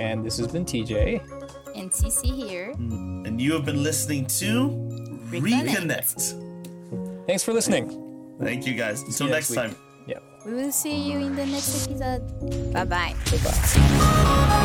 And 0.01 0.26
this 0.26 0.41
has 0.41 0.47
been 0.49 0.66
TJ. 0.66 1.22
And 1.78 1.91
Cici 1.93 2.34
here. 2.34 2.74
Mm. 2.74 3.28
and 3.28 3.38
you 3.39 3.53
have 3.53 3.64
been 3.64 3.84
listening 3.84 4.26
to 4.41 4.74
Reconnect. 5.30 5.78
Reconnect. 5.78 6.18
Thanks 7.28 7.43
for 7.45 7.53
listening. 7.53 7.93
Thank 8.41 8.66
you 8.66 8.74
guys. 8.74 9.03
Until 9.05 9.28
you 9.30 9.34
next 9.38 9.51
next 9.51 9.62
time. 9.62 9.70
week. 9.78 10.18
Yep. 10.18 10.24
We 10.47 10.53
will 10.57 10.72
see 10.74 10.97
you 10.97 11.20
in 11.22 11.36
the 11.38 11.45
next 11.45 11.86
episode. 11.86 12.26
Bye 12.74 12.86
bye. 12.89 13.14
Goodbye. 13.30 14.57